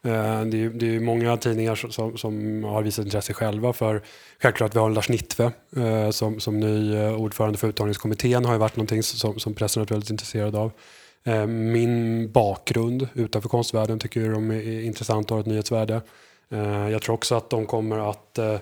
Eh, 0.05 0.45
det 0.45 0.65
är, 0.65 0.71
det 0.71 0.97
är 0.97 1.01
många 1.01 1.37
tidningar 1.37 1.75
som, 1.75 2.19
som, 2.19 2.65
har 2.65 2.83
visat 2.83 3.05
intresse 3.05 3.35
själva 3.35 3.73
för 3.73 4.03
självklart 4.43 4.75
vi 4.75 4.79
har 4.79 4.91
Lars 4.91 5.09
Nittve 5.09 5.53
eh, 5.77 6.11
som, 6.11 6.41
som 6.41 6.61
ny 6.61 6.95
eh, 6.95 7.15
ordförande 7.15 7.59
för 7.59 7.69
uttagningskommittén 7.69 8.45
har 8.45 8.53
ju 8.53 8.59
varit 8.59 8.77
någonting 8.77 9.03
som, 9.03 9.39
som 9.39 9.55
pressen 9.55 9.81
har 9.81 9.85
varit 9.85 9.91
väldigt 9.91 10.11
intresserad 10.11 10.57
av. 10.57 10.73
Eh, 11.25 11.47
min 11.47 12.31
bakgrund 12.33 13.09
utanför 13.15 13.49
konstvärlden 13.49 13.99
tycker 13.99 14.31
de 14.31 14.51
är 14.51 14.81
intressant 14.81 15.31
och 15.31 15.37
har 15.37 15.41
ett 15.41 15.47
nyhetsvärde. 15.47 16.03
Eh, 16.49 16.89
jag 16.89 17.03
tror 17.03 17.15
också 17.15 17.35
att 17.35 17.51
de 17.51 17.67
kommer 17.67 18.11
att 18.11 18.39
eh, 18.39 18.59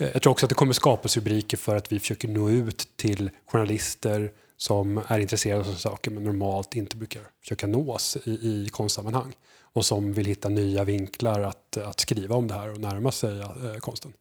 jag 0.00 0.22
tror 0.22 0.30
också 0.30 0.46
att 0.46 0.50
det 0.50 0.54
kommer 0.54 0.72
skapas 0.72 1.16
rubriker 1.16 1.56
för 1.56 1.76
att 1.76 1.92
vi 1.92 2.00
försöker 2.00 2.28
nå 2.28 2.50
ut 2.50 2.88
till 2.96 3.30
journalister 3.46 4.32
som 4.56 5.00
är 5.08 5.18
intresserade 5.18 5.60
av 5.60 5.74
saker 5.74 6.10
men 6.10 6.24
normalt 6.24 6.76
inte 6.76 6.96
brukar 6.96 7.22
försöka 7.40 7.66
nås 7.66 8.16
i, 8.24 8.30
i 8.30 8.68
konstsammanhang 8.72 9.32
och 9.60 9.84
som 9.84 10.12
vill 10.12 10.26
hitta 10.26 10.48
nya 10.48 10.84
vinklar 10.84 11.40
att, 11.40 11.76
att 11.76 12.00
skriva 12.00 12.36
om 12.36 12.48
det 12.48 12.54
här 12.54 12.70
och 12.70 12.80
närma 12.80 13.12
sig 13.12 13.40
eh, 13.40 13.76
konsten. 13.80 14.12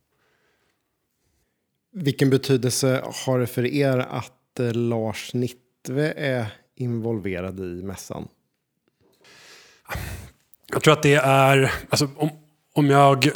Vilken 1.91 2.29
betydelse 2.29 3.01
har 3.25 3.39
det 3.39 3.47
för 3.47 3.65
er 3.65 3.97
att 3.97 4.59
eh, 4.59 4.73
Lars 4.73 5.33
Nittve 5.33 6.13
är 6.17 6.47
involverad 6.77 7.59
i 7.59 7.83
mässan? 7.83 8.27
Jag 10.67 10.83
tror 10.83 10.93
att 10.93 11.03
det 11.03 11.15
är, 11.15 11.73
alltså, 11.89 12.09
om, 12.15 12.29
om 12.73 12.89
jag 12.89 13.31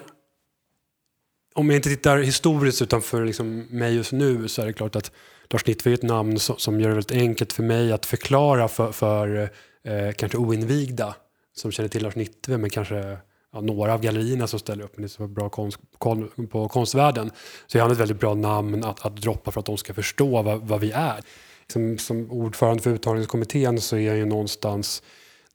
om 1.53 1.69
jag 1.69 1.75
inte 1.75 1.89
tittar 1.89 2.17
historiskt 2.17 2.81
utanför 2.81 3.25
liksom 3.25 3.67
mig 3.69 3.95
just 3.95 4.11
nu 4.11 4.47
så 4.47 4.61
är 4.61 4.65
det 4.65 4.73
klart 4.73 4.95
att 4.95 5.11
Lars 5.49 5.65
Nittve 5.65 5.91
är 5.91 5.93
ett 5.93 6.03
namn 6.03 6.39
som, 6.39 6.57
som, 6.57 6.79
gör 6.79 6.89
det 6.89 6.95
väldigt 6.95 7.11
enkelt 7.11 7.53
för 7.53 7.63
mig 7.63 7.91
att 7.91 8.05
förklara 8.05 8.67
för, 8.67 8.91
för 8.91 9.49
eh, 9.83 10.11
kanske 10.17 10.37
oinvigda 10.37 11.15
som 11.53 11.71
känner 11.71 11.89
till 11.89 12.03
Lars 12.03 12.15
Nittve 12.15 12.57
men 12.57 12.69
kanske 12.69 13.17
ja, 13.53 13.61
några 13.61 13.93
av 13.93 14.01
gallerierna 14.01 14.47
som 14.47 14.59
ställer 14.59 14.83
upp 14.83 14.97
men 14.97 15.09
så 15.09 15.27
bra 15.27 15.49
konst, 15.49 15.79
kon, 15.97 16.47
på 16.51 16.69
konstvärlden. 16.69 17.31
Så 17.67 17.77
är 17.77 17.81
han 17.81 17.91
ett 17.91 17.97
väldigt 17.97 18.19
bra 18.19 18.33
namn 18.33 18.83
att, 18.83 19.05
att 19.05 19.15
droppa 19.15 19.51
för 19.51 19.59
att 19.59 19.65
de 19.65 19.77
ska 19.77 19.93
förstå 19.93 20.41
vad, 20.41 20.61
vad 20.61 20.79
vi 20.79 20.91
är 20.91 21.21
som, 21.71 21.97
som 21.97 22.31
ordförande 22.31 22.83
för 22.83 22.91
uttagningskommittén 22.91 23.81
så 23.81 23.95
är 23.95 24.01
jag 24.01 24.17
ju 24.17 24.25
någonstans 24.25 25.03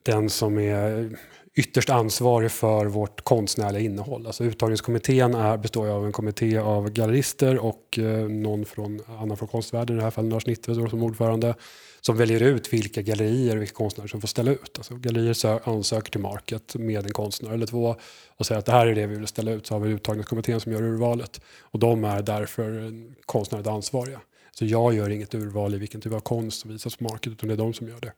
den 0.02 0.31
som 0.31 0.59
är 0.59 1.16
ytterst 1.57 1.90
ansvarig 1.90 2.50
för 2.50 2.87
vårt 2.87 3.24
konstnärliga 3.24 3.83
innehåll. 3.83 4.26
Alltså 4.26 4.44
uttagningskommittén 4.44 5.35
är, 5.35 5.57
består 5.57 5.88
av 5.88 6.07
en 6.07 6.12
kommitté 6.12 6.59
av 6.59 6.90
gallerister 6.90 7.59
och 7.59 7.98
eh, 7.98 8.29
någon 8.29 8.64
från, 8.64 9.00
annan 9.18 9.37
från 9.37 9.48
konstvärlden, 9.48 9.96
i 9.96 9.98
det 9.98 10.05
här 10.05 10.11
fallet 10.11 10.33
Lars 10.33 10.46
Nittve 10.46 10.74
som 10.74 11.02
ordförande, 11.02 11.55
som 12.00 12.16
väljer 12.16 12.42
ut 12.42 12.72
vilka 12.72 13.02
gallerier 13.02 13.57
och 13.57 13.62
vilka 13.62 13.74
konstnärer 13.74 14.09
som 14.09 14.20
får 14.20 14.29
ställa 14.29 14.50
ut. 14.50 14.72
Alltså, 14.76 14.94
gallerier 14.94 15.68
ansöker 15.68 16.11
till 16.11 16.20
Market 16.20 16.74
med 16.74 17.05
en 17.05 17.12
konstnär 17.12 17.50
eller 17.50 17.66
två 17.66 17.96
och 18.37 18.46
säger 18.46 18.59
att 18.59 18.66
det 18.66 18.72
här 18.72 18.87
är 18.87 18.94
det 18.94 19.07
vi 19.07 19.16
vill 19.16 19.26
ställa 19.26 19.50
ut. 19.50 19.66
Så 19.66 19.74
har 19.74 19.81
vi 19.81 19.90
uttagningskommittén 19.90 20.61
som 20.61 20.72
gör 20.72 20.83
urvalet 20.83 21.40
och 21.61 21.79
de 21.79 22.05
är 22.05 22.22
därför 22.22 22.92
konstnärligt 23.26 23.68
ansvariga. 23.68 24.20
Så 24.58 24.64
jag 24.64 24.94
gör 24.94 25.10
inget 25.10 25.34
urval 25.34 25.74
i 25.74 25.78
vilken 25.78 26.00
typ 26.00 26.12
av 26.12 26.20
konst 26.20 26.60
som 26.60 26.70
visas 26.70 26.96
på 26.96 27.04
market, 27.04 27.32
utan 27.32 27.48
det 27.48 27.54
är 27.54 27.58
de 27.58 27.72
som 27.72 27.88
gör 27.88 28.00
det. 28.00 28.12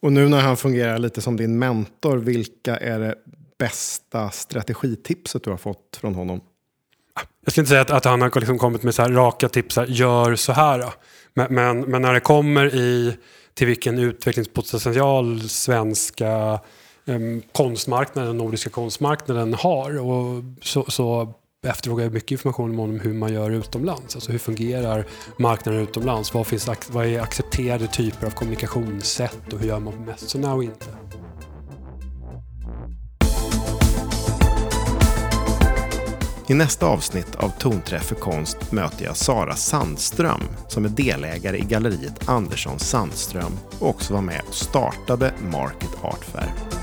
Och 0.00 0.12
nu 0.12 0.28
när 0.28 0.40
han 0.40 0.56
fungerar 0.56 0.98
lite 0.98 1.20
som 1.20 1.36
din 1.36 1.58
mentor, 1.58 2.16
vilka 2.16 2.76
är 2.76 2.98
det 2.98 3.14
bästa 3.58 4.30
strategitipset 4.30 5.44
du 5.44 5.50
har 5.50 5.56
fått 5.56 5.96
från 6.00 6.14
honom? 6.14 6.40
Jag 7.44 7.52
ska 7.52 7.60
inte 7.60 7.68
säga 7.68 7.80
att, 7.80 7.90
att 7.90 8.04
han 8.04 8.22
har 8.22 8.40
liksom 8.40 8.58
kommit 8.58 8.82
med 8.82 8.94
så 8.94 9.02
raka 9.02 9.48
tips, 9.48 9.76
här, 9.76 9.86
gör 9.86 10.36
så 10.36 10.52
här. 10.52 10.84
Men, 11.34 11.54
men, 11.54 11.80
men, 11.80 12.02
när 12.02 12.14
det 12.14 12.20
kommer 12.20 12.74
i, 12.74 13.16
till 13.54 13.66
vilken 13.66 13.98
utvecklingspotential 13.98 15.40
svenska 15.48 16.60
um, 17.04 17.42
konstmarknaden, 17.52 18.38
nordiska 18.38 18.70
konstmarknaden 18.70 19.54
har, 19.54 20.00
och 20.00 20.42
så, 20.62 20.84
så 20.84 21.34
efterfrågar 21.68 22.10
mycket 22.10 22.30
information 22.30 22.80
om 22.80 23.00
hur 23.00 23.14
man 23.14 23.32
gör 23.32 23.50
utomlands. 23.50 24.14
Alltså 24.14 24.32
hur 24.32 24.38
fungerar 24.38 25.06
marknaden 25.36 25.80
utomlands? 25.80 26.34
Vad, 26.34 26.46
finns, 26.46 26.68
vad 26.90 27.06
är 27.06 27.20
accepterade 27.20 27.86
typer 27.86 28.26
av 28.26 28.30
kommunikationssätt 28.30 29.52
och 29.52 29.58
hur 29.58 29.68
gör 29.68 29.80
man 29.80 29.92
på 29.92 30.00
mässorna 30.00 30.54
och 30.54 30.64
inte? 30.64 30.86
I 36.48 36.54
nästa 36.54 36.86
avsnitt 36.86 37.34
av 37.34 37.48
Tonträff 37.48 38.04
för 38.04 38.14
konst 38.14 38.72
möter 38.72 39.04
jag 39.04 39.16
Sara 39.16 39.56
Sandström 39.56 40.40
som 40.68 40.84
är 40.84 40.88
delägare 40.88 41.58
i 41.58 41.64
galleriet 41.64 42.28
Andersson 42.28 42.78
Sandström 42.78 43.52
och 43.78 43.88
också 43.88 44.14
var 44.14 44.22
med 44.22 44.40
och 44.48 44.54
startade 44.54 45.32
Market 45.52 46.04
Art 46.04 46.24
Fair. 46.24 46.79